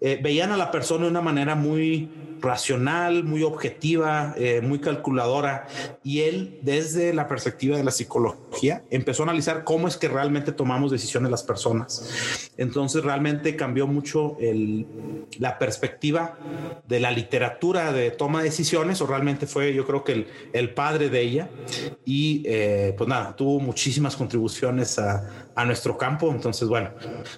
eh, 0.00 0.20
veían 0.22 0.52
a 0.52 0.56
la 0.56 0.70
persona 0.70 1.04
de 1.04 1.10
una 1.10 1.22
manera 1.22 1.56
muy 1.56 2.08
racional, 2.44 3.24
muy 3.24 3.42
objetiva, 3.42 4.34
eh, 4.36 4.60
muy 4.60 4.78
calculadora. 4.78 5.66
Y 6.04 6.20
él, 6.20 6.58
desde 6.62 7.12
la 7.12 7.26
perspectiva 7.26 7.76
de 7.76 7.84
la 7.84 7.90
psicología, 7.90 8.84
empezó 8.90 9.22
a 9.22 9.26
analizar 9.26 9.64
cómo 9.64 9.88
es 9.88 9.96
que 9.96 10.08
realmente 10.08 10.52
tomamos 10.52 10.92
decisiones 10.92 11.30
las 11.30 11.42
personas. 11.42 12.50
Entonces 12.56 13.02
realmente 13.02 13.56
cambió 13.56 13.86
mucho 13.86 14.36
el, 14.40 14.86
la 15.38 15.58
perspectiva 15.58 16.38
de 16.86 17.00
la 17.00 17.10
literatura 17.10 17.92
de 17.92 18.10
toma 18.10 18.40
de 18.40 18.44
decisiones, 18.50 19.00
o 19.00 19.06
realmente 19.06 19.46
fue 19.46 19.63
yo 19.72 19.86
creo 19.86 20.04
que 20.04 20.12
el, 20.12 20.26
el 20.52 20.74
padre 20.74 21.08
de 21.08 21.20
ella. 21.20 21.48
Y 22.04 22.42
eh, 22.46 22.94
pues 22.96 23.08
nada, 23.08 23.34
tuvo 23.36 23.60
muchísimas 23.60 24.16
contribuciones 24.16 24.98
a, 24.98 25.44
a 25.54 25.64
nuestro 25.64 25.96
campo. 25.96 26.30
Entonces, 26.30 26.68
bueno, 26.68 26.90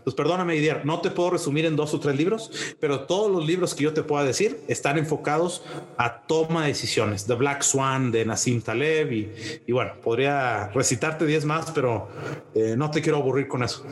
pues 0.04 0.14
perdóname, 0.16 0.54
Didier, 0.54 0.84
no 0.84 1.00
te 1.00 1.10
puedo 1.10 1.30
resumir 1.30 1.66
en 1.66 1.76
dos 1.76 1.94
o 1.94 2.00
tres 2.00 2.16
libros, 2.16 2.50
pero 2.80 3.00
todos 3.00 3.30
los 3.30 3.46
libros 3.46 3.74
que 3.74 3.84
yo 3.84 3.92
te 3.92 4.02
pueda 4.02 4.24
decir 4.24 4.60
están 4.68 4.98
enfocados 4.98 5.62
a 5.96 6.22
toma 6.22 6.62
de 6.62 6.68
decisiones. 6.68 7.26
The 7.26 7.34
Black 7.34 7.62
Swan 7.62 8.10
de 8.10 8.24
Nassim 8.24 8.60
Taleb 8.60 9.12
y, 9.12 9.32
y 9.66 9.72
bueno, 9.72 9.92
podría 10.02 10.68
recitarte 10.68 11.26
10 11.26 11.44
más, 11.44 11.70
pero 11.70 12.08
eh, 12.54 12.74
no 12.76 12.90
te 12.90 13.02
quiero 13.02 13.18
aburrir 13.18 13.48
con 13.48 13.62
eso. 13.62 13.84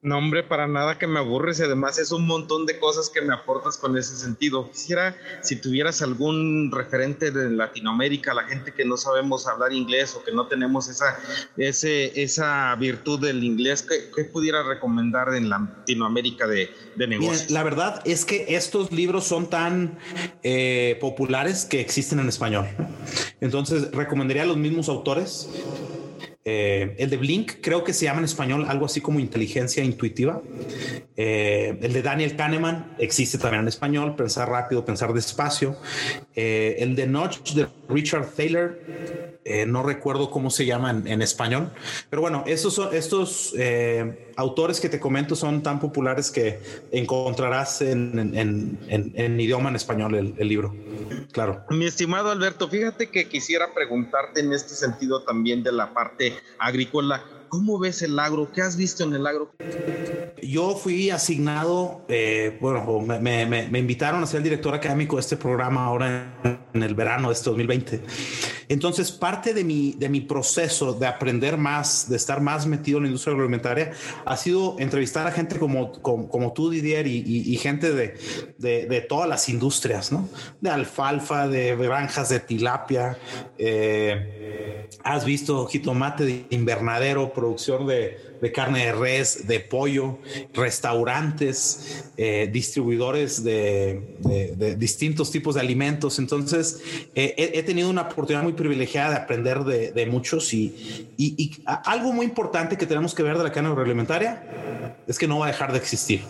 No, 0.00 0.18
hombre, 0.18 0.44
para 0.44 0.68
nada 0.68 0.96
que 0.96 1.08
me 1.08 1.18
aburres 1.18 1.58
y 1.58 1.64
además 1.64 1.98
es 1.98 2.12
un 2.12 2.24
montón 2.24 2.66
de 2.66 2.78
cosas 2.78 3.10
que 3.10 3.20
me 3.20 3.34
aportas 3.34 3.76
con 3.76 3.98
ese 3.98 4.14
sentido. 4.14 4.70
Quisiera, 4.70 5.16
si 5.42 5.56
tuvieras 5.56 6.02
algún 6.02 6.70
referente 6.70 7.32
de 7.32 7.50
Latinoamérica, 7.50 8.32
la 8.32 8.44
gente 8.44 8.72
que 8.72 8.84
no 8.84 8.96
sabemos 8.96 9.48
hablar 9.48 9.72
inglés 9.72 10.14
o 10.14 10.22
que 10.22 10.30
no 10.30 10.46
tenemos 10.46 10.88
esa, 10.88 11.18
ese, 11.56 12.22
esa 12.22 12.76
virtud 12.76 13.18
del 13.20 13.42
inglés, 13.42 13.82
¿qué, 13.82 14.24
pudiera 14.26 14.62
recomendar 14.62 15.34
en 15.34 15.48
Latinoamérica 15.48 16.46
de, 16.46 16.70
de 16.94 17.06
negocios? 17.08 17.50
la 17.50 17.64
verdad 17.64 18.00
es 18.04 18.24
que 18.24 18.54
estos 18.54 18.92
libros 18.92 19.24
son 19.24 19.50
tan 19.50 19.98
eh, 20.44 20.96
populares 21.00 21.64
que 21.64 21.80
existen 21.80 22.20
en 22.20 22.28
español. 22.28 22.68
Entonces, 23.40 23.90
recomendaría 23.90 24.44
a 24.44 24.46
los 24.46 24.58
mismos 24.58 24.88
autores 24.88 25.48
eh, 26.44 26.94
el 26.98 27.10
de 27.10 27.16
Blink 27.16 27.54
creo 27.60 27.84
que 27.84 27.92
se 27.92 28.06
llama 28.06 28.20
en 28.20 28.24
español 28.24 28.64
algo 28.68 28.86
así 28.86 29.00
como 29.00 29.20
inteligencia 29.20 29.84
intuitiva. 29.84 30.40
Eh, 31.16 31.78
el 31.82 31.92
de 31.92 32.02
Daniel 32.02 32.36
Kahneman 32.36 32.94
existe 32.98 33.38
también 33.38 33.62
en 33.62 33.68
español, 33.68 34.14
pensar 34.16 34.48
rápido, 34.48 34.84
pensar 34.84 35.12
despacio. 35.12 35.76
Eh, 36.34 36.76
el 36.78 36.96
de 36.96 37.06
Notch 37.06 37.52
de 37.52 37.68
Richard 37.88 38.30
Thaler, 38.36 39.38
no 39.66 39.82
recuerdo 39.82 40.30
cómo 40.30 40.50
se 40.50 40.66
llama 40.66 40.90
en, 40.90 41.22
español, 41.22 41.70
pero 42.10 42.22
bueno, 42.22 42.44
estos 42.46 42.74
son 42.74 42.94
estos 42.94 43.54
autores 44.36 44.80
que 44.80 44.88
te 44.88 45.00
comento 45.00 45.34
son 45.34 45.62
tan 45.62 45.80
populares 45.80 46.30
que 46.30 46.60
encontrarás 46.92 47.82
en, 47.82 49.40
idioma 49.40 49.70
en 49.70 49.76
español 49.76 50.14
el, 50.14 50.48
libro. 50.48 50.74
Claro. 51.32 51.64
Mi 51.70 51.86
estimado 51.86 52.30
Alberto, 52.30 52.68
fíjate 52.68 53.10
que 53.10 53.28
quisiera 53.28 53.72
preguntarte 53.74 54.40
en 54.40 54.52
este 54.52 54.74
sentido 54.74 55.22
también 55.22 55.62
de 55.62 55.72
la 55.72 55.92
parte 55.92 56.34
agrícola. 56.58 57.24
¿Cómo 57.48 57.78
ves 57.78 58.02
el 58.02 58.18
agro? 58.18 58.50
¿Qué 58.52 58.60
has 58.60 58.76
visto 58.76 59.04
en 59.04 59.14
el 59.14 59.26
agro? 59.26 59.50
Yo 60.42 60.76
fui 60.76 61.10
asignado, 61.10 62.04
eh, 62.08 62.56
bueno, 62.60 63.00
me, 63.00 63.78
invitaron 63.78 64.22
a 64.22 64.26
ser 64.26 64.38
el 64.38 64.44
director 64.44 64.74
académico 64.74 65.16
de 65.16 65.20
este 65.20 65.36
programa 65.36 65.84
ahora 65.84 66.34
en, 66.44 66.82
el 66.82 66.94
verano 66.94 67.28
de 67.28 67.34
este 67.34 67.50
2020. 67.50 68.00
Entonces, 68.68 69.10
parte 69.10 69.54
de 69.54 69.64
mi, 69.64 69.92
de 69.92 70.08
mi 70.08 70.20
proceso 70.20 70.92
de 70.92 71.06
aprender 71.06 71.56
más, 71.56 72.08
de 72.08 72.16
estar 72.16 72.40
más 72.40 72.66
metido 72.66 72.98
en 72.98 73.04
la 73.04 73.08
industria 73.08 73.32
agroalimentaria, 73.32 73.92
ha 74.24 74.36
sido 74.36 74.76
entrevistar 74.78 75.26
a 75.26 75.32
gente 75.32 75.58
como, 75.58 75.92
como, 76.02 76.52
tú, 76.52 76.70
Didier, 76.70 77.06
y, 77.06 77.56
gente 77.56 77.92
de, 77.92 78.14
de, 78.58 78.86
de, 78.86 79.00
todas 79.00 79.28
las 79.28 79.48
industrias, 79.48 80.12
¿no? 80.12 80.28
De 80.60 80.70
alfalfa, 80.70 81.48
de 81.48 81.74
granjas 81.76 82.28
de 82.28 82.40
tilapia. 82.40 83.18
Eh, 83.56 84.88
has 85.02 85.24
visto 85.24 85.66
jitomate 85.66 86.24
de 86.24 86.46
invernadero, 86.50 87.32
producción 87.32 87.86
de 87.86 88.27
de 88.40 88.52
carne 88.52 88.86
de 88.86 88.92
res, 88.92 89.46
de 89.46 89.60
pollo, 89.60 90.18
restaurantes, 90.54 92.04
eh, 92.16 92.48
distribuidores 92.52 93.42
de, 93.44 94.76
distintos 94.78 95.30
tipos 95.30 95.54
de 95.54 95.60
alimentos. 95.60 96.18
Entonces, 96.18 96.80
eh, 97.14 97.52
he, 97.54 97.62
tenido 97.62 97.90
una 97.90 98.02
oportunidad 98.02 98.42
muy 98.42 98.52
privilegiada 98.52 99.10
de 99.10 99.16
aprender 99.16 99.64
de, 99.64 100.06
muchos 100.06 100.54
y, 100.54 101.08
y, 101.16 101.50
algo 101.64 102.12
muy 102.12 102.26
importante 102.26 102.76
que 102.76 102.86
tenemos 102.86 103.14
que 103.14 103.22
ver 103.22 103.36
de 103.36 103.44
la 103.44 103.50
cadena 103.50 103.70
agroalimentaria 103.70 104.42
es 105.06 105.18
que 105.18 105.26
no 105.26 105.38
va 105.38 105.46
a 105.46 105.48
dejar 105.48 105.72
de 105.72 105.78
existir. 105.78 106.22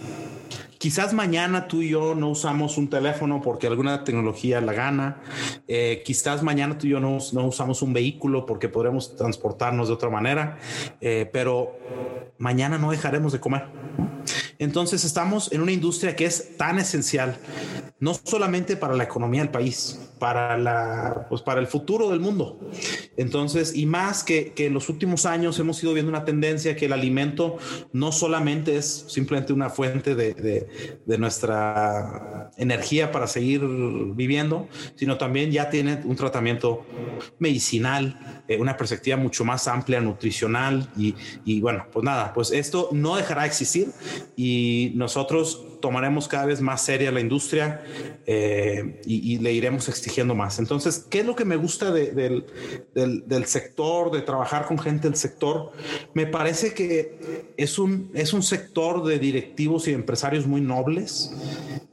Quizás 0.79 1.13
mañana 1.13 1.67
tú 1.67 1.83
y 1.83 1.91
yo 1.91 2.15
no 2.15 2.31
usamos 2.31 2.79
un 2.79 2.89
teléfono 2.89 3.41
porque 3.43 3.67
alguna 3.67 4.05
tecnología 4.05 4.61
la 4.61 4.73
gana. 4.73 5.21
Eh, 5.67 6.03
quizás 6.05 6.45
mañana 6.45 6.79
tú 6.79 6.87
y 6.87 6.91
yo 6.91 7.01
no, 7.01 7.19
no, 7.33 7.47
usamos 7.47 7.83
un 7.83 7.93
vehículo 7.93 8.47
porque 8.47 8.69
podremos 8.69 9.17
transportarnos 9.17 9.89
de 9.89 9.95
otra 9.95 10.09
manera. 10.09 10.59
Eh, 11.01 11.29
pero 11.33 11.77
mañana 12.39 12.79
no 12.79 12.93
dejaremos 12.93 13.33
de 13.33 13.41
comer. 13.41 13.67
Entonces 14.59 15.05
estamos 15.05 15.53
en 15.53 15.61
una 15.61 15.73
industria 15.73 16.17
que 16.17 16.25
es 16.25 16.57
tan 16.57 16.79
esencial, 16.79 17.37
no 18.01 18.15
solamente 18.15 18.77
para 18.77 18.95
la 18.95 19.05
economía 19.05 19.41
del 19.41 19.51
país, 19.51 20.01
para, 20.19 20.59
la, 20.59 21.27
pues 21.29 21.43
para 21.43 21.61
el 21.61 21.69
futuro 21.69 22.11
del 22.11 22.19
mundo. 22.19 22.59
Entonces, 23.17 23.75
y 23.77 23.87
más 23.87 24.25
que, 24.25 24.53
que 24.53 24.67
en 24.67 24.75
los 24.75 24.89
últimos 24.89 25.27
años 25.27 25.59
hemos 25.61 25.83
ido 25.83 25.95
viendo 25.95 26.11
una 26.11 26.25
tendencia 26.25 26.75
que 26.75 26.87
el 26.87 26.93
alimento 26.93 27.59
no 27.93 28.11
solamente 28.11 28.77
es 28.77 29.05
simplemente 29.09 29.53
una 29.53 29.71
fuente 29.71 30.15
de, 30.15 30.35
de, 30.35 31.01
de 31.07 31.19
nuestra 31.19 32.51
energía 32.57 33.13
para 33.13 33.27
seguir 33.29 33.63
viviendo, 34.15 34.69
sino 34.97 35.19
también 35.19 35.53
ya 35.53 35.71
tiene 35.71 36.01
un 36.05 36.17
tratamiento 36.17 36.85
medicinal, 37.39 38.43
eh, 38.49 38.59
una 38.59 38.77
perspectiva 38.77 39.17
mucho 39.17 39.45
más 39.45 39.69
amplia, 39.69 40.01
nutricional 40.01 40.91
y, 40.97 41.15
y 41.45 41.61
bueno, 41.61 41.87
pues 41.93 42.05
nada, 42.05 42.33
pues 42.33 42.51
esto 42.51 42.89
no 42.93 43.17
dejará 43.17 43.43
de 43.43 43.49
existir 43.49 43.89
y 44.37 44.48
nosotros 44.95 45.65
tomaremos 45.81 46.29
cada 46.29 46.47
vez 46.47 46.61
más 46.61 46.83
seria 46.85 47.13
la 47.13 47.21
industria 47.21 47.83
eh, 48.27 49.01
y, 49.05 49.39
le 49.39 49.53
iremos 49.53 49.89
exigiendo 49.89 50.35
más. 50.35 50.59
Entonces, 50.59 51.07
¿qué 51.09 51.21
es 51.21 51.27
lo 51.27 51.37
que 51.37 51.45
me 51.45 51.57
gusta 51.57 51.93
del, 51.93 52.45
del, 52.95 53.45
sector, 53.47 54.11
de 54.11 54.23
trabajar 54.23 54.67
con 54.67 54.79
gente 54.79 55.09
del 55.09 55.17
sector? 55.17 55.73
Me 56.15 56.27
parece 56.27 56.75
que 56.75 57.53
es 57.57 57.79
un, 57.79 58.11
es 58.15 58.33
un 58.33 58.43
sector 58.43 59.05
de 59.05 59.19
directivos 59.19 59.89
y 59.89 59.93
empresarios 59.93 60.47
muy 60.47 60.61
nobles. 60.61 61.33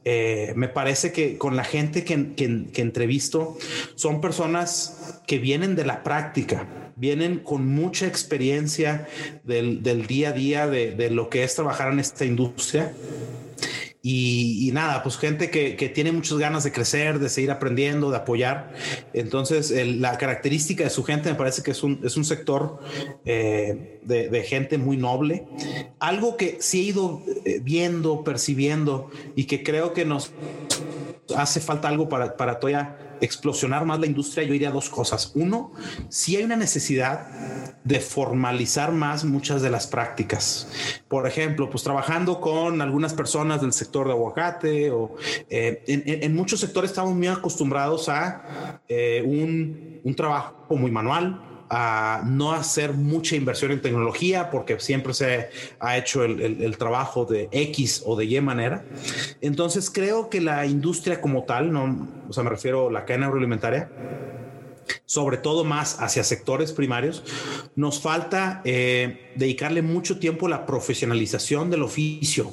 Eh, 0.04 0.52
me 0.56 0.68
parece 0.68 1.12
que 1.12 1.38
con 1.38 1.56
la 1.56 1.64
gente 1.64 2.04
que, 2.04 2.34
que, 2.34 2.82
entrevisto 2.82 3.56
son 3.94 4.20
personas 4.20 5.20
que 5.26 5.38
vienen 5.38 5.74
de 5.74 5.84
la 5.84 6.02
práctica 6.02 6.85
vienen 6.96 7.38
con 7.38 7.66
mucha 7.66 8.06
experiencia 8.06 9.06
del, 9.44 9.82
del 9.82 10.06
día 10.06 10.30
a 10.30 10.32
día 10.32 10.66
de, 10.66 10.92
de, 10.92 11.10
lo 11.10 11.28
que 11.28 11.44
es 11.44 11.54
trabajar 11.54 11.92
en 11.92 12.00
esta 12.00 12.24
industria 12.24 12.92
y, 14.08 14.70
nada, 14.72 15.02
pues 15.02 15.18
gente 15.18 15.50
que, 15.50 15.74
tiene 15.88 16.12
muchas 16.12 16.38
ganas 16.38 16.62
de 16.62 16.70
crecer, 16.70 17.18
de 17.18 17.28
seguir 17.28 17.50
aprendiendo, 17.50 18.12
de 18.12 18.18
apoyar. 18.18 18.72
Entonces, 19.12 19.72
la 19.98 20.16
característica 20.16 20.84
de 20.84 20.90
su 20.90 21.02
gente 21.02 21.28
me 21.28 21.34
parece 21.34 21.64
que 21.64 21.72
es 21.72 21.82
un, 21.82 21.98
es 22.04 22.16
un 22.16 22.24
sector 22.24 22.78
eh, 23.24 23.98
de, 24.04 24.42
gente 24.44 24.78
muy 24.78 24.96
noble. 24.96 25.48
Algo 25.98 26.36
que 26.36 26.58
sí 26.60 26.82
he 26.82 26.82
ido 26.84 27.20
eh, 27.44 27.58
viendo, 27.60 28.22
percibiendo 28.22 29.10
y 29.34 29.46
que 29.46 29.64
creo 29.64 29.92
que 29.92 30.04
nos 30.04 30.30
hace 31.36 31.58
falta 31.58 31.88
algo 31.88 32.08
para, 32.08 32.36
para 32.36 32.60
todavía 32.60 33.05
explosionar 33.20 33.84
más 33.84 34.00
la 34.00 34.06
industria, 34.06 34.44
yo 34.44 34.52
diría 34.52 34.70
dos 34.70 34.88
cosas. 34.88 35.32
Uno, 35.34 35.72
si 36.08 36.36
hay 36.36 36.44
una 36.44 36.56
necesidad 36.56 37.26
de 37.84 38.00
formalizar 38.00 38.92
más 38.92 39.24
muchas 39.24 39.62
de 39.62 39.70
las 39.70 39.86
prácticas. 39.86 40.68
Por 41.08 41.26
ejemplo, 41.26 41.70
pues 41.70 41.84
trabajando 41.84 42.40
con 42.40 42.82
algunas 42.82 43.14
personas 43.14 43.60
del 43.60 43.72
sector 43.72 44.06
de 44.06 44.12
aguacate 44.12 44.90
o 44.90 45.14
eh, 45.48 45.82
en, 45.86 46.34
muchos 46.34 46.60
sectores 46.60 46.90
estamos 46.90 47.14
muy 47.14 47.28
acostumbrados 47.28 48.08
a 48.08 48.80
eh, 48.88 49.22
un, 49.24 50.00
un 50.02 50.14
trabajo 50.14 50.54
muy 50.70 50.90
manual, 50.90 51.55
a 51.70 52.22
no 52.24 52.52
hacer 52.52 52.92
mucha 52.92 53.36
inversión 53.36 53.72
en 53.72 53.82
tecnología 53.82 54.50
porque 54.50 54.78
siempre 54.80 55.14
se 55.14 55.48
ha 55.80 55.96
hecho 55.96 56.24
el, 56.24 56.76
trabajo 56.78 57.24
de 57.24 57.48
X 57.50 58.02
o 58.04 58.16
de 58.16 58.26
Y 58.26 58.40
manera. 58.40 58.84
Entonces 59.40 59.90
creo 59.90 60.28
que 60.28 60.40
la 60.40 60.66
industria 60.66 61.20
como 61.20 61.44
tal, 61.44 61.72
no, 61.72 62.08
o 62.28 62.32
sea, 62.32 62.44
me 62.44 62.50
refiero 62.50 62.88
a 62.88 62.92
la 62.92 63.04
cadena 63.04 63.26
agroalimentaria, 63.26 63.90
sobre 65.04 65.36
todo 65.36 65.64
más 65.64 66.00
hacia 66.00 66.22
sectores 66.24 66.72
primarios, 66.72 67.22
nos 67.74 68.00
falta 68.00 68.62
eh, 68.64 69.32
dedicarle 69.36 69.82
mucho 69.82 70.18
tiempo 70.18 70.46
a 70.46 70.50
la 70.50 70.66
profesionalización 70.66 71.70
del 71.70 71.82
oficio, 71.82 72.52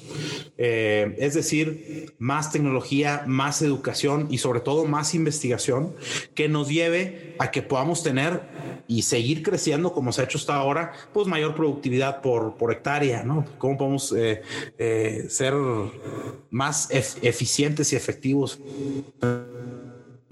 eh, 0.57 1.15
es 1.19 1.33
decir, 1.33 2.13
más 2.19 2.51
tecnología, 2.51 3.23
más 3.27 3.61
educación 3.61 4.27
y 4.29 4.37
sobre 4.37 4.59
todo 4.59 4.85
más 4.85 5.13
investigación 5.13 5.95
que 6.35 6.49
nos 6.49 6.69
lleve 6.69 7.35
a 7.39 7.51
que 7.51 7.61
podamos 7.61 8.03
tener 8.03 8.41
y 8.87 9.01
seguir 9.03 9.43
creciendo 9.43 9.93
como 9.93 10.11
se 10.11 10.21
ha 10.21 10.23
hecho 10.25 10.37
hasta 10.37 10.55
ahora, 10.55 10.93
pues 11.13 11.27
mayor 11.27 11.55
productividad 11.55 12.21
por, 12.21 12.55
por 12.55 12.71
hectárea, 12.71 13.23
¿no? 13.23 13.45
¿Cómo 13.57 13.77
podemos 13.77 14.13
eh, 14.17 15.25
ser 15.29 15.53
más 16.49 16.89
eficientes 16.91 17.93
y 17.93 17.95
efectivos? 17.95 18.59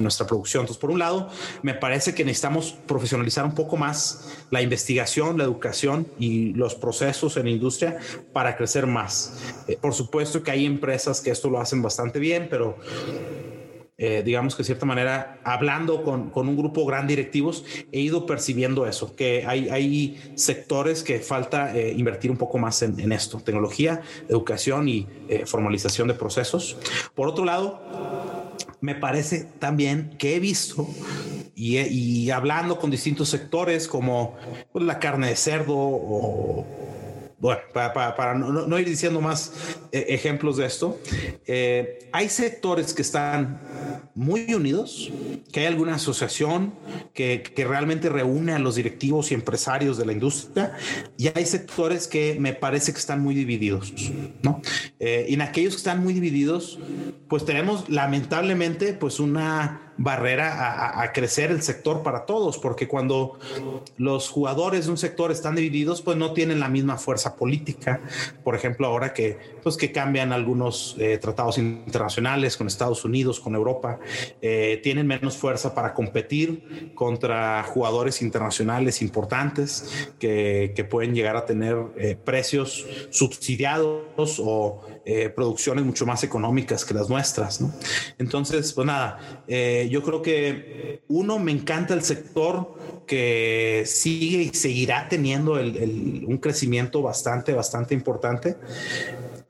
nuestra 0.01 0.25
producción. 0.27 0.61
Entonces, 0.61 0.81
por 0.81 0.91
un 0.91 0.99
lado, 0.99 1.29
me 1.61 1.73
parece 1.73 2.13
que 2.13 2.25
necesitamos 2.25 2.73
profesionalizar 2.87 3.45
un 3.45 3.53
poco 3.53 3.77
más 3.77 4.31
la 4.49 4.61
investigación, 4.61 5.37
la 5.37 5.43
educación 5.43 6.07
y 6.19 6.53
los 6.53 6.75
procesos 6.75 7.37
en 7.37 7.45
la 7.45 7.51
industria 7.51 7.97
para 8.33 8.57
crecer 8.57 8.87
más. 8.87 9.37
Eh, 9.67 9.77
por 9.79 9.93
supuesto 9.93 10.43
que 10.43 10.51
hay 10.51 10.65
empresas 10.65 11.21
que 11.21 11.31
esto 11.31 11.49
lo 11.49 11.59
hacen 11.59 11.81
bastante 11.81 12.19
bien, 12.19 12.47
pero 12.49 12.77
eh, 14.03 14.23
digamos 14.25 14.55
que 14.55 14.63
de 14.63 14.65
cierta 14.65 14.87
manera, 14.87 15.39
hablando 15.43 16.03
con, 16.03 16.31
con, 16.31 16.49
un 16.49 16.57
grupo 16.57 16.87
gran 16.87 17.05
directivos, 17.05 17.63
he 17.91 17.99
ido 17.99 18.25
percibiendo 18.25 18.87
eso, 18.87 19.15
que 19.15 19.45
hay, 19.45 19.69
hay 19.69 20.33
sectores 20.33 21.03
que 21.03 21.19
falta 21.19 21.77
eh, 21.77 21.93
invertir 21.95 22.31
un 22.31 22.37
poco 22.37 22.57
más 22.57 22.81
en, 22.81 22.99
en 22.99 23.11
esto, 23.11 23.37
tecnología, 23.39 24.01
educación 24.27 24.89
y 24.89 25.07
formalización 25.45 26.07
de 26.07 26.15
procesos. 26.15 26.77
Por 27.13 27.27
otro 27.27 27.45
lado, 27.45 27.79
me 28.81 28.95
parece 28.95 29.47
también 29.59 30.15
que 30.17 30.35
he 30.35 30.39
visto 30.39 30.87
y, 31.55 32.31
hablando 32.31 32.79
con 32.79 32.89
distintos 32.89 33.29
sectores 33.29 33.87
como 33.87 34.35
pues, 34.71 34.83
la 34.83 34.97
carne 34.97 35.27
de 35.27 35.35
cerdo 35.35 35.75
o 35.77 36.65
bueno, 37.41 37.61
para, 37.73 38.35
no, 38.35 38.79
ir 38.79 38.87
diciendo 38.87 39.19
más 39.19 39.51
eh, 39.91 40.05
ejemplos 40.09 40.57
de 40.57 40.67
esto, 40.67 40.99
eh, 41.47 42.07
hay 42.11 42.29
sectores 42.29 42.93
que 42.93 43.01
están 43.01 43.59
muy 44.13 44.53
unidos, 44.53 45.11
que 45.51 45.61
hay 45.61 45.65
alguna 45.65 45.95
asociación 45.95 46.75
que, 47.15 47.41
realmente 47.67 48.09
reúne 48.09 48.53
a 48.53 48.59
los 48.59 48.75
directivos 48.75 49.31
y 49.31 49.33
empresarios 49.33 49.97
de 49.97 50.05
la 50.05 50.13
industria, 50.13 50.73
y 51.17 51.31
hay 51.35 51.45
sectores 51.47 52.07
que 52.07 52.37
me 52.39 52.53
parece 52.53 52.93
que 52.93 52.99
están 52.99 53.23
muy 53.23 53.33
divididos, 53.33 53.91
¿no? 54.43 54.61
Eh, 54.99 55.25
y 55.29 55.33
en 55.33 55.41
aquellos 55.41 55.73
que 55.73 55.77
están 55.77 56.03
muy 56.03 56.13
divididos, 56.13 56.77
pues 57.27 57.43
tenemos 57.43 57.89
lamentablemente 57.89 58.93
pues 58.93 59.19
una 59.19 59.90
barrera 60.03 61.01
a, 61.01 61.11
crecer 61.13 61.51
el 61.51 61.61
sector 61.61 62.03
para 62.03 62.25
todos, 62.25 62.57
porque 62.57 62.87
cuando 62.87 63.37
los 63.97 64.29
jugadores 64.29 64.85
de 64.85 64.91
un 64.91 64.97
sector 64.97 65.31
están 65.31 65.55
divididos, 65.55 66.01
pues 66.01 66.17
no 66.17 66.33
tienen 66.33 66.59
la 66.59 66.69
misma 66.69 66.97
fuerza 66.97 67.35
política. 67.35 68.01
Por 68.43 68.55
ejemplo, 68.55 68.87
ahora 68.87 69.13
que, 69.13 69.37
pues 69.63 69.77
que 69.77 69.91
cambian 69.91 70.31
algunos 70.31 70.95
eh, 70.99 71.17
tratados 71.17 71.57
internacionales 71.57 72.57
con 72.57 72.67
Estados 72.67 73.05
Unidos, 73.05 73.39
con 73.39 73.55
Europa, 73.55 73.99
eh, 74.41 74.79
tienen 74.83 75.07
menos 75.07 75.37
fuerza 75.37 75.75
para 75.75 75.93
competir 75.93 76.93
contra 76.95 77.63
jugadores 77.63 78.21
internacionales 78.21 79.01
importantes 79.01 80.13
que, 80.19 80.81
pueden 80.89 81.13
llegar 81.13 81.37
a 81.37 81.45
tener 81.45 81.77
eh, 81.95 82.15
precios 82.15 82.87
subsidiados 83.11 84.41
o 84.43 84.81
producciones 85.35 85.83
mucho 85.83 86.05
más 86.05 86.23
económicas 86.23 86.85
que 86.85 86.93
las 86.93 87.09
nuestras. 87.09 87.59
Entonces, 88.17 88.71
pues 88.73 88.85
nada, 88.85 89.43
yo 89.89 90.03
creo 90.03 90.21
que 90.21 91.01
uno, 91.07 91.39
me 91.39 91.51
encanta 91.51 91.93
el 91.93 92.03
sector 92.03 92.77
que 93.05 93.83
sigue 93.85 94.43
y 94.43 94.49
seguirá 94.49 95.09
teniendo 95.09 95.53
un 95.53 96.37
crecimiento 96.37 97.01
bastante, 97.01 97.53
bastante 97.53 97.93
importante. 97.93 98.55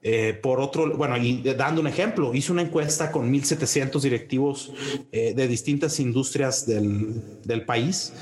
Eh, 0.04 0.34
por 0.42 0.60
otro, 0.60 0.98
bueno, 0.98 1.16
dando 1.56 1.82
un 1.82 1.88
ejemplo, 1.88 2.34
hice 2.34 2.52
una 2.52 2.64
encuesta 2.64 3.12
con 3.12 3.32
1.700 3.32 4.02
directivos 4.02 4.74
eh, 5.12 5.34
de 5.36 5.48
distintas 5.48 6.00
industrias 6.00 6.66
del, 6.66 7.22
del 7.44 7.66
país 7.66 8.14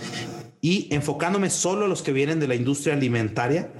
y 0.59 0.93
enfocándome 0.93 1.49
solo 1.49 1.85
a 1.85 1.87
los 1.87 2.01
que 2.01 2.11
vienen 2.11 2.41
de 2.41 2.49
la 2.49 2.55
industria 2.55 2.95
alimentaria, 2.95 3.71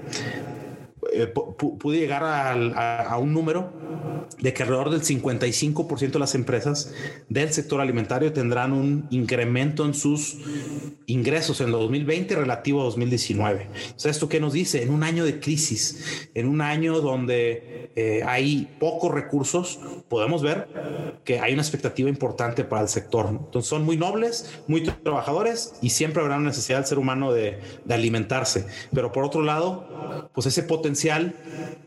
eh, 1.22 1.26
pude 1.26 1.98
llegar 1.98 2.22
a, 2.24 3.16
un 3.18 3.32
número 3.32 3.72
de 4.38 4.54
que 4.54 4.62
alrededor 4.62 4.90
del 4.90 5.02
55% 5.02 6.12
de 6.12 6.18
las 6.18 6.34
empresas 6.34 6.94
del 7.28 7.52
sector 7.52 7.80
alimentario 7.80 8.32
tendrán 8.32 8.72
un 8.72 9.06
incremento 9.10 9.84
en 9.84 9.94
sus 9.94 10.38
ingresos 11.06 11.60
en 11.60 11.72
2020 11.72 12.36
relativo 12.36 12.80
a 12.80 12.84
2019. 12.84 13.68
O 13.96 13.98
sea, 13.98 14.10
¿esto 14.10 14.28
qué 14.28 14.40
nos 14.40 14.52
dice? 14.52 14.82
En 14.82 14.90
un 14.90 15.02
año 15.02 15.24
de 15.24 15.40
crisis, 15.40 16.28
en 16.34 16.48
un 16.48 16.60
año 16.60 17.00
donde 17.00 17.90
eh, 17.96 18.22
hay 18.24 18.68
pocos 18.78 19.12
recursos, 19.12 19.80
podemos 20.08 20.42
ver 20.42 20.68
que 21.24 21.40
hay 21.40 21.52
una 21.52 21.62
expectativa 21.62 22.08
importante 22.08 22.64
para 22.64 22.82
el 22.82 22.88
sector. 22.88 23.28
Entonces 23.30 23.68
son 23.68 23.84
muy 23.84 23.96
nobles, 23.96 24.60
muy 24.68 24.82
trabajadores 24.82 25.74
y 25.82 25.90
siempre 25.90 26.22
habrá 26.22 26.36
una 26.36 26.48
necesidad 26.48 26.78
del 26.78 26.86
ser 26.86 26.98
humano 26.98 27.32
de, 27.32 27.58
de 27.84 27.94
alimentarse. 27.94 28.66
Pero 28.94 29.12
por 29.12 29.24
otro 29.24 29.42
lado, 29.42 30.30
pues 30.32 30.46
ese 30.46 30.62
potencial 30.62 31.09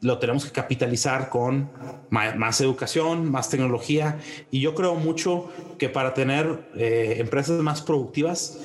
lo 0.01 0.19
tenemos 0.19 0.45
que 0.45 0.51
capitalizar 0.51 1.29
con 1.29 1.69
más, 2.09 2.61
educación, 2.61 3.29
más 3.31 3.49
tecnología. 3.49 4.19
Y 4.51 4.59
yo 4.59 4.75
creo 4.75 4.95
mucho 4.95 5.49
que 5.77 5.89
para 5.89 6.13
tener 6.13 6.69
eh, 6.75 7.15
empresas 7.17 7.61
más 7.61 7.81
productivas 7.81 8.59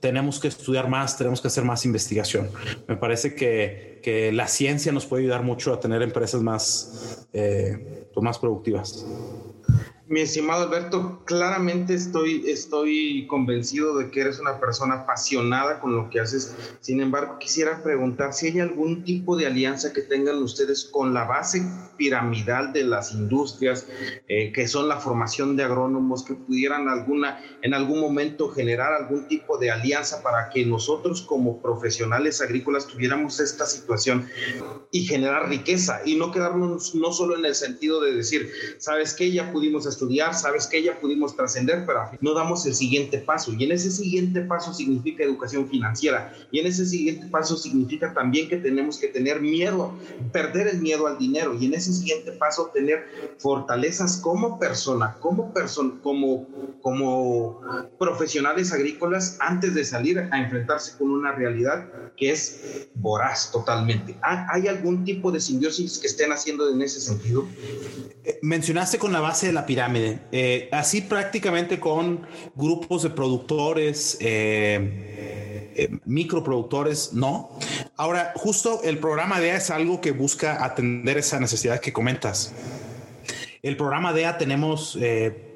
tenemos 0.00 0.40
que 0.40 0.48
estudiar 0.48 0.88
más, 0.88 1.16
tenemos 1.16 1.40
que 1.40 1.48
hacer 1.48 1.64
más 1.64 1.84
investigación. 1.84 2.50
Me 2.88 2.96
parece 2.96 3.34
que, 3.34 4.00
que 4.02 4.32
la 4.32 4.48
ciencia 4.48 4.92
nos 4.92 5.06
puede 5.06 5.22
ayudar 5.22 5.42
mucho 5.42 5.72
a 5.72 5.80
tener 5.80 6.02
empresas 6.02 6.42
más, 6.42 7.26
eh, 7.32 8.08
pues 8.12 8.24
más 8.24 8.38
productivas. 8.38 9.06
Mi 10.12 10.20
estimado 10.20 10.64
Alberto, 10.64 11.22
claramente 11.24 11.94
estoy, 11.94 12.44
estoy 12.46 13.26
convencido 13.28 13.96
de 13.96 14.10
que 14.10 14.20
eres 14.20 14.38
una 14.40 14.60
persona 14.60 14.96
apasionada 14.96 15.80
con 15.80 15.96
lo 15.96 16.10
que 16.10 16.20
haces. 16.20 16.54
Sin 16.80 17.00
embargo, 17.00 17.38
quisiera 17.38 17.82
preguntar 17.82 18.34
si 18.34 18.48
hay 18.48 18.60
algún 18.60 19.04
tipo 19.04 19.38
de 19.38 19.46
alianza 19.46 19.94
que 19.94 20.02
tengan 20.02 20.42
ustedes 20.42 20.84
con 20.84 21.14
la 21.14 21.24
base 21.24 21.62
piramidal 21.96 22.74
de 22.74 22.84
las 22.84 23.12
industrias, 23.12 23.86
eh, 24.28 24.52
que 24.52 24.68
son 24.68 24.86
la 24.86 24.98
formación 24.98 25.56
de 25.56 25.64
agrónomos, 25.64 26.24
que 26.24 26.34
pudieran 26.34 26.90
alguna, 26.90 27.40
en 27.62 27.72
algún 27.72 28.00
momento 28.00 28.50
generar 28.50 28.92
algún 28.92 29.28
tipo 29.28 29.56
de 29.56 29.70
alianza 29.70 30.22
para 30.22 30.50
que 30.50 30.66
nosotros 30.66 31.22
como 31.22 31.62
profesionales 31.62 32.42
agrícolas 32.42 32.86
tuviéramos 32.86 33.40
esta 33.40 33.64
situación 33.64 34.28
y 34.90 35.06
generar 35.06 35.48
riqueza 35.48 36.02
y 36.04 36.16
no 36.16 36.32
quedarnos 36.32 36.94
no 36.94 37.12
solo 37.12 37.38
en 37.38 37.46
el 37.46 37.54
sentido 37.54 38.02
de 38.02 38.12
decir, 38.12 38.52
sabes 38.76 39.14
que 39.14 39.32
ya 39.32 39.50
pudimos 39.50 39.86
estudiar 39.86 40.01
estudiar, 40.02 40.34
sabes 40.34 40.66
que 40.66 40.82
ya 40.82 40.98
pudimos 40.98 41.36
trascender, 41.36 41.84
pero 41.86 42.10
no 42.20 42.34
damos 42.34 42.66
el 42.66 42.74
siguiente 42.74 43.18
paso. 43.18 43.52
Y 43.52 43.64
en 43.64 43.72
ese 43.72 43.90
siguiente 43.90 44.40
paso 44.42 44.74
significa 44.74 45.22
educación 45.22 45.68
financiera. 45.68 46.34
Y 46.50 46.58
en 46.58 46.66
ese 46.66 46.86
siguiente 46.86 47.26
paso 47.26 47.56
significa 47.56 48.12
también 48.12 48.48
que 48.48 48.56
tenemos 48.56 48.98
que 48.98 49.08
tener 49.08 49.40
miedo, 49.40 49.94
perder 50.32 50.68
el 50.68 50.80
miedo 50.80 51.06
al 51.06 51.18
dinero. 51.18 51.54
Y 51.58 51.66
en 51.66 51.74
ese 51.74 51.92
siguiente 51.92 52.32
paso 52.32 52.70
tener 52.74 53.06
fortalezas 53.38 54.16
como 54.16 54.58
persona, 54.58 55.16
como 55.20 55.52
persona, 55.52 55.94
como, 56.02 56.48
como 56.80 57.60
profesionales 57.98 58.72
agrícolas 58.72 59.36
antes 59.40 59.74
de 59.74 59.84
salir 59.84 60.18
a 60.18 60.42
enfrentarse 60.42 60.96
con 60.98 61.10
una 61.10 61.32
realidad 61.32 61.88
que 62.16 62.30
es 62.30 62.88
voraz 62.94 63.50
totalmente. 63.52 64.16
¿Hay 64.22 64.66
algún 64.68 65.04
tipo 65.04 65.30
de 65.30 65.40
simbiosis 65.40 65.98
que 65.98 66.06
estén 66.06 66.32
haciendo 66.32 66.68
en 66.70 66.82
ese 66.82 67.00
sentido? 67.00 67.46
Eh, 68.24 68.38
mencionaste 68.42 68.98
con 68.98 69.12
la 69.12 69.20
base 69.20 69.46
de 69.46 69.52
la 69.52 69.66
pirámide, 69.66 69.81
eh, 70.32 70.68
así 70.72 71.00
prácticamente 71.02 71.80
con 71.80 72.26
grupos 72.54 73.02
de 73.02 73.10
productores, 73.10 74.18
eh, 74.20 75.98
microproductores, 76.04 77.12
no. 77.12 77.50
Ahora, 77.96 78.32
justo 78.36 78.82
el 78.84 78.98
programa 78.98 79.40
DEA 79.40 79.56
es 79.56 79.70
algo 79.70 80.00
que 80.00 80.12
busca 80.12 80.64
atender 80.64 81.18
esa 81.18 81.40
necesidad 81.40 81.80
que 81.80 81.92
comentas. 81.92 82.54
El 83.62 83.76
programa 83.76 84.12
DEA 84.12 84.38
tenemos 84.38 84.98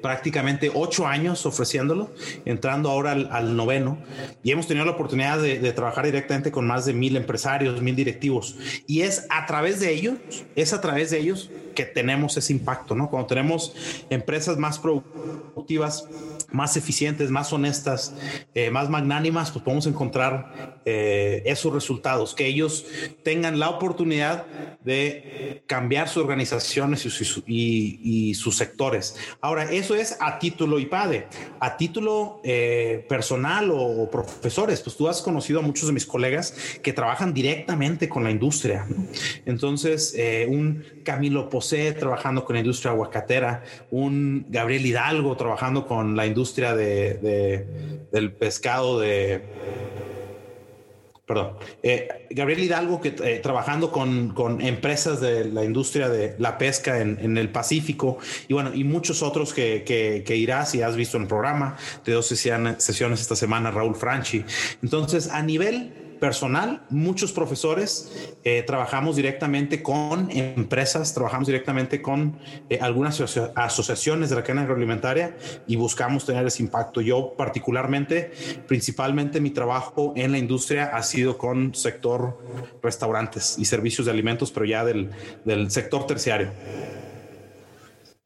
prácticamente 0.01 0.71
ocho 0.73 1.07
años 1.07 1.45
ofreciéndolo, 1.45 2.11
entrando 2.45 2.89
ahora 2.89 3.11
al, 3.11 3.55
noveno, 3.55 3.97
y 4.43 4.51
hemos 4.51 4.67
tenido 4.67 4.85
la 4.85 4.91
oportunidad 4.91 5.39
de, 5.39 5.59
de, 5.59 5.73
trabajar 5.73 6.05
directamente 6.05 6.51
con 6.51 6.67
más 6.67 6.85
de 6.85 6.93
mil 6.93 7.15
empresarios, 7.15 7.81
mil 7.81 7.95
directivos, 7.95 8.57
y 8.87 9.01
es 9.01 9.25
a 9.29 9.45
través 9.45 9.79
de 9.79 9.93
ellos, 9.93 10.15
es 10.55 10.73
a 10.73 10.81
través 10.81 11.11
de 11.11 11.19
ellos 11.19 11.49
que 11.75 11.85
tenemos 11.85 12.35
ese 12.37 12.53
impacto, 12.53 12.95
¿no? 12.95 13.07
Cuando 13.07 13.27
tenemos 13.27 13.75
empresas 14.09 14.57
más 14.57 14.79
productivas, 14.79 16.07
más 16.51 16.75
eficientes, 16.75 17.29
más 17.29 17.53
honestas, 17.53 18.15
eh, 18.55 18.71
más 18.71 18.89
magnánimas, 18.89 19.51
pues 19.51 19.63
podemos 19.63 19.85
encontrar 19.85 20.79
eh, 20.85 21.43
esos 21.45 21.71
resultados, 21.71 22.33
que 22.33 22.47
ellos 22.47 22.85
tengan 23.23 23.59
la 23.59 23.69
oportunidad 23.69 24.47
de 24.83 25.61
cambiar 25.67 26.07
sus 26.07 26.23
organizaciones 26.23 27.05
y, 27.45 28.33
sus 28.33 28.57
sectores. 28.57 29.15
Ahora, 29.41 29.71
eso 29.71 29.86
es 29.95 30.17
a 30.19 30.39
título 30.39 30.79
IPADE, 30.79 31.27
a 31.59 31.77
título 31.77 32.39
eh, 32.43 33.05
personal 33.07 33.71
o, 33.71 34.09
profesores, 34.09 34.81
pues 34.81 34.95
tú 34.95 35.07
has 35.07 35.21
conocido 35.21 35.59
a 35.59 35.61
muchos 35.61 35.87
de 35.87 35.93
mis 35.93 36.05
colegas 36.05 36.53
que 36.81 36.93
trabajan 36.93 37.33
directamente 37.33 38.09
con 38.09 38.23
la 38.23 38.31
industria. 38.31 38.85
Entonces, 39.45 40.15
un 40.47 40.83
Camilo 41.03 41.49
trabajando 41.99 42.45
con 42.45 42.55
la 42.55 42.59
industria 42.61 42.91
aguacatera, 42.91 43.63
un 43.91 44.45
Gabriel 44.49 44.85
Hidalgo 44.85 45.35
trabajando 45.35 45.87
con 45.87 46.15
la 46.15 46.25
industria 46.25 46.75
de, 46.75 48.05
del 48.11 48.31
pescado 48.31 48.99
de... 48.99 50.16
Perdón, 51.27 51.57
eh, 51.83 52.25
Gabriel 52.29 52.61
Hidalgo 52.61 53.01
que 53.01 53.13
eh, 53.21 53.41
trabajando 53.43 53.91
con, 53.91 54.29
con, 54.29 54.61
empresas 54.61 55.19
de 55.19 55.43
la 55.43 55.65
industria 55.65 56.07
de 56.07 56.35
la 56.39 56.57
pesca 56.57 57.01
en, 57.01 57.19
en 57.21 57.37
el 57.37 57.49
Pacífico 57.49 58.17
y 58.47 58.53
bueno, 58.53 58.73
y 58.73 58.85
muchos 58.85 59.21
otros 59.21 59.53
que, 59.53 59.83
que, 59.85 60.35
irás 60.37 60.73
y 60.73 60.81
has 60.81 60.95
visto 60.95 61.17
en 61.17 61.23
el 61.23 61.27
programa 61.27 61.75
de 62.05 62.13
dos 62.13 62.27
sesiones 62.27 63.19
esta 63.19 63.35
semana, 63.35 63.71
Raúl 63.71 63.95
Franchi. 63.95 64.45
Entonces, 64.81 65.27
a 65.29 65.43
nivel 65.43 66.06
personal, 66.19 66.83
muchos 66.89 67.31
profesores 67.31 68.35
eh, 68.43 68.63
trabajamos 68.63 69.15
directamente 69.15 69.81
con 69.83 70.29
empresas, 70.31 71.13
trabajamos 71.13 71.47
directamente 71.47 72.01
con 72.01 72.37
eh, 72.69 72.79
algunas 72.81 73.21
asociaciones 73.55 74.29
de 74.29 74.35
la 74.35 74.43
cadena 74.43 74.63
agroalimentaria 74.63 75.37
y 75.67 75.75
buscamos 75.75 76.25
tener 76.25 76.45
ese 76.45 76.63
impacto. 76.63 77.01
Yo 77.01 77.33
particularmente, 77.37 78.31
principalmente 78.67 79.39
mi 79.39 79.51
trabajo 79.51 80.13
en 80.15 80.31
la 80.31 80.37
industria 80.37 80.85
ha 80.93 81.03
sido 81.03 81.37
con 81.37 81.73
sector 81.75 82.37
restaurantes 82.81 83.57
y 83.57 83.65
servicios 83.65 84.05
de 84.05 84.11
alimentos, 84.11 84.51
pero 84.51 84.65
ya 84.65 84.83
del, 84.83 85.11
del 85.45 85.71
sector 85.71 86.05
terciario. 86.05 86.51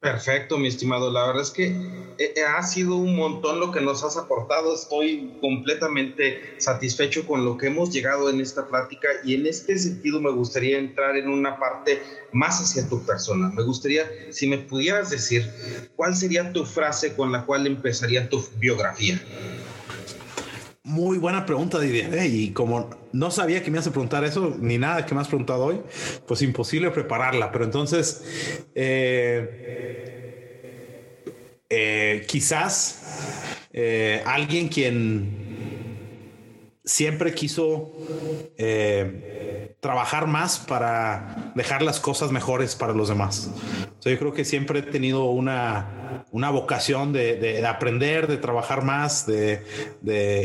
Perfecto, 0.01 0.57
mi 0.57 0.67
estimado. 0.67 1.11
La 1.11 1.27
verdad 1.27 1.43
es 1.43 1.51
que 1.51 1.67
eh, 1.67 2.33
eh, 2.35 2.43
ha 2.43 2.63
sido 2.63 2.95
un 2.95 3.15
montón 3.15 3.59
lo 3.59 3.71
que 3.71 3.81
nos 3.81 4.03
has 4.03 4.17
aportado. 4.17 4.73
Estoy 4.73 5.31
completamente 5.39 6.55
satisfecho 6.57 7.27
con 7.27 7.45
lo 7.45 7.55
que 7.55 7.67
hemos 7.67 7.91
llegado 7.91 8.27
en 8.31 8.41
esta 8.41 8.67
plática 8.67 9.07
y 9.23 9.35
en 9.35 9.45
este 9.45 9.77
sentido 9.77 10.19
me 10.19 10.31
gustaría 10.31 10.79
entrar 10.79 11.15
en 11.17 11.29
una 11.29 11.59
parte 11.59 12.01
más 12.31 12.59
hacia 12.59 12.89
tu 12.89 13.05
persona. 13.05 13.49
Me 13.55 13.61
gustaría, 13.61 14.09
si 14.31 14.47
me 14.47 14.57
pudieras 14.57 15.11
decir, 15.11 15.47
¿cuál 15.95 16.15
sería 16.15 16.51
tu 16.51 16.65
frase 16.65 17.15
con 17.15 17.31
la 17.31 17.45
cual 17.45 17.67
empezaría 17.67 18.27
tu 18.27 18.43
biografía? 18.57 19.21
Muy 20.83 21.19
buena 21.19 21.45
pregunta, 21.45 21.79
Didier. 21.79 22.13
¿eh? 22.15 22.27
Y 22.27 22.53
como 22.53 22.89
no 23.11 23.29
sabía 23.29 23.61
que 23.61 23.69
me 23.69 23.75
ibas 23.77 23.87
a 23.87 23.91
preguntar 23.91 24.23
eso, 24.23 24.55
ni 24.59 24.77
nada 24.79 25.05
que 25.05 25.13
me 25.13 25.21
has 25.21 25.27
preguntado 25.27 25.65
hoy, 25.65 25.81
pues 26.27 26.41
imposible 26.41 26.89
prepararla. 26.89 27.51
Pero 27.51 27.65
entonces, 27.65 28.65
eh, 28.73 29.59
eh, 31.69 32.25
quizás 32.27 32.99
alguien 34.25 34.67
quien 34.69 35.40
siempre 36.83 37.33
quiso 37.33 37.93
trabajar 39.81 40.27
más 40.27 40.59
para 40.59 41.51
dejar 41.55 41.81
las 41.81 41.99
cosas 41.99 42.31
mejores 42.31 42.75
para 42.75 42.93
los 42.93 43.09
demás. 43.09 43.49
yo 44.01 44.17
creo 44.17 44.33
que 44.33 44.45
siempre 44.45 44.79
he 44.79 44.83
tenido 44.83 45.25
una, 45.25 46.25
una 46.31 46.49
vocación 46.49 47.11
de, 47.13 47.35
de, 47.35 47.65
aprender, 47.65 48.27
de 48.27 48.37
trabajar 48.37 48.83
más 48.83 49.25
de, 49.25 49.63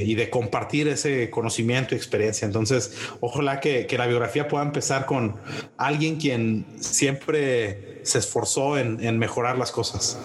y 0.04 0.14
de 0.14 0.30
compartir 0.30 0.88
ese 0.88 1.30
conocimiento 1.30 1.94
y 1.94 1.98
experiencia. 1.98 2.46
Entonces, 2.46 2.96
ojalá 3.20 3.60
que, 3.60 3.86
que, 3.86 3.98
la 3.98 4.06
biografía 4.06 4.48
pueda 4.48 4.64
empezar 4.64 5.06
con 5.06 5.36
alguien 5.76 6.16
quien 6.16 6.66
siempre 6.80 8.00
se 8.04 8.18
esforzó 8.18 8.78
en, 8.78 9.04
en 9.04 9.18
mejorar 9.18 9.58
las 9.58 9.70
cosas. 9.70 10.18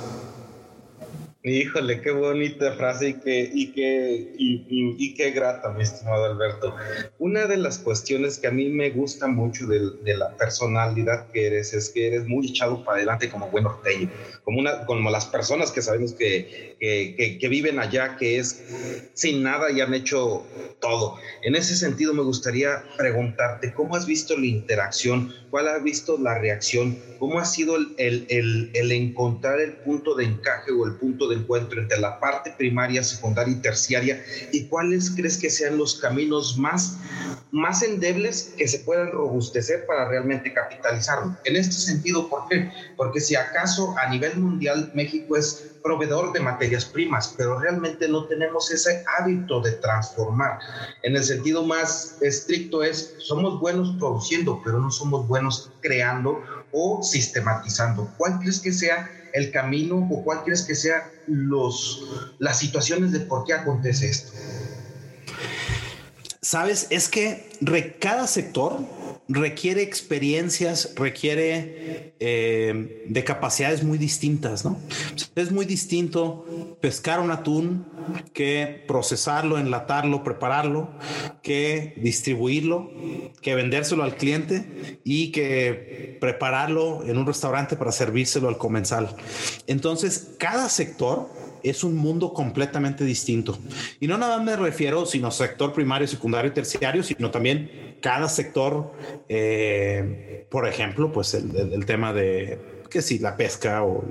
Híjole, 1.44 2.02
qué 2.02 2.12
bonita 2.12 2.74
frase 2.74 3.10
y 3.10 3.14
qué, 3.16 3.50
y 3.52 3.72
qué, 3.72 4.36
y, 4.38 5.14
qué 5.16 5.32
grata, 5.32 5.72
mi 5.72 5.82
estimado 5.82 6.26
Alberto. 6.26 6.76
Una 7.18 7.48
de 7.48 7.58
las 7.58 7.80
cuestiones 7.80 8.38
que 8.38 8.46
a 8.46 8.52
mí 8.52 8.70
me 8.70 8.92
gusta 8.92 9.26
mucho 9.26 9.66
de, 9.66 10.16
la 10.16 10.38
personalidad 10.38 11.32
que 11.32 11.48
eres 11.48 11.74
es 11.74 11.90
que 11.90 12.06
eres 12.06 12.28
muy 12.28 12.50
echado 12.50 12.84
para 12.84 12.98
adelante 12.98 13.32
como 13.32 13.50
buen 13.50 13.64
norteño, 13.64 14.12
como, 14.44 14.60
una, 14.60 14.86
como 14.86 15.10
las 15.10 15.26
personas 15.26 15.72
que 15.72 15.82
sabemos 15.82 16.14
que, 16.14 16.76
que, 16.80 17.40
que 17.40 17.48
viven 17.48 17.80
allá, 17.80 18.18
que 18.18 18.38
es 18.38 18.64
sin 19.16 19.42
nada 19.42 19.72
y 19.72 19.82
han 19.82 19.96
hecho 19.96 20.46
todo. 20.80 21.18
En 21.42 21.56
ese 21.56 21.76
sentido, 21.76 22.14
me 22.14 22.22
gustaría 22.22 22.84
preguntarte, 22.98 23.74
¿cómo 23.74 23.96
has 23.96 24.06
visto 24.06 24.38
la 24.38 24.46
interacción? 24.46 25.34
¿Cuál 25.50 25.70
has 25.70 25.84
visto 25.84 26.20
la 26.20 26.38
reacción? 26.38 27.00
¿Cómo 27.18 27.40
ha 27.40 27.46
sido 27.46 27.78
el, 27.78 27.96
el, 27.98 28.70
el 28.74 28.92
encontrar 28.92 29.60
el 29.60 29.74
punto 29.78 30.16
de 30.16 30.26
encaje 30.26 30.72
o 30.72 30.86
el 30.86 30.96
punto 30.96 31.28
de 31.28 31.31
encuentro 31.34 31.82
entre 31.82 32.00
la 32.00 32.20
parte 32.20 32.54
primaria, 32.58 33.04
secundaria 33.04 33.54
y 33.54 33.62
terciaria 33.62 34.24
y 34.52 34.66
cuáles 34.68 35.12
crees 35.12 35.38
que 35.38 35.50
sean 35.50 35.78
los 35.78 35.96
caminos 36.00 36.58
más, 36.58 36.98
más 37.52 37.82
endebles 37.84 38.54
que 38.58 38.68
se 38.68 38.80
puedan 38.80 39.12
robustecer 39.12 39.86
para 39.86 40.08
realmente 40.08 40.54
capitalizarlo. 40.54 41.36
En 41.46 41.56
este 41.56 41.74
sentido, 41.74 42.30
¿por 42.30 42.48
qué? 42.48 42.72
Porque 42.96 43.20
si 43.20 43.36
acaso 43.36 43.96
a 43.98 44.10
nivel 44.10 44.38
mundial 44.38 44.92
México 44.94 45.38
es 45.38 45.72
proveedor 45.82 46.32
de 46.34 46.40
materias 46.40 46.86
primas, 46.86 47.34
pero 47.38 47.60
realmente 47.60 48.08
no 48.08 48.26
tenemos 48.26 48.72
ese 48.72 49.04
hábito 49.18 49.62
de 49.62 49.72
transformar. 49.74 50.60
En 51.04 51.16
el 51.16 51.24
sentido 51.24 51.66
más 51.66 52.18
estricto 52.22 52.84
es, 52.84 53.16
somos 53.18 53.60
buenos 53.60 53.96
produciendo, 54.00 54.62
pero 54.64 54.80
no 54.80 54.92
somos 54.92 55.28
buenos 55.28 55.72
creando 55.82 56.42
o 56.72 57.04
sistematizando. 57.04 58.14
¿Cuál 58.18 58.40
crees 58.40 58.62
que 58.62 58.72
sea 58.74 59.12
el 59.32 59.52
camino 59.52 60.08
o 60.10 60.24
cuál 60.24 60.44
crees 60.44 60.66
que 60.66 60.76
sean 60.76 61.04
los, 61.26 62.02
las 62.38 62.60
situaciones 62.60 63.12
de 63.12 63.22
por 63.22 63.44
qué 63.46 63.54
acontece 63.54 64.10
esto? 64.10 64.34
Sabes, 66.44 66.88
es 66.90 67.08
que 67.08 67.52
cada 68.00 68.26
sector 68.26 68.80
requiere 69.28 69.84
experiencias, 69.84 70.96
requiere 70.96 72.16
eh, 72.20 73.06
de 73.08 73.24
capacidades 73.24 73.84
muy 73.84 74.00
distintas, 74.00 74.66
¿no? 74.66 74.80
Es 75.36 75.52
muy 75.52 75.68
distinto 75.68 76.78
pescar 76.82 77.20
un 77.20 77.30
atún 77.30 77.86
que 78.34 78.84
procesarlo, 78.88 79.60
enlatarlo, 79.60 80.24
prepararlo, 80.24 80.90
que 81.44 81.94
distribuirlo, 81.98 82.90
que 83.44 83.54
vendérselo 83.54 84.04
al 84.04 84.16
cliente 84.16 85.00
y 85.04 85.32
que 85.32 86.18
prepararlo 86.20 87.04
en 87.06 87.20
un 87.20 87.28
restaurante 87.28 87.76
para 87.76 87.92
servírselo 87.92 88.48
al 88.50 88.58
comensal. 88.58 89.16
Entonces, 89.68 90.32
cada 90.40 90.70
sector 90.70 91.30
es 91.64 91.84
un 91.84 91.96
mundo 91.96 92.34
completamente 92.34 93.04
distinto. 93.04 93.58
Y 94.00 94.08
no 94.08 94.18
nada 94.18 94.38
más 94.38 94.46
me 94.46 94.56
refiero, 94.56 95.06
sino 95.06 95.32
sector 95.32 95.74
primario, 95.74 96.08
secundario 96.08 96.52
y 96.52 96.54
terciario, 96.54 97.04
sino 97.04 97.32
también 97.32 97.98
cada 98.02 98.28
sector, 98.28 98.94
eh, 99.30 100.48
por 100.50 100.68
ejemplo, 100.68 101.12
pues 101.12 101.34
el, 101.34 101.86
tema 101.86 102.14
de 102.14 102.82
que 102.90 103.02
si 103.02 103.20
la 103.20 103.38
pesca 103.38 103.84
o 103.84 104.04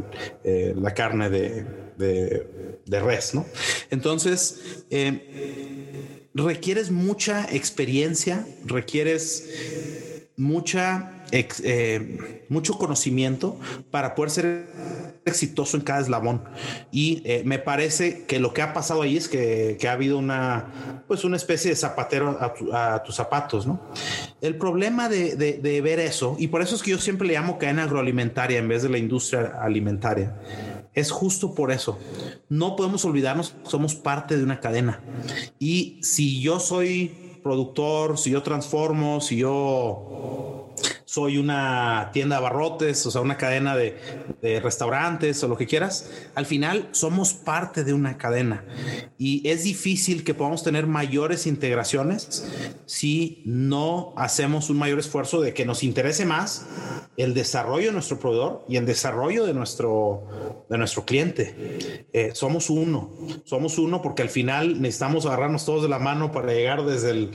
eh, 0.42 0.72
la 0.76 0.94
carne 0.94 1.28
de, 1.28 1.64
de, 1.96 3.00
res, 3.00 3.34
¿no? 3.34 3.46
Entonces, 3.90 4.84
eh, 4.90 6.28
requieres 6.34 6.90
mucha 6.90 7.46
experiencia, 7.52 8.46
requieres 8.64 10.30
mucha 10.36 11.19
eh, 11.32 12.44
mucho 12.48 12.78
conocimiento 12.78 13.58
para 13.90 14.14
poder 14.14 14.30
ser 14.30 14.66
exitoso 15.24 15.76
en 15.76 15.82
cada 15.82 16.00
eslabón. 16.00 16.44
Y 16.90 17.22
eh, 17.24 17.42
me 17.44 17.58
parece 17.58 18.24
que 18.24 18.38
lo 18.38 18.52
que 18.52 18.62
ha 18.62 18.72
pasado 18.72 19.02
ahí 19.02 19.16
es 19.16 19.28
que, 19.28 19.78
ha 19.88 19.92
habido 19.92 20.18
una, 20.18 21.02
pues 21.06 21.24
una 21.24 21.36
especie 21.36 21.70
de 21.70 21.76
zapatero 21.76 22.38
a, 22.72 23.02
tus 23.02 23.14
zapatos, 23.14 23.66
¿no? 23.66 23.80
El 24.40 24.56
problema 24.56 25.08
de, 25.08 25.36
de, 25.36 25.80
ver 25.80 26.00
eso, 26.00 26.36
y 26.38 26.48
por 26.48 26.62
eso 26.62 26.74
es 26.74 26.82
que 26.82 26.90
yo 26.90 26.98
siempre 26.98 27.26
le 27.26 27.34
llamo 27.34 27.58
cadena 27.58 27.84
agroalimentaria 27.84 28.58
en 28.58 28.68
vez 28.68 28.82
de 28.82 28.88
la 28.88 28.98
industria 28.98 29.58
alimentaria, 29.60 30.36
es 30.94 31.10
justo 31.10 31.54
por 31.54 31.70
eso. 31.70 31.98
No 32.48 32.76
podemos 32.76 33.04
olvidarnos 33.04 33.50
que 33.50 33.70
somos 33.70 33.94
parte 33.94 34.36
de 34.36 34.44
una 34.44 34.60
cadena. 34.60 35.00
Y 35.58 35.98
si 36.02 36.40
yo 36.40 36.58
soy 36.58 37.40
productor, 37.42 38.18
si 38.18 38.30
yo 38.30 38.42
transformo, 38.42 39.20
si 39.20 39.36
yo 39.36 40.69
soy 41.10 41.38
una 41.38 42.10
tienda 42.12 42.36
de 42.36 42.46
abarrotes, 42.46 43.04
o 43.04 43.10
sea, 43.10 43.20
una 43.20 43.36
cadena 43.36 43.74
de, 43.74 43.98
restaurantes 44.62 45.42
o 45.42 45.48
lo 45.48 45.56
que 45.56 45.66
quieras, 45.66 46.08
al 46.36 46.46
final 46.46 46.88
somos 46.92 47.34
parte 47.34 47.82
de 47.82 47.92
una 47.92 48.16
cadena 48.16 48.64
y 49.18 49.48
es 49.48 49.64
difícil 49.64 50.22
que 50.22 50.34
podamos 50.34 50.62
tener 50.62 50.86
mayores 50.86 51.48
integraciones 51.48 52.46
si 52.86 53.42
no 53.44 54.14
hacemos 54.16 54.70
un 54.70 54.78
mayor 54.78 55.00
esfuerzo 55.00 55.40
de 55.40 55.52
que 55.52 55.66
nos 55.66 55.82
interese 55.82 56.26
más 56.26 56.66
el 57.16 57.34
desarrollo 57.34 57.86
de 57.86 57.92
nuestro 57.92 58.18
proveedor 58.18 58.64
y 58.68 58.76
el 58.76 58.86
desarrollo 58.86 59.44
de 59.44 59.52
nuestro, 59.52 60.64
de 60.68 60.78
nuestro 60.78 61.04
cliente. 61.04 62.06
Eh, 62.12 62.30
somos 62.34 62.70
uno, 62.70 63.10
somos 63.44 63.78
uno 63.78 64.00
porque 64.00 64.22
al 64.22 64.30
final 64.30 64.80
necesitamos 64.80 65.26
agarrarnos 65.26 65.64
todos 65.66 65.82
de 65.82 65.88
la 65.88 65.98
mano 65.98 66.32
para 66.32 66.52
llegar 66.52 66.84
desde, 66.84 67.10
el, 67.10 67.30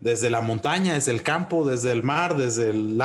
desde 0.00 0.28
la 0.28 0.40
montaña, 0.40 0.94
desde 0.94 1.12
el 1.12 1.22
campo, 1.22 1.66
desde 1.66 1.92
el 1.92 2.02
mar, 2.02 2.36
desde 2.36 2.70
el 2.70 2.98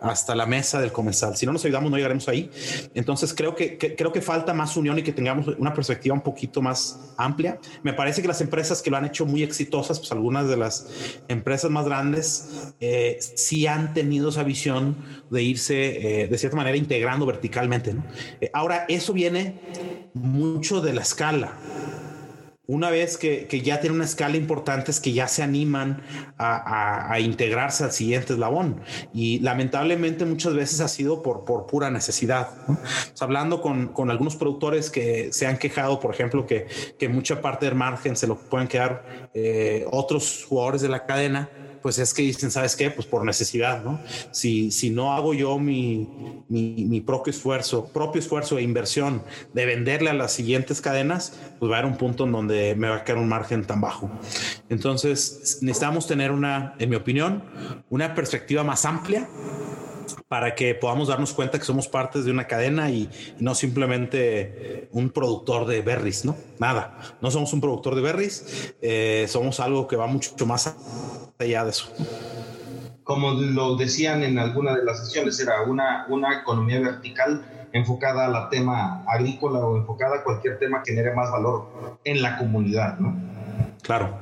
hasta 0.00 0.34
la 0.34 0.46
mesa 0.46 0.80
del 0.80 0.90
comensal. 0.90 1.36
Si 1.36 1.44
no 1.44 1.52
nos 1.52 1.64
ayudamos, 1.66 1.90
no 1.90 1.98
llegaremos 1.98 2.26
ahí. 2.28 2.50
Entonces 2.94 3.34
creo 3.34 3.54
que, 3.54 3.76
creo 3.76 4.10
que 4.10 4.22
falta 4.22 4.54
más 4.54 4.74
unión 4.76 4.98
y 4.98 5.02
que 5.02 5.12
tengamos 5.12 5.48
una 5.58 5.74
perspectiva 5.74 6.14
un 6.14 6.22
poquito 6.22 6.62
más 6.62 7.12
amplia. 7.18 7.58
Me 7.82 7.92
parece 7.92 8.22
que 8.22 8.28
las 8.28 8.40
empresas 8.40 8.80
que 8.80 8.90
lo 8.90 8.96
han 8.96 9.04
hecho 9.04 9.26
muy 9.26 9.42
exitosas, 9.42 9.98
pues 9.98 10.12
algunas 10.12 10.48
de 10.48 10.56
las 10.56 10.86
empresas 11.28 11.70
más 11.70 11.84
grandes 11.84 12.74
eh, 12.80 13.18
sí 13.20 13.66
han 13.66 13.92
tenido 13.92 14.30
esa 14.30 14.44
visión 14.44 14.96
de 15.30 15.42
irse 15.42 16.22
eh, 16.22 16.28
de 16.28 16.38
cierta 16.38 16.56
manera 16.56 16.78
integrando 16.78 17.26
verticalmente. 17.26 17.94
Eh, 18.40 18.50
ahora 18.54 18.86
eso 18.88 19.12
viene 19.12 19.60
mucho 20.14 20.80
de 20.80 20.94
la 20.94 21.02
escala 21.02 21.58
una 22.66 22.90
vez 22.90 23.18
que, 23.18 23.46
ya 23.62 23.80
tiene 23.80 23.94
una 23.94 24.06
escala 24.06 24.36
importante 24.36 24.90
es 24.90 24.98
que 24.98 25.12
ya 25.12 25.28
se 25.28 25.42
animan 25.42 26.02
a, 26.38 27.18
integrarse 27.20 27.84
al 27.84 27.92
siguiente 27.92 28.32
eslabón. 28.32 28.80
Y 29.12 29.40
lamentablemente 29.40 30.24
muchas 30.24 30.54
veces 30.54 30.80
ha 30.80 30.88
sido 30.88 31.22
por, 31.22 31.44
por 31.44 31.66
pura 31.66 31.90
necesidad. 31.90 32.48
hablando 33.20 33.60
con, 33.60 34.10
algunos 34.10 34.36
productores 34.36 34.90
que 34.90 35.32
se 35.32 35.46
han 35.46 35.58
quejado, 35.58 36.00
por 36.00 36.14
ejemplo, 36.14 36.46
que, 36.46 36.66
mucha 37.08 37.42
parte 37.42 37.66
del 37.66 37.74
margen 37.74 38.16
se 38.16 38.26
lo 38.26 38.36
pueden 38.36 38.66
quedar 38.66 39.30
eh, 39.34 39.86
otros 39.90 40.46
jugadores 40.48 40.80
de 40.80 40.88
la 40.88 41.04
cadena 41.04 41.50
pues 41.84 41.98
es 41.98 42.14
que 42.14 42.22
dicen, 42.22 42.50
¿sabes 42.50 42.76
qué? 42.76 42.90
Pues 42.90 43.06
por 43.06 43.26
necesidad, 43.26 43.84
¿no? 43.84 44.00
Si, 44.30 44.70
si 44.70 44.88
no 44.88 45.12
hago 45.12 45.34
yo 45.34 45.58
mi, 45.58 46.08
mi, 46.48 47.02
propio 47.02 47.30
esfuerzo, 47.30 47.90
propio 47.92 48.20
esfuerzo 48.20 48.56
e 48.56 48.62
inversión 48.62 49.22
de 49.52 49.66
venderle 49.66 50.08
a 50.08 50.14
las 50.14 50.32
siguientes 50.32 50.80
cadenas, 50.80 51.38
pues 51.58 51.70
va 51.70 51.76
a 51.76 51.78
haber 51.80 51.92
un 51.92 51.98
punto 51.98 52.24
en 52.24 52.32
donde 52.32 52.74
me 52.74 52.88
va 52.88 52.96
a 52.96 53.04
quedar 53.04 53.20
un 53.20 53.28
margen 53.28 53.66
tan 53.66 53.82
bajo. 53.82 54.10
Entonces, 54.70 55.58
necesitamos 55.60 56.06
tener 56.06 56.32
una, 56.32 56.74
en 56.78 56.88
mi 56.88 56.96
opinión, 56.96 57.44
una 57.90 58.14
perspectiva 58.14 58.64
más 58.64 58.86
amplia 58.86 59.28
para 60.34 60.56
que 60.56 60.74
podamos 60.74 61.06
darnos 61.06 61.32
cuenta 61.32 61.60
que 61.60 61.64
somos 61.64 61.86
partes 61.86 62.24
de 62.24 62.32
una 62.32 62.48
cadena 62.48 62.90
y, 62.90 63.08
no 63.38 63.54
simplemente 63.54 64.88
un 64.90 65.10
productor 65.10 65.64
de 65.64 65.80
berries, 65.80 66.24
¿no? 66.24 66.36
Nada, 66.58 66.98
no 67.20 67.30
somos 67.30 67.52
un 67.52 67.60
productor 67.60 67.94
de 67.94 68.02
berries, 68.02 68.74
eh, 68.82 69.26
somos 69.28 69.60
algo 69.60 69.86
que 69.86 69.94
va 69.94 70.08
mucho 70.08 70.44
más 70.44 70.74
allá 71.38 71.62
de 71.62 71.70
eso. 71.70 71.86
Como 73.04 73.30
lo 73.30 73.76
decían 73.76 74.24
en 74.24 74.40
alguna 74.40 74.74
de 74.74 74.84
las 74.84 75.06
sesiones, 75.06 75.38
era 75.38 75.62
una, 75.62 76.06
una 76.08 76.40
economía 76.40 76.80
vertical 76.80 77.68
enfocada 77.72 78.26
a 78.26 78.28
la 78.28 78.48
tema 78.48 79.04
agrícola 79.06 79.60
o 79.60 79.76
enfocada 79.76 80.16
a 80.16 80.24
cualquier 80.24 80.58
tema 80.58 80.82
que 80.82 80.90
genere 80.90 81.14
más 81.14 81.30
valor 81.30 81.98
en 82.02 82.22
la 82.22 82.38
comunidad, 82.38 82.98
¿no? 82.98 83.16
Claro. 83.82 84.18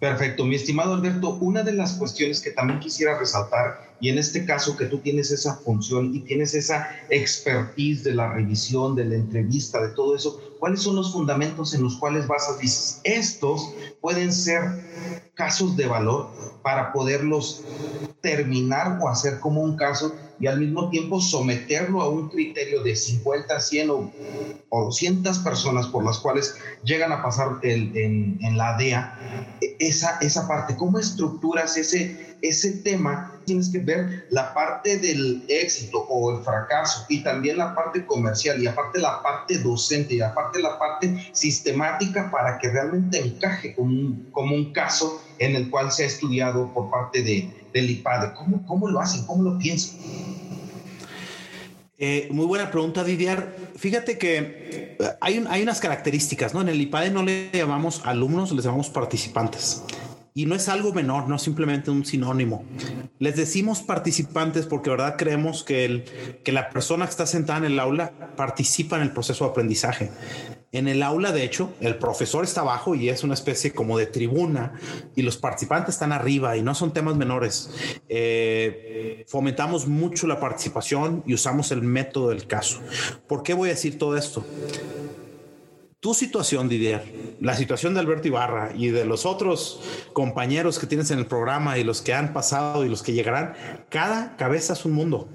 Perfecto, 0.00 0.44
mi 0.44 0.56
estimado 0.56 0.94
Alberto, 0.94 1.34
una 1.40 1.62
de 1.62 1.74
las 1.74 1.94
cuestiones 1.94 2.40
que 2.42 2.50
también 2.50 2.80
quisiera 2.80 3.16
resaltar, 3.16 3.86
y 4.00 4.10
en 4.10 4.18
este 4.18 4.44
caso 4.44 4.76
que 4.76 4.86
tú 4.86 4.98
tienes 4.98 5.30
esa 5.30 5.56
función 5.56 6.14
y 6.14 6.20
tienes 6.20 6.54
esa 6.54 6.88
expertise 7.08 8.04
de 8.04 8.14
la 8.14 8.32
revisión, 8.32 8.94
de 8.94 9.06
la 9.06 9.14
entrevista, 9.14 9.80
de 9.80 9.94
todo 9.94 10.14
eso, 10.14 10.40
¿cuáles 10.58 10.82
son 10.82 10.96
los 10.96 11.12
fundamentos 11.12 11.72
en 11.74 11.82
los 11.82 11.96
cuales 11.96 12.26
basas? 12.26 12.58
Dices, 12.58 13.00
estos 13.04 13.72
pueden 14.00 14.32
ser 14.32 14.62
casos 15.34 15.76
de 15.76 15.86
valor 15.86 16.30
para 16.62 16.92
poderlos 16.92 17.62
terminar 18.20 18.98
o 19.00 19.08
hacer 19.08 19.38
como 19.40 19.62
un 19.62 19.76
caso 19.76 20.14
y 20.38 20.46
al 20.46 20.60
mismo 20.60 20.90
tiempo 20.90 21.20
someterlo 21.20 22.02
a 22.02 22.10
un 22.10 22.28
criterio 22.28 22.82
de 22.82 22.96
50, 22.96 23.58
100 23.60 23.90
o, 23.90 24.10
200 24.70 25.38
personas 25.38 25.86
por 25.86 26.04
las 26.04 26.18
cuales 26.18 26.54
llegan 26.84 27.12
a 27.12 27.22
pasar 27.22 27.58
en, 27.62 28.38
la 28.56 28.76
DEA, 28.76 29.56
esa, 29.78 30.18
esa 30.20 30.46
parte, 30.46 30.76
¿cómo 30.76 30.98
estructuras 30.98 31.76
ese, 31.78 32.36
ese 32.42 32.72
tema 32.72 33.35
tienes 33.46 33.70
que 33.70 33.78
ver 33.78 34.26
la 34.30 34.52
parte 34.52 34.98
del 34.98 35.44
éxito 35.48 36.00
o 36.08 36.36
el 36.36 36.44
fracaso 36.44 37.06
y 37.08 37.22
también 37.22 37.56
la 37.56 37.74
parte 37.74 38.04
comercial 38.04 38.62
y 38.62 38.66
aparte 38.66 39.00
la 39.00 39.22
parte 39.22 39.58
docente 39.58 40.16
y 40.16 40.20
aparte 40.20 40.60
la 40.60 40.78
parte 40.78 41.30
sistemática 41.32 42.30
para 42.30 42.58
que 42.58 42.68
realmente 42.68 43.18
encaje 43.18 43.74
como 43.74 43.90
un, 43.90 44.28
como 44.32 44.54
un 44.54 44.72
caso 44.72 45.22
en 45.38 45.56
el 45.56 45.70
cual 45.70 45.90
se 45.92 46.04
ha 46.04 46.06
estudiado 46.06 46.72
por 46.74 46.90
parte 46.90 47.22
de, 47.22 47.48
del 47.72 47.90
IPADE. 47.90 48.34
¿Cómo, 48.34 48.66
¿Cómo 48.66 48.88
lo 48.88 49.00
hacen? 49.00 49.24
¿Cómo 49.24 49.42
lo 49.42 49.58
piensan? 49.58 49.98
Eh, 51.98 52.28
muy 52.30 52.44
buena 52.44 52.70
pregunta, 52.70 53.04
Didier. 53.04 53.70
Fíjate 53.76 54.18
que 54.18 54.96
eh, 54.98 55.16
hay, 55.20 55.42
hay 55.48 55.62
unas 55.62 55.80
características, 55.80 56.52
¿no? 56.52 56.60
En 56.60 56.68
el 56.68 56.80
IPADE 56.80 57.10
no 57.10 57.22
le 57.22 57.50
llamamos 57.52 58.02
alumnos, 58.04 58.52
les 58.52 58.64
llamamos 58.64 58.90
participantes. 58.90 59.82
Y 60.36 60.44
no 60.44 60.54
es 60.54 60.68
algo 60.68 60.92
menor, 60.92 61.30
no 61.30 61.36
es 61.36 61.42
simplemente 61.42 61.90
un 61.90 62.04
sinónimo. 62.04 62.62
Les 63.18 63.36
decimos 63.36 63.80
participantes 63.80 64.66
porque, 64.66 64.90
verdad, 64.90 65.14
creemos 65.16 65.64
que, 65.64 65.86
el, 65.86 66.04
que 66.44 66.52
la 66.52 66.68
persona 66.68 67.06
que 67.06 67.10
está 67.12 67.24
sentada 67.24 67.60
en 67.60 67.64
el 67.72 67.80
aula 67.80 68.12
participa 68.36 68.96
en 68.96 69.02
el 69.04 69.12
proceso 69.12 69.44
de 69.46 69.50
aprendizaje. 69.52 70.10
En 70.72 70.88
el 70.88 71.02
aula, 71.02 71.32
de 71.32 71.42
hecho, 71.42 71.72
el 71.80 71.96
profesor 71.96 72.44
está 72.44 72.60
abajo 72.60 72.94
y 72.94 73.08
es 73.08 73.24
una 73.24 73.32
especie 73.32 73.72
como 73.72 73.96
de 73.96 74.04
tribuna 74.04 74.74
y 75.14 75.22
los 75.22 75.38
participantes 75.38 75.94
están 75.94 76.12
arriba 76.12 76.54
y 76.58 76.62
no 76.62 76.74
son 76.74 76.92
temas 76.92 77.16
menores. 77.16 77.70
Eh, 78.10 79.24
fomentamos 79.28 79.86
mucho 79.86 80.26
la 80.26 80.38
participación 80.38 81.24
y 81.26 81.32
usamos 81.32 81.72
el 81.72 81.80
método 81.80 82.28
del 82.28 82.46
caso. 82.46 82.82
¿Por 83.26 83.42
qué 83.42 83.54
voy 83.54 83.70
a 83.70 83.72
decir 83.72 83.96
todo 83.96 84.18
esto? 84.18 84.44
Tu 86.06 86.14
situación, 86.14 86.68
Didier, 86.68 87.36
la 87.40 87.56
situación 87.56 87.92
de 87.92 87.98
Alberto 87.98 88.28
Ibarra 88.28 88.70
y 88.76 88.90
de 88.90 89.04
los 89.04 89.26
otros 89.26 89.80
compañeros 90.12 90.78
que 90.78 90.86
tienes 90.86 91.10
en 91.10 91.18
el 91.18 91.26
programa 91.26 91.78
y 91.78 91.82
los 91.82 92.00
que 92.00 92.14
han 92.14 92.32
pasado 92.32 92.84
y 92.84 92.88
los 92.88 93.02
que 93.02 93.12
llegarán, 93.12 93.54
cada 93.88 94.36
cabeza 94.36 94.74
es 94.74 94.84
un 94.84 94.92
mundo. 94.92 95.28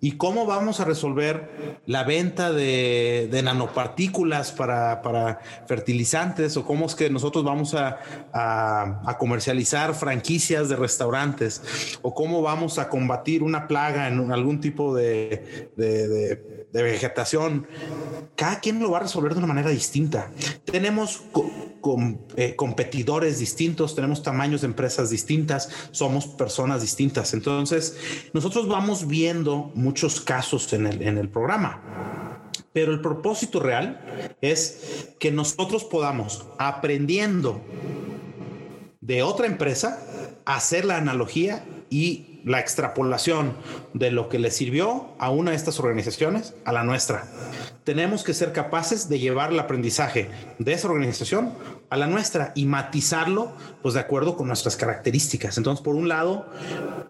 ¿Y 0.00 0.12
cómo 0.12 0.46
vamos 0.46 0.80
a 0.80 0.86
resolver 0.86 1.82
la 1.84 2.02
venta 2.04 2.50
de, 2.50 3.28
nanopartículas 3.44 4.52
para, 4.52 5.38
fertilizantes 5.68 6.56
o 6.56 6.64
cómo 6.64 6.86
es 6.86 6.94
que 6.94 7.10
nosotros 7.10 7.44
vamos 7.44 7.74
a, 7.74 7.98
comercializar 9.18 9.94
franquicias 9.94 10.70
de 10.70 10.76
restaurantes 10.76 11.98
o 12.00 12.14
cómo 12.14 12.40
vamos 12.40 12.78
a 12.78 12.88
combatir 12.88 13.42
una 13.42 13.68
plaga 13.68 14.08
en 14.08 14.32
algún 14.32 14.62
tipo 14.62 14.94
de 14.94 16.40
vegetación? 16.72 17.66
Cada 18.34 18.60
quien 18.60 18.80
lo 18.80 18.90
va 18.90 18.98
a 18.98 19.02
resolver 19.02 19.32
de 19.32 19.38
una 19.38 19.46
manera 19.46 19.68
distinta 19.70 20.05
tenemos 20.64 21.22
eh, 22.36 22.56
competidores 22.56 23.38
distintos, 23.38 23.94
tenemos 23.94 24.22
tamaños 24.22 24.62
de 24.62 24.68
empresas 24.68 25.10
distintas, 25.10 25.68
somos 25.90 26.26
personas 26.26 26.82
distintas. 26.82 27.34
Entonces, 27.34 27.96
nosotros 28.32 28.68
vamos 28.68 29.06
viendo 29.06 29.70
muchos 29.74 30.20
casos 30.20 30.72
en 30.72 30.86
el, 30.86 31.02
en 31.02 31.18
el 31.18 31.28
programa. 31.28 32.50
Pero 32.72 32.92
el 32.92 33.00
propósito 33.00 33.60
real 33.60 34.36
es 34.40 35.14
que 35.18 35.30
nosotros 35.30 35.84
podamos, 35.84 36.46
aprendiendo 36.58 37.60
de 39.00 39.22
otra 39.22 39.46
empresa, 39.46 40.02
hacer 40.44 40.84
la 40.84 40.96
analogía 40.96 41.64
y 41.90 42.40
la 42.44 42.60
extrapolación 42.60 43.54
de 43.94 44.10
lo 44.10 44.28
que 44.28 44.38
le 44.38 44.50
sirvió 44.50 45.08
a 45.18 45.30
una 45.30 45.50
de 45.50 45.56
estas 45.56 45.80
organizaciones 45.80 46.54
a 46.64 46.72
la 46.72 46.84
nuestra 46.84 47.24
tenemos 47.86 48.24
que 48.24 48.34
ser 48.34 48.52
capaces 48.52 49.08
de 49.08 49.20
llevar 49.20 49.52
el 49.52 49.60
aprendizaje 49.60 50.28
de 50.58 50.72
esa 50.72 50.88
organización 50.88 51.52
a 51.88 51.96
la 51.96 52.08
nuestra 52.08 52.50
y 52.56 52.66
matizarlo 52.66 53.52
pues 53.80 53.94
de 53.94 54.00
acuerdo 54.00 54.36
con 54.36 54.48
nuestras 54.48 54.76
características. 54.76 55.56
Entonces, 55.56 55.84
por 55.84 55.94
un 55.94 56.08
lado, 56.08 56.46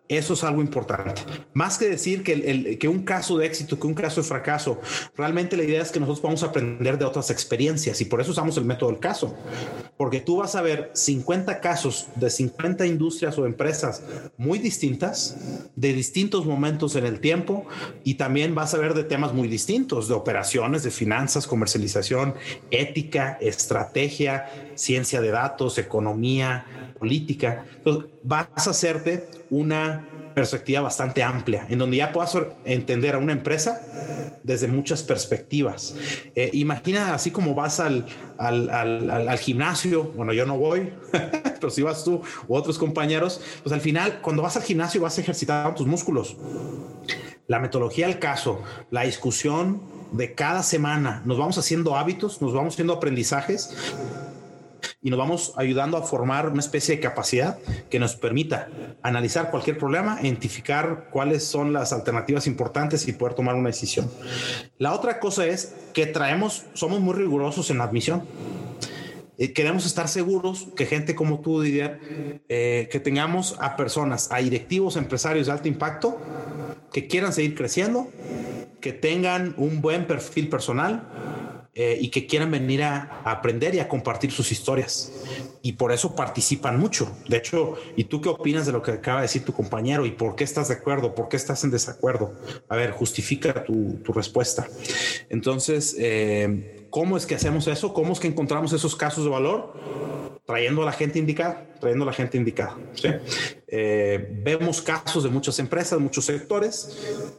eso 0.09 0.35
es 0.35 0.45
algo 0.45 0.61
importante. 0.61 1.23
Más 1.53 1.79
que 1.79 1.89
decir 1.89 2.23
que, 2.23 2.89
un 2.89 3.03
caso 3.03 3.39
de 3.39 3.47
éxito, 3.47 3.79
que 3.79 3.87
un 3.87 3.95
caso 3.95 4.23
de 4.23 4.29
fracaso, 4.29 4.81
realmente 5.17 5.57
la 5.57 5.65
idea 5.65 5.83
es 5.83 5.91
que 5.91 5.99
nosotros 5.99 6.23
vamos 6.23 6.43
a 6.43 6.47
aprender 6.47 6.99
de 6.99 7.05
otras 7.05 7.31
experiencias 7.31 8.01
y 8.01 8.05
por 8.05 8.21
eso 8.21 8.31
usamos 8.31 8.57
el 8.57 8.65
método 8.65 8.91
del 8.91 9.01
caso. 9.01 9.35
Porque 9.97 10.21
tú 10.21 10.37
vas 10.37 10.55
a 10.55 10.63
ver 10.63 10.91
50 10.93 11.61
casos 11.61 12.07
de 12.15 12.31
50 12.31 12.87
industrias 12.87 13.37
o 13.39 13.47
empresas 13.47 14.03
muy 14.37 14.59
distintas, 14.59 15.37
de 15.75 15.93
distintos 15.93 16.47
momentos 16.47 16.95
en 16.97 17.07
el 17.07 17.21
tiempo 17.21 17.67
y 18.05 18.15
también 18.15 18.55
vas 18.55 18.75
a 18.75 18.79
ver 18.79 18.95
de 18.95 19.05
temas 19.05 19.33
muy 19.33 19.49
distintos, 19.49 20.09
de 20.09 20.15
operaciones, 20.15 20.83
de 20.83 20.91
finanzas, 20.91 21.47
comercialización, 21.47 22.35
ética, 22.71 23.39
estrategia, 23.41 24.73
ciencia 24.75 25.21
de 25.21 25.31
datos, 25.31 25.79
economía, 25.79 26.67
política. 26.99 27.65
Entonces, 27.77 28.11
vas 28.27 28.66
a 28.66 28.70
hacerte 28.70 29.29
una 29.51 30.05
perspectiva 30.35 30.83
bastante 30.83 31.22
amplia, 31.22 31.66
en 31.70 31.79
donde 31.79 31.97
ya 31.97 32.12
puedas 32.12 32.37
entender 32.64 33.14
a 33.14 33.18
una 33.18 33.33
empresa 33.33 33.81
desde 34.43 34.68
muchas 34.68 35.03
perspectivas. 35.03 35.95
Eh, 36.35 36.51
imagina 36.53 37.14
así 37.14 37.31
como 37.31 37.55
vas 37.55 37.81
al, 37.81 38.05
al, 38.37 38.68
al, 38.68 39.39
gimnasio, 39.39 40.12
bueno, 40.14 40.33
yo 40.33 40.45
no 40.45 40.59
voy, 40.59 40.93
pero 41.61 41.70
si 41.70 41.83
vas 41.83 42.05
tú 42.05 42.20
u 42.49 42.55
otros 42.55 42.79
compañeros, 42.79 43.41
pues 43.62 43.72
al 43.72 43.81
final, 43.81 44.20
cuando 44.20 44.43
vas 44.43 44.57
al 44.57 44.62
gimnasio 44.62 45.01
vas 45.01 45.16
a 45.16 45.20
ejercitar 45.22 45.74
tus 45.74 45.87
músculos. 45.87 46.37
La 47.47 47.61
metodología 47.61 48.09
del 48.09 48.18
caso, 48.18 48.61
la 48.91 49.03
discusión 49.03 49.81
de 50.12 50.35
cada 50.35 50.62
semana, 50.62 51.22
nos 51.24 51.39
vamos 51.39 51.59
haciendo 51.59 51.97
hábitos, 51.97 52.43
nos 52.43 52.53
vamos 52.53 52.74
haciendo 52.74 52.93
aprendizajes 52.93 53.74
y 55.03 55.11
nos 55.11 55.18
vamos 55.18 55.53
ayudando 55.57 55.97
a 55.97 56.03
formar 56.03 56.49
una 56.49 56.61
especie 56.61 56.97
de 56.97 57.01
capacidad 57.01 57.59
que 57.90 57.99
nos 57.99 58.16
permita 58.16 58.68
analizar 59.03 59.51
cualquier 59.51 59.78
problema, 59.78 60.18
identificar 60.22 61.09
cuáles 61.11 61.44
son 61.44 61.72
las 61.72 61.92
alternativas 61.92 62.47
importantes 62.47 63.07
y 63.07 63.12
poder 63.12 63.34
tomar 63.34 63.55
una 63.55 63.68
decisión. 63.68 64.11
La 64.78 64.92
otra 64.92 65.20
cosa 65.20 65.47
es 65.47 65.74
que 65.92 66.07
traemos, 66.07 66.64
somos 66.74 67.01
muy 67.01 67.14
rigurosos 67.14 67.70
en 67.70 67.78
la 67.78 67.84
admisión. 67.84 68.24
Eh, 69.38 69.53
queremos 69.53 69.84
estar 69.84 70.09
seguros 70.09 70.68
que 70.76 70.86
gente 70.86 71.14
como 71.14 71.40
tú, 71.40 71.61
Didier, 71.61 72.01
eh, 72.49 72.88
que 72.90 73.01
tengamos 73.01 73.57
a 73.61 73.76
personas, 73.76 74.32
a 74.32 74.38
directivos, 74.38 74.97
empresarios 74.97 75.47
de 75.47 75.53
alto 75.53 75.68
impacto 75.68 76.18
que 76.90 77.07
quieran 77.07 77.34
seguir 77.34 77.55
creciendo, 77.55 78.09
que 78.80 78.92
tengan 78.92 79.55
un 79.59 79.82
buen 79.82 80.07
perfil 80.07 80.49
personal, 80.49 81.07
eh, 81.79 81.99
y 82.01 82.09
que 82.09 82.27
quieran 82.27 82.51
venir 82.51 82.83
a, 82.83 83.20
aprender 83.22 83.74
y 83.74 83.81
a 83.81 83.89
compartir 83.89 84.33
sus 84.33 84.51
historias. 84.51 85.12
Y 85.61 85.74
por 85.74 85.93
eso 85.93 86.14
participan 86.16 86.81
mucho. 86.81 87.14
De 87.29 87.37
hecho, 87.37 87.74
¿y 87.97 88.05
tú 88.05 88.22
qué 88.22 88.31
opinas 88.31 88.64
de 88.64 88.72
lo 88.72 88.81
que 88.81 88.93
acaba 88.93 89.20
de 89.20 89.24
decir 89.24 89.45
tu 89.45 89.53
compañero? 89.53 90.07
¿Y 90.07 90.12
por 90.12 90.37
qué 90.37 90.45
estás 90.45 90.68
de 90.68 90.74
acuerdo? 90.74 91.14
¿Por 91.14 91.29
qué 91.29 91.37
estás 91.37 91.64
en 91.64 91.70
desacuerdo? 91.70 92.35
A 92.70 92.77
ver, 92.77 92.93
justifica 92.93 93.62
tu, 93.64 94.01
respuesta. 94.07 94.66
Entonces, 95.29 95.95
eh, 95.99 96.86
¿cómo 96.91 97.16
es 97.16 97.26
que 97.26 97.34
hacemos 97.34 97.66
eso? 97.66 97.93
¿Cómo 97.93 98.12
es 98.12 98.20
que 98.20 98.28
encontramos 98.28 98.72
esos 98.72 98.97
casos 98.97 99.24
de 99.24 99.30
valor? 99.30 99.74
trayendo 100.47 100.82
a 100.82 100.84
la 100.84 100.93
gente 100.93 101.18
indicada, 101.18 101.66
trayendo 101.80 102.05
a 102.05 102.07
la 102.07 102.12
gente 102.12 102.39
indicada. 102.39 102.76
Eh, 103.66 104.28
vemos 104.45 104.80
casos 104.80 105.24
de 105.24 105.28
muchas 105.28 105.59
empresas, 105.59 105.99
muchos 105.99 106.24
sectores, 106.24 106.97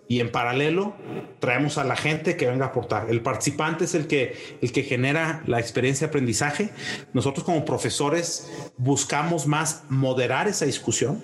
y 0.10 0.20
en 0.20 0.30
paralelo 0.30 0.94
traemos 1.40 1.78
a 1.78 1.86
la 1.86 1.96
gente 1.96 2.36
que 2.36 2.48
venga 2.48 2.66
a 2.66 2.70
aportar. 2.70 3.10
El 3.10 3.22
participante 3.22 3.86
es 3.86 3.96
el 3.96 4.08
que, 4.08 4.58
el 4.62 4.74
que 4.74 4.84
genera 4.84 5.42
la 5.48 5.60
experiencia 5.60 6.08
de 6.08 6.10
aprendizaje. 6.10 6.70
Nosotros 7.14 7.46
como 7.46 7.64
profesores 7.64 8.52
buscamos 8.76 9.48
más 9.48 9.86
moderar 9.88 10.50
esa 10.50 10.66
discusión 10.66 11.24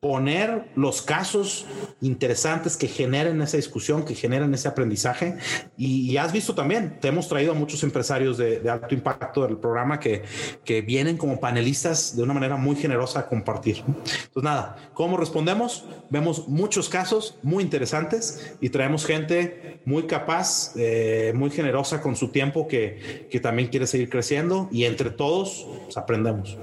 poner 0.00 0.64
los 0.76 1.02
casos 1.02 1.66
interesantes 2.00 2.78
que 2.78 2.88
generen 2.88 3.42
esa 3.42 3.58
discusión, 3.58 4.06
que 4.06 4.14
generen 4.14 4.54
ese 4.54 4.66
aprendizaje. 4.66 5.36
Y, 5.76 6.16
has 6.16 6.32
visto 6.32 6.54
también, 6.54 6.98
te 7.00 7.08
hemos 7.08 7.28
traído 7.28 7.52
a 7.52 7.54
muchos 7.54 7.82
empresarios 7.82 8.38
de, 8.38 8.68
alto 8.70 8.94
impacto 8.94 9.46
del 9.46 9.58
programa 9.58 10.00
que, 10.00 10.22
que, 10.64 10.80
vienen 10.80 11.18
como 11.18 11.38
panelistas 11.38 12.16
de 12.16 12.22
una 12.22 12.32
manera 12.32 12.56
muy 12.56 12.76
generosa 12.76 13.20
a 13.20 13.28
compartir. 13.28 13.84
Entonces, 13.86 14.42
nada, 14.42 14.90
¿cómo 14.94 15.18
respondemos? 15.18 15.84
Vemos 16.08 16.48
muchos 16.48 16.88
casos 16.88 17.38
muy 17.42 17.62
interesantes 17.62 18.56
y 18.58 18.70
traemos 18.70 19.04
gente 19.04 19.82
muy 19.84 20.04
capaz, 20.04 20.72
eh, 20.76 21.32
muy 21.34 21.50
generosa 21.50 22.00
con 22.00 22.16
su 22.16 22.28
tiempo 22.28 22.66
que, 22.66 23.28
que 23.30 23.38
también 23.38 23.68
quiere 23.68 23.86
seguir 23.86 24.08
creciendo 24.08 24.70
y 24.72 24.84
entre 24.84 25.10
todos 25.10 25.66
pues, 25.84 25.98
aprendemos. 25.98 26.56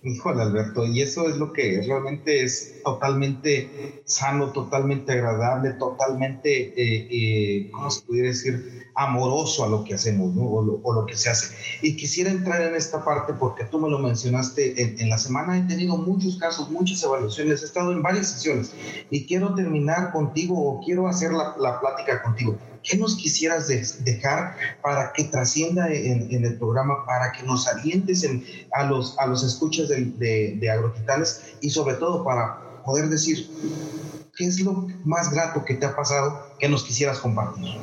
Híjole, 0.00 0.42
Alberto, 0.42 0.86
y 0.86 1.02
eso 1.02 1.28
es 1.28 1.38
lo 1.38 1.52
que 1.52 1.82
realmente 1.84 2.44
es 2.44 2.80
totalmente 2.84 4.00
sano, 4.04 4.52
totalmente 4.52 5.10
agradable, 5.12 5.72
totalmente, 5.72 6.68
eh, 6.68 7.08
eh, 7.10 7.70
¿cómo 7.72 7.90
se 7.90 8.02
pudiera 8.02 8.28
decir? 8.28 8.86
Amoroso 8.94 9.64
a 9.64 9.68
lo 9.68 9.82
que 9.82 9.94
hacemos, 9.94 10.34
¿no? 10.34 10.44
O 10.44 10.92
lo, 10.92 11.06
que 11.06 11.16
se 11.16 11.30
hace. 11.30 11.54
Y 11.82 11.96
quisiera 11.96 12.30
entrar 12.30 12.62
en 12.62 12.76
esta 12.76 13.04
parte 13.04 13.32
porque 13.32 13.64
tú 13.64 13.80
me 13.80 13.90
lo 13.90 13.98
mencionaste 13.98 15.02
en, 15.02 15.08
la 15.08 15.18
semana. 15.18 15.58
He 15.58 15.62
tenido 15.62 15.96
muchos 15.96 16.36
casos, 16.38 16.70
muchas 16.70 17.02
evaluaciones, 17.02 17.62
he 17.62 17.66
estado 17.66 17.90
en 17.92 18.02
varias 18.02 18.30
sesiones 18.32 18.72
y 19.10 19.26
quiero 19.26 19.54
terminar 19.54 20.12
contigo 20.12 20.54
o 20.58 20.80
quiero 20.84 21.08
hacer 21.08 21.32
la, 21.32 21.56
la 21.58 21.80
plática 21.80 22.22
contigo 22.22 22.56
¿qué 22.88 22.96
nos 22.96 23.16
quisieras 23.16 23.68
dejar 24.04 24.56
para 24.82 25.12
que 25.12 25.24
trascienda 25.24 25.92
en, 25.92 26.44
el 26.44 26.58
programa, 26.58 27.04
para 27.06 27.32
que 27.32 27.42
nos 27.42 27.68
alientes 27.68 28.26
a, 28.72 28.84
los, 28.84 29.18
a 29.18 29.26
los 29.26 29.44
escuchas 29.44 29.88
de, 29.88 30.06
de, 30.16 31.26
y 31.60 31.70
sobre 31.70 31.94
todo 31.94 32.24
para 32.24 32.82
poder 32.84 33.08
decir, 33.08 33.50
¿qué 34.36 34.46
es 34.46 34.60
lo 34.60 34.86
más 35.04 35.30
grato 35.30 35.64
que 35.64 35.74
te 35.74 35.86
ha 35.86 35.94
pasado 35.94 36.46
que 36.58 36.68
nos 36.68 36.84
quisieras 36.84 37.18
compartir? 37.18 37.76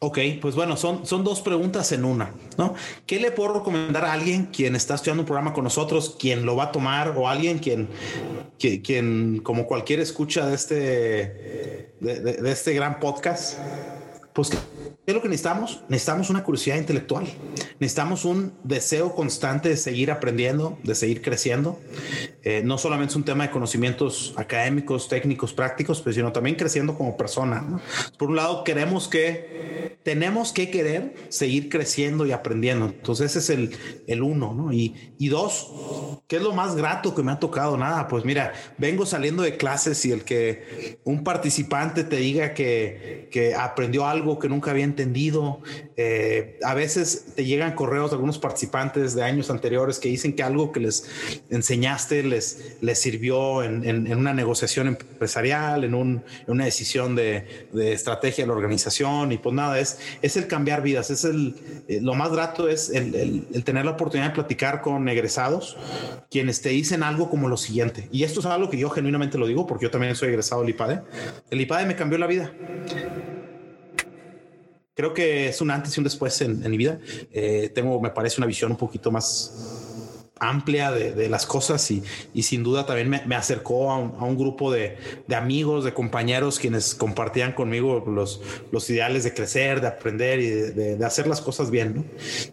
Ok, 0.00 0.18
pues 0.40 0.54
bueno, 0.54 0.76
son, 0.76 1.04
son 1.04 1.24
dos 1.24 1.40
preguntas 1.40 1.90
en 1.90 2.04
una, 2.04 2.32
¿no? 2.56 2.74
¿Qué 3.04 3.18
le 3.18 3.32
puedo 3.32 3.54
recomendar 3.54 4.04
a 4.04 4.12
alguien 4.12 4.46
quien 4.46 4.76
está 4.76 4.94
estudiando 4.94 5.22
un 5.22 5.26
programa 5.26 5.52
con 5.52 5.64
nosotros, 5.64 6.16
quien 6.20 6.46
lo 6.46 6.54
va 6.54 6.64
a 6.64 6.72
tomar 6.72 7.14
o 7.16 7.28
alguien 7.28 7.58
quien, 7.58 7.88
quien, 8.58 9.40
como 9.42 9.66
cualquier 9.66 10.00
escucha 10.00 10.46
de 10.46 10.54
este, 10.54 10.76
de 12.00 12.50
este 12.50 12.74
gran 12.74 13.00
podcast, 13.00 13.58
pues 14.32 14.50
¿Qué 15.08 15.12
es 15.12 15.16
lo 15.16 15.22
que 15.22 15.30
necesitamos? 15.30 15.80
Necesitamos 15.88 16.28
una 16.28 16.44
curiosidad 16.44 16.76
intelectual. 16.76 17.24
Necesitamos 17.80 18.26
un 18.26 18.52
deseo 18.62 19.14
constante 19.14 19.70
de 19.70 19.78
seguir 19.78 20.10
aprendiendo, 20.10 20.78
de 20.82 20.94
seguir 20.94 21.22
creciendo. 21.22 21.80
Eh, 22.42 22.60
no 22.62 22.76
solamente 22.76 23.12
es 23.12 23.16
un 23.16 23.24
tema 23.24 23.44
de 23.44 23.50
conocimientos 23.50 24.34
académicos, 24.36 25.08
técnicos, 25.08 25.54
prácticos, 25.54 26.02
pero 26.02 26.12
sino 26.12 26.30
también 26.30 26.56
creciendo 26.56 26.94
como 26.94 27.16
persona. 27.16 27.80
Por 28.18 28.28
un 28.28 28.36
lado, 28.36 28.64
queremos 28.64 29.08
que, 29.08 29.96
tenemos 30.02 30.52
que 30.52 30.70
querer 30.70 31.14
seguir 31.30 31.70
creciendo 31.70 32.26
y 32.26 32.32
aprendiendo. 32.32 32.84
Entonces, 32.84 33.34
ese 33.34 33.38
es 33.38 33.48
el, 33.58 33.76
el 34.08 34.22
uno. 34.22 34.52
¿no? 34.52 34.74
Y, 34.74 35.14
y 35.18 35.28
dos, 35.28 35.72
¿qué 36.26 36.36
es 36.36 36.42
lo 36.42 36.52
más 36.52 36.76
grato 36.76 37.14
que 37.14 37.22
me 37.22 37.32
ha 37.32 37.38
tocado? 37.38 37.78
Nada, 37.78 38.08
pues 38.08 38.26
mira, 38.26 38.52
vengo 38.76 39.06
saliendo 39.06 39.42
de 39.42 39.56
clases 39.56 40.04
y 40.04 40.12
el 40.12 40.24
que 40.24 40.98
un 41.04 41.24
participante 41.24 42.04
te 42.04 42.16
diga 42.16 42.52
que, 42.52 43.30
que 43.32 43.54
aprendió 43.54 44.06
algo 44.06 44.38
que 44.38 44.50
nunca 44.50 44.70
había 44.70 44.84
entendido. 44.84 44.97
Eh, 45.96 46.58
a 46.62 46.74
veces 46.74 47.26
te 47.34 47.44
llegan 47.44 47.74
correos 47.74 48.10
de 48.10 48.16
algunos 48.16 48.38
participantes 48.38 49.14
de 49.14 49.22
años 49.22 49.50
anteriores 49.50 49.98
que 49.98 50.08
dicen 50.08 50.34
que 50.34 50.42
algo 50.42 50.72
que 50.72 50.80
les 50.80 51.08
enseñaste 51.50 52.22
les, 52.22 52.76
les 52.80 52.98
sirvió 52.98 53.62
en, 53.62 54.12
una 54.12 54.34
negociación 54.34 54.88
empresarial, 54.88 55.84
en, 55.84 55.94
un, 55.94 56.22
en 56.46 56.52
una 56.52 56.64
decisión 56.64 57.14
de, 57.14 57.68
de, 57.72 57.92
estrategia 57.92 58.44
de 58.44 58.48
la 58.48 58.54
organización. 58.54 59.32
Y 59.32 59.38
pues 59.38 59.54
nada, 59.54 59.78
es, 59.78 59.98
es 60.22 60.36
el 60.36 60.46
cambiar 60.46 60.82
vidas. 60.82 61.10
Es 61.10 61.24
el, 61.24 61.54
eh, 61.88 62.00
lo 62.02 62.14
más 62.14 62.32
grato 62.32 62.68
es 62.68 62.90
el, 62.90 63.14
el, 63.52 63.64
tener 63.64 63.84
la 63.84 63.92
oportunidad 63.92 64.28
de 64.28 64.34
platicar 64.34 64.80
con 64.80 65.08
egresados, 65.08 65.76
quienes 66.30 66.60
te 66.62 66.70
dicen 66.70 67.02
algo 67.02 67.30
como 67.30 67.48
lo 67.48 67.56
siguiente. 67.56 68.08
Y 68.12 68.24
esto 68.24 68.40
es 68.40 68.46
algo 68.46 68.70
que 68.70 68.78
yo 68.78 68.90
genuinamente 68.90 69.38
lo 69.38 69.46
digo 69.46 69.66
porque 69.66 69.84
yo 69.84 69.90
también 69.90 70.14
soy 70.14 70.28
egresado 70.28 70.62
del 70.62 70.70
IPADE. 70.70 71.02
El 71.50 71.60
IPADE 71.60 71.86
me 71.86 71.96
cambió 71.96 72.18
la 72.18 72.26
vida 72.26 72.52
creo 74.98 75.14
que 75.14 75.50
es 75.50 75.60
un 75.60 75.70
antes 75.70 75.96
y 75.96 76.00
un 76.00 76.04
después 76.04 76.40
en, 76.40 76.68
mi 76.68 76.76
vida. 76.76 76.98
Eh, 77.32 77.70
tengo, 77.72 78.00
me 78.00 78.10
parece, 78.10 78.40
una 78.40 78.48
visión 78.48 78.72
un 78.72 78.76
poquito 78.76 79.12
más 79.12 79.96
amplia 80.40 80.90
de, 80.90 81.28
las 81.28 81.46
cosas 81.46 81.90
y, 81.90 82.02
sin 82.42 82.62
duda 82.62 82.86
también 82.86 83.22
me, 83.26 83.34
acercó 83.34 83.90
a 83.90 83.98
un, 83.98 84.36
grupo 84.36 84.72
de, 84.72 84.96
amigos, 85.34 85.84
de 85.84 85.92
compañeros 85.92 86.58
quienes 86.58 86.94
compartían 86.94 87.52
conmigo 87.52 88.04
los, 88.06 88.40
ideales 88.90 89.24
de 89.24 89.34
crecer, 89.34 89.80
de 89.80 89.88
aprender 89.88 90.40
y 90.40 90.48
de, 90.48 91.04
hacer 91.04 91.26
las 91.26 91.40
cosas 91.40 91.70
bien. 91.70 92.10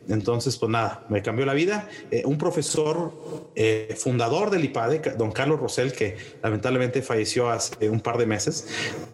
Entonces, 0.09 0.57
pues 0.57 0.69
nada, 0.69 1.05
me 1.09 1.21
cambió 1.21 1.45
la 1.45 1.53
vida. 1.53 1.87
Eh, 2.11 2.23
un 2.25 2.37
profesor 2.37 3.51
eh, 3.55 3.95
fundador 3.97 4.49
del 4.49 4.63
IPADE, 4.65 5.15
don 5.17 5.31
Carlos 5.31 5.59
Rosell, 5.59 5.91
que 5.91 6.17
lamentablemente 6.41 7.01
falleció 7.01 7.49
hace 7.49 7.89
un 7.89 7.99
par 7.99 8.17
de 8.17 8.25
meses, 8.25 8.67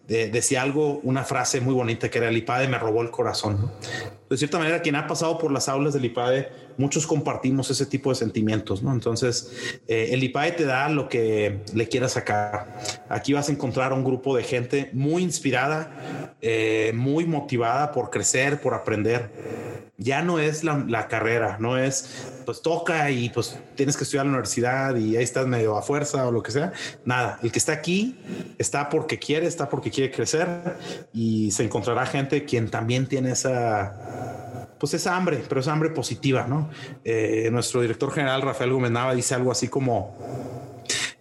decía 0.07 0.61
algo, 0.61 0.99
una 1.03 1.23
frase 1.23 1.61
muy 1.61 1.73
bonita 1.73 2.09
que 2.09 2.17
era 2.17 2.29
el 2.29 2.37
IPADE 2.37 2.67
me 2.67 2.77
robó 2.77 3.01
el 3.01 3.11
corazón. 3.11 3.71
De 4.29 4.37
cierta 4.37 4.57
manera, 4.57 4.81
quien 4.81 4.95
ha 4.95 5.07
pasado 5.07 5.37
por 5.37 5.51
las 5.51 5.67
aulas 5.67 5.93
del 5.93 6.05
IPADE 6.05 6.49
muchos 6.77 7.07
compartimos 7.07 7.69
ese 7.69 7.85
tipo 7.85 8.09
de 8.09 8.15
sentimientos, 8.15 8.83
¿no? 8.83 8.91
Entonces, 8.93 9.51
eh, 9.87 10.09
el 10.11 10.23
IPAE 10.23 10.51
te 10.53 10.65
da 10.65 10.89
lo 10.89 11.09
que 11.09 11.61
le 11.73 11.87
quieras 11.87 12.13
sacar. 12.13 12.79
Aquí 13.09 13.33
vas 13.33 13.49
a 13.49 13.51
encontrar 13.51 13.93
un 13.93 14.03
grupo 14.03 14.35
de 14.35 14.43
gente 14.43 14.89
muy 14.93 15.23
inspirada, 15.23 16.35
eh, 16.41 16.91
muy 16.95 17.25
motivada 17.25 17.91
por 17.91 18.09
crecer, 18.09 18.61
por 18.61 18.73
aprender. 18.73 19.29
Ya 19.97 20.23
no 20.23 20.39
es 20.39 20.63
la, 20.63 21.07
carrera, 21.07 21.57
no 21.59 21.77
es 21.77 22.09
pues 22.43 22.63
toca 22.63 23.11
y 23.11 23.29
pues 23.29 23.59
tienes 23.75 23.95
que 23.95 24.03
estudiar 24.03 24.25
en 24.25 24.31
la 24.31 24.39
universidad 24.39 24.95
y 24.95 25.15
ahí 25.15 25.23
estás 25.23 25.45
medio 25.45 25.77
a 25.77 25.83
fuerza 25.83 26.27
o 26.27 26.31
lo 26.31 26.41
que 26.41 26.51
sea. 26.51 26.73
Nada, 27.05 27.37
el 27.43 27.51
que 27.51 27.59
está 27.59 27.73
aquí 27.73 28.17
está 28.57 28.89
porque 28.89 29.19
quiere, 29.19 29.45
está 29.45 29.69
porque 29.69 29.91
quiere 29.91 30.11
crecer 30.11 30.47
y 31.13 31.51
se 31.51 31.63
encontrará 31.63 32.07
gente 32.07 32.45
quien 32.45 32.71
también 32.71 33.05
tiene 33.05 33.33
esa 33.33 34.50
pues 34.81 34.95
esa 34.95 35.15
hambre, 35.15 35.43
pero 35.47 35.61
esa 35.61 35.73
hambre 35.73 35.91
positiva, 35.91 36.47
¿no? 36.47 36.71
Eh, 37.05 37.49
nuestro 37.51 37.81
director 37.81 38.11
general, 38.11 38.41
Rafael 38.41 38.73
Gómez 38.73 38.91
dice 39.15 39.35
algo 39.35 39.51
así 39.51 39.67
como, 39.67 40.17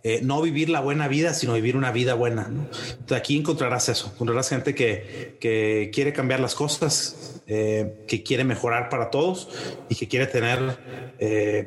eh, 0.02 0.20
no 0.22 0.40
vivir 0.40 0.70
la 0.70 0.80
buena 0.80 1.08
vida, 1.08 1.34
sino 1.34 1.52
vivir 1.52 1.76
una 1.76 1.92
vida 1.92 2.14
buena. 2.14 2.48
¿no? 2.48 2.66
aquí 3.14 3.36
encontrarás 3.36 3.90
eso, 3.90 4.12
encontrarás 4.14 4.48
gente 4.48 4.74
que, 4.74 5.36
que 5.40 5.90
quiere 5.92 6.14
cambiar 6.14 6.40
las 6.40 6.54
cosas, 6.54 7.42
eh, 7.46 8.02
que 8.08 8.22
quiere 8.22 8.44
mejorar 8.44 8.88
para 8.88 9.11
todos 9.11 9.50
y 9.90 9.94
que 9.94 10.08
quiere 10.08 10.26
tener 10.26 10.78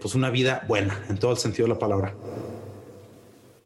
pues 0.02 0.16
una 0.16 0.32
vida 0.32 0.66
buena 0.68 1.00
en 1.10 1.20
todo 1.20 1.34
el 1.34 1.38
sentido 1.38 1.68
de 1.68 1.74
la 1.76 1.80
palabra. 1.80 2.16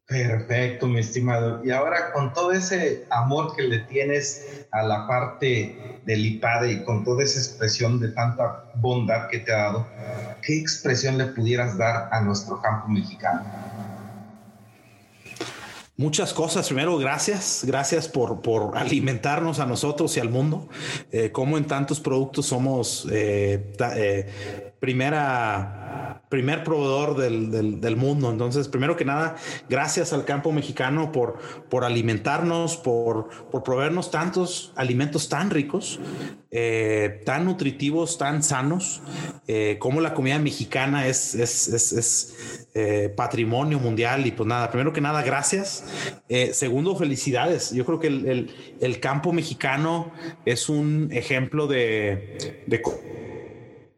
Perfecto, 0.07 0.87
mi 0.87 0.99
estimado. 0.99 1.61
Y 1.65 1.71
ahora 1.71 2.13
con 2.13 2.31
todo 2.33 2.53
ese 2.53 3.05
amor 3.09 3.53
que 3.57 3.63
le 3.63 3.79
tienes 3.79 4.65
a 4.71 4.81
la 4.83 5.05
parte 5.05 5.99
del 6.05 6.25
IPADE 6.25 6.71
y 6.71 6.83
con 6.85 7.03
toda 7.03 7.25
esa 7.25 7.39
expresión 7.39 7.99
de 7.99 8.09
tanta 8.09 8.71
bondad 8.75 9.27
que 9.29 9.39
te 9.39 9.51
ha 9.51 9.57
dado, 9.57 9.87
¿qué 10.41 10.57
expresión 10.57 11.17
le 11.17 11.25
pudieras 11.25 11.77
dar 11.77 12.07
a 12.13 12.21
nuestro 12.21 12.61
campo 12.61 12.87
mexicano? 12.87 13.43
Muchas 15.99 16.31
cosas. 16.31 16.67
Primero, 16.67 16.95
gracias. 16.97 17.63
Gracias 17.65 18.07
por, 18.07 18.41
por 18.41 18.77
alimentarnos 18.77 19.59
a 19.59 19.65
nosotros 19.65 20.15
y 20.15 20.19
al 20.19 20.29
mundo. 20.29 20.69
Eh, 21.11 21.31
como 21.31 21.57
en 21.57 21.65
tantos 21.65 21.99
productos 21.99 22.45
somos 22.45 23.07
eh, 23.11 23.73
eh, 23.95 24.73
primera 24.79 25.87
primer 26.29 26.63
proveedor 26.63 27.15
del, 27.15 27.95
mundo. 27.95 28.29
Entonces, 28.29 28.67
primero 28.67 28.97
que 28.97 29.05
nada, 29.05 29.35
gracias 29.69 30.11
al 30.11 30.25
campo 30.25 30.51
mexicano 30.51 31.11
por, 31.11 31.37
por 31.69 31.85
alimentarnos, 31.85 32.75
por, 32.77 33.29
por 33.49 33.63
proveernos 33.63 34.11
tantos 34.11 34.73
alimentos 34.75 35.29
tan 35.29 35.49
ricos, 35.49 35.99
eh, 36.51 37.21
tan 37.25 37.45
nutritivos, 37.45 38.17
tan 38.17 38.43
sanos, 38.43 39.01
eh, 39.47 39.77
como 39.79 40.01
la 40.01 40.13
comida 40.13 40.37
mexicana 40.37 41.07
es, 41.07 41.33
es, 41.35 42.67
eh, 42.73 43.11
patrimonio 43.15 43.79
mundial. 43.79 44.27
Y 44.27 44.31
pues 44.31 44.47
nada, 44.47 44.69
primero 44.69 44.91
que 44.91 45.01
nada, 45.01 45.23
gracias. 45.23 45.85
segundo, 46.51 46.95
felicidades. 46.97 47.71
Yo 47.71 47.85
creo 47.85 47.99
que 47.99 48.07
el, 48.07 48.99
campo 48.99 49.31
mexicano 49.31 50.11
es 50.45 50.67
un 50.67 51.09
ejemplo 51.11 51.67
de, 51.67 52.63
de 52.67 52.81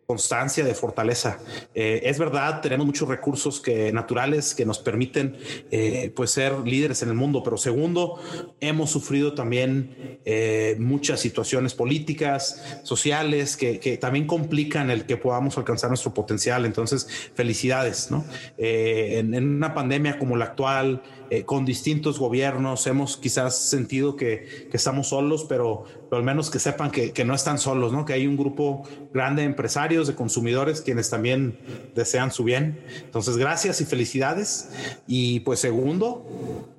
constancia, 0.09 0.65
de 0.65 0.73
fortaleza. 0.73 1.37
Eh, 1.75 2.01
es 2.05 2.17
verdad, 2.17 2.61
tenemos 2.61 2.83
muchos 2.83 3.07
recursos 3.07 3.59
que, 3.59 3.93
naturales 3.93 4.55
que 4.55 4.65
nos 4.65 4.79
permiten 4.79 5.37
eh, 5.69 6.11
pues 6.15 6.31
ser 6.31 6.51
líderes 6.65 7.03
en 7.03 7.09
el 7.09 7.13
mundo, 7.13 7.43
pero 7.43 7.57
segundo, 7.57 8.19
hemos 8.59 8.89
sufrido 8.89 9.35
también 9.35 10.19
eh, 10.25 10.75
muchas 10.79 11.19
situaciones 11.19 11.75
políticas, 11.75 12.79
sociales, 12.81 13.55
que, 13.55 13.99
también 14.01 14.25
complican 14.25 14.89
el 14.89 15.05
que 15.05 15.15
podamos 15.15 15.59
alcanzar 15.59 15.91
nuestro 15.91 16.11
potencial. 16.11 16.65
Entonces, 16.65 17.07
felicidades, 17.35 18.09
¿no? 18.09 18.25
En, 18.57 19.35
una 19.35 19.75
pandemia 19.75 20.17
como 20.17 20.35
la 20.37 20.45
actual, 20.45 21.03
con 21.45 21.65
distintos 21.65 22.17
gobiernos, 22.17 22.87
hemos 22.87 23.15
quizás 23.15 23.55
sentido 23.55 24.15
que, 24.15 24.67
que 24.71 24.77
estamos 24.77 25.09
solos, 25.09 25.45
pero, 25.47 25.85
pero, 26.09 26.17
al 26.17 26.23
menos 26.23 26.49
que 26.49 26.59
sepan 26.59 26.91
que, 26.91 27.11
que 27.11 27.23
no 27.23 27.33
están 27.33 27.59
solos, 27.59 27.91
¿no? 27.91 28.05
Que 28.05 28.13
hay 28.13 28.27
un 28.27 28.37
grupo 28.37 28.83
grande 29.13 29.43
de 29.43 29.47
empresarios 29.47 30.07
de 30.07 30.15
consumidores 30.15 30.81
quienes 30.81 31.09
también 31.09 31.59
desean 31.95 32.31
su 32.31 32.43
bien. 32.43 32.79
Entonces, 33.03 33.37
gracias 33.37 33.81
y 33.81 33.85
felicidades. 33.85 34.69
Y 35.07 35.41
pues 35.41 35.59
segundo, 35.59 36.25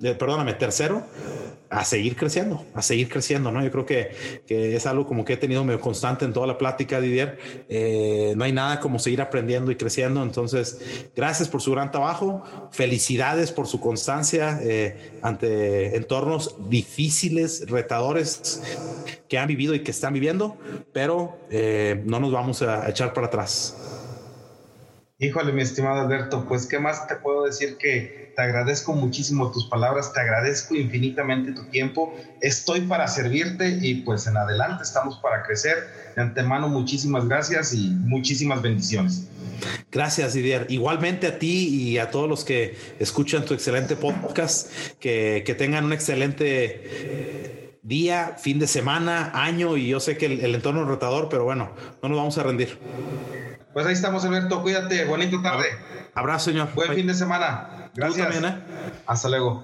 eh, 0.01 0.15
perdóname, 0.15 0.53
tercero, 0.53 1.03
a 1.71 1.85
seguir 1.85 2.17
creciendo, 2.17 2.65
a 2.75 2.81
seguir 2.81 3.07
creciendo, 3.07 3.49
¿no? 3.49 3.63
Yo 3.63 3.71
creo 3.71 3.85
que, 3.85 4.11
que 4.45 4.75
es 4.75 4.85
algo 4.85 5.07
como 5.07 5.23
que 5.23 5.33
he 5.33 5.37
tenido 5.37 5.63
medio 5.63 5.79
constante 5.79 6.25
en 6.25 6.33
toda 6.33 6.45
la 6.45 6.57
plática, 6.57 6.99
Didier. 6.99 7.39
Eh, 7.69 8.33
no 8.35 8.43
hay 8.43 8.51
nada 8.51 8.81
como 8.81 8.99
seguir 8.99 9.21
aprendiendo 9.21 9.71
y 9.71 9.77
creciendo. 9.77 10.21
Entonces, 10.21 11.09
gracias 11.15 11.47
por 11.47 11.61
su 11.61 11.71
gran 11.71 11.89
trabajo, 11.89 12.43
felicidades 12.71 13.53
por 13.53 13.67
su 13.67 13.79
constancia 13.79 14.59
eh, 14.61 15.17
ante 15.21 15.95
entornos 15.95 16.57
difíciles, 16.69 17.69
retadores 17.69 18.61
que 19.29 19.37
han 19.37 19.47
vivido 19.47 19.73
y 19.73 19.79
que 19.79 19.91
están 19.91 20.13
viviendo, 20.13 20.57
pero 20.91 21.37
eh, 21.49 22.03
no 22.05 22.19
nos 22.19 22.33
vamos 22.33 22.61
a 22.63 22.89
echar 22.89 23.13
para 23.13 23.27
atrás. 23.27 23.77
Híjole, 25.19 25.53
mi 25.53 25.61
estimado 25.61 26.01
Alberto, 26.01 26.45
pues 26.49 26.65
qué 26.65 26.79
más 26.79 27.07
te 27.07 27.15
puedo 27.15 27.45
decir 27.45 27.77
que 27.77 28.20
te 28.35 28.41
agradezco 28.41 28.93
muchísimo 28.93 29.51
tus 29.51 29.65
palabras, 29.65 30.13
te 30.13 30.19
agradezco 30.19 30.75
infinitamente 30.75 31.51
tu 31.51 31.63
tiempo, 31.65 32.15
estoy 32.41 32.81
para 32.81 33.07
servirte 33.07 33.79
y 33.81 33.95
pues 34.01 34.27
en 34.27 34.37
adelante 34.37 34.83
estamos 34.83 35.17
para 35.17 35.43
crecer. 35.43 35.77
De 36.15 36.21
antemano, 36.21 36.67
muchísimas 36.67 37.27
gracias 37.27 37.73
y 37.73 37.89
muchísimas 37.89 38.61
bendiciones. 38.61 39.27
Gracias, 39.91 40.33
Didier. 40.33 40.65
Igualmente 40.69 41.27
a 41.27 41.39
ti 41.39 41.67
y 41.67 41.97
a 41.97 42.09
todos 42.09 42.27
los 42.27 42.43
que 42.43 42.77
escuchan 42.99 43.45
tu 43.45 43.53
excelente 43.53 43.95
podcast, 43.95 44.71
que, 44.99 45.43
que 45.45 45.53
tengan 45.53 45.85
un 45.85 45.93
excelente 45.93 47.79
día, 47.83 48.35
fin 48.39 48.59
de 48.59 48.67
semana, 48.67 49.31
año 49.33 49.77
y 49.77 49.87
yo 49.87 49.99
sé 49.99 50.17
que 50.17 50.25
el, 50.27 50.41
el 50.41 50.55
entorno 50.55 50.83
es 50.83 50.87
retador, 50.87 51.29
pero 51.29 51.43
bueno, 51.43 51.71
no 52.01 52.09
nos 52.09 52.17
vamos 52.17 52.37
a 52.37 52.43
rendir. 52.43 52.77
Pues 53.73 53.85
ahí 53.85 53.93
estamos, 53.93 54.25
Alberto. 54.25 54.61
Cuídate. 54.61 55.05
Bonita 55.05 55.41
tarde. 55.41 55.67
Abrazo, 56.13 56.51
señor. 56.51 56.69
Buen 56.75 56.93
fin 56.93 57.07
de 57.07 57.13
semana. 57.13 57.89
Gracias. 57.93 58.29
También, 58.29 58.53
¿eh? 58.53 58.61
Hasta 59.05 59.29
luego. 59.29 59.63